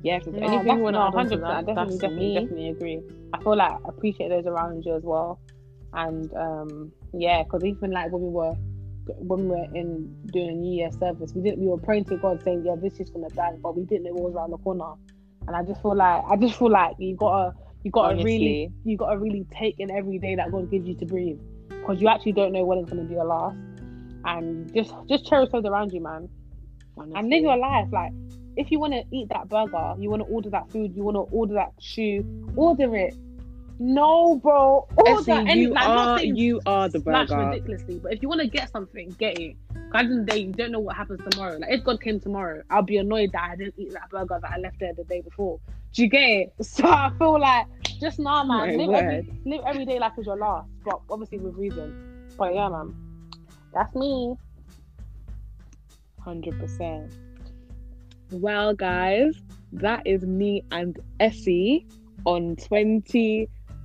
yeah, 0.04 0.18
if 0.18 0.26
No, 0.28 0.38
anything 0.38 0.76
you 0.76 0.82
want 0.82 0.94
to 0.94 1.00
add 1.00 1.14
on 1.14 1.28
to 1.28 1.36
100%. 1.36 1.44
I 1.44 1.62
definitely, 1.62 1.98
definitely, 1.98 2.34
definitely 2.34 2.68
agree. 2.68 3.00
I 3.32 3.42
feel 3.42 3.56
like 3.56 3.72
I 3.72 3.88
appreciate 3.88 4.28
those 4.28 4.46
around 4.46 4.84
you 4.84 4.94
as 4.94 5.02
well. 5.02 5.40
And 5.92 6.32
um, 6.34 6.92
yeah, 7.12 7.42
because 7.42 7.64
even 7.64 7.90
like 7.90 8.12
when 8.12 8.22
we 8.22 8.28
were 8.28 8.54
when 9.18 9.48
we 9.48 9.56
were 9.56 9.66
in 9.74 10.14
doing 10.26 10.48
a 10.50 10.52
New 10.52 10.76
Year 10.76 10.90
service, 10.92 11.32
we 11.34 11.42
didn't 11.42 11.60
we 11.60 11.66
were 11.66 11.78
praying 11.78 12.04
to 12.06 12.16
God 12.16 12.42
saying, 12.42 12.64
Yeah, 12.64 12.76
this 12.80 13.00
is 13.00 13.10
gonna 13.10 13.28
bang, 13.30 13.58
but 13.62 13.76
we 13.76 13.84
didn't 13.84 14.04
know 14.04 14.12
what 14.12 14.32
was 14.32 14.34
around 14.34 14.50
the 14.50 14.58
corner. 14.58 14.92
And 15.46 15.56
I 15.56 15.62
just 15.64 15.82
feel 15.82 15.96
like 15.96 16.22
I 16.28 16.36
just 16.36 16.58
feel 16.58 16.70
like 16.70 16.94
you 16.98 17.16
gotta 17.16 17.54
you 17.82 17.90
gotta 17.90 18.16
really 18.22 18.70
you 18.84 18.96
gotta 18.96 19.18
really 19.18 19.46
take 19.50 19.78
in 19.78 19.90
every 19.90 20.18
day 20.18 20.34
that 20.36 20.52
God 20.52 20.70
gives 20.70 20.86
you 20.86 20.94
to 20.96 21.06
breathe. 21.06 21.38
Because 21.68 22.00
you 22.00 22.08
actually 22.08 22.32
don't 22.32 22.52
know 22.52 22.64
when 22.64 22.78
it's 22.78 22.90
gonna 22.90 23.04
be 23.04 23.14
your 23.14 23.24
last. 23.24 23.56
And 24.24 24.72
just 24.74 24.94
just 25.08 25.26
cherish 25.26 25.50
those 25.50 25.64
around 25.64 25.92
you, 25.92 26.02
man 26.02 26.28
and 27.14 27.28
live 27.28 27.42
your 27.42 27.56
life. 27.56 27.88
Like, 27.90 28.12
if 28.56 28.70
you 28.70 28.78
want 28.78 28.92
to 28.92 29.02
eat 29.12 29.28
that 29.30 29.48
burger, 29.48 29.94
you 29.98 30.10
want 30.10 30.22
to 30.22 30.28
order 30.28 30.50
that 30.50 30.70
food, 30.70 30.94
you 30.94 31.02
want 31.02 31.16
to 31.16 31.34
order 31.34 31.54
that 31.54 31.72
shoe, 31.80 32.24
order 32.56 32.94
it. 32.96 33.14
No, 33.82 34.36
bro. 34.36 34.86
Essie, 35.06 35.32
any- 35.32 35.62
you 35.62 35.70
like, 35.70 35.88
are 35.88 36.18
saying 36.18 36.36
you 36.36 36.60
are 36.66 36.90
the 36.90 37.00
burger. 37.00 37.34
ridiculously, 37.48 37.98
but 37.98 38.12
if 38.12 38.20
you 38.20 38.28
want 38.28 38.42
to 38.42 38.46
get 38.46 38.70
something, 38.70 39.08
get 39.18 39.38
it. 39.38 39.56
'Cause 39.72 39.78
At 39.78 39.90
the 39.92 39.98
end 39.98 40.20
of 40.20 40.26
the 40.26 40.32
day, 40.32 40.38
you 40.40 40.52
don't 40.52 40.70
know 40.70 40.80
what 40.80 40.96
happens 40.96 41.20
tomorrow. 41.30 41.56
Like, 41.56 41.70
if 41.70 41.82
God 41.84 41.98
came 42.02 42.20
tomorrow, 42.20 42.62
I'll 42.68 42.82
be 42.82 42.98
annoyed 42.98 43.32
that 43.32 43.50
I 43.52 43.56
didn't 43.56 43.74
eat 43.78 43.92
that 43.92 44.10
burger 44.10 44.38
that 44.42 44.50
I 44.52 44.58
left 44.58 44.78
there 44.80 44.92
the 44.92 45.04
day 45.04 45.22
before. 45.22 45.58
Do 45.94 46.02
you 46.02 46.08
get 46.10 46.20
it? 46.20 46.52
So 46.62 46.86
I 46.86 47.10
feel 47.18 47.40
like 47.40 47.66
just 47.98 48.18
nah, 48.18 48.44
man. 48.44 48.76
My 48.76 48.84
live 48.84 48.90
every, 49.02 49.40
live 49.46 49.60
every 49.66 49.86
day 49.86 49.98
like 49.98 50.12
it's 50.18 50.26
your 50.26 50.36
last, 50.36 50.68
but 50.84 51.00
obviously 51.10 51.38
with 51.38 51.54
reason. 51.56 52.28
But 52.36 52.54
yeah, 52.54 52.68
man, 52.68 52.94
that's 53.72 53.94
me. 53.96 54.36
Hundred 56.20 56.58
percent. 56.60 57.10
Well, 58.30 58.74
guys, 58.74 59.40
that 59.72 60.06
is 60.06 60.22
me 60.22 60.64
and 60.70 60.98
Essie 61.18 61.86
on 62.26 62.56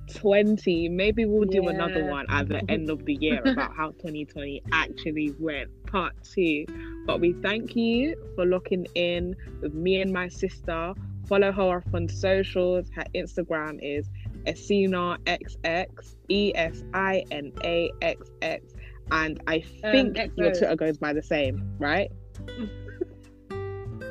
2020. 0.08 0.88
Maybe 0.88 1.24
we'll 1.24 1.48
do 1.48 1.68
another 1.68 2.06
one 2.06 2.26
at 2.28 2.48
the 2.48 2.62
end 2.70 2.90
of 2.90 3.04
the 3.04 3.14
year 3.14 3.40
about 3.44 3.74
how 3.74 3.90
2020 3.92 4.62
actually 4.72 5.34
went, 5.38 5.70
part 5.86 6.14
two. 6.22 6.66
But 7.06 7.20
we 7.20 7.32
thank 7.34 7.76
you 7.76 8.16
for 8.34 8.44
locking 8.44 8.86
in 8.94 9.36
with 9.60 9.74
me 9.74 10.00
and 10.00 10.12
my 10.12 10.28
sister. 10.28 10.94
Follow 11.28 11.52
her 11.52 11.76
off 11.76 11.94
on 11.94 12.08
socials. 12.08 12.88
Her 12.94 13.04
Instagram 13.14 13.78
is 13.82 14.08
esina 14.46 15.18
xx 15.24 16.16
E 16.28 16.52
S 16.54 16.84
I 16.94 17.24
N 17.30 17.52
A 17.64 17.90
X 18.00 18.30
X. 18.42 18.74
And 19.10 19.40
I 19.46 19.64
um, 19.84 19.92
think 19.92 20.16
your 20.36 20.52
Twitter 20.52 20.76
goes 20.76 20.98
by 20.98 21.12
the 21.12 21.22
same, 21.22 21.74
right? 21.78 22.10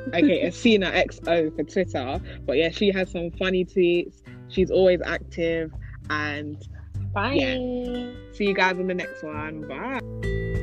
okay, 0.08 0.46
Esina 0.46 0.92
XO 1.06 1.54
for 1.54 1.64
Twitter. 1.64 2.20
But 2.46 2.56
yeah, 2.56 2.70
she 2.70 2.90
has 2.92 3.10
some 3.10 3.30
funny 3.32 3.64
tweets. 3.64 4.22
She's 4.48 4.70
always 4.70 5.00
active. 5.04 5.72
And 6.10 6.56
Bye. 7.12 7.32
Yeah. 7.32 8.10
see 8.32 8.44
you 8.44 8.54
guys 8.54 8.78
in 8.78 8.86
the 8.86 8.94
next 8.94 9.22
one. 9.22 9.66
Bye. 9.66 10.62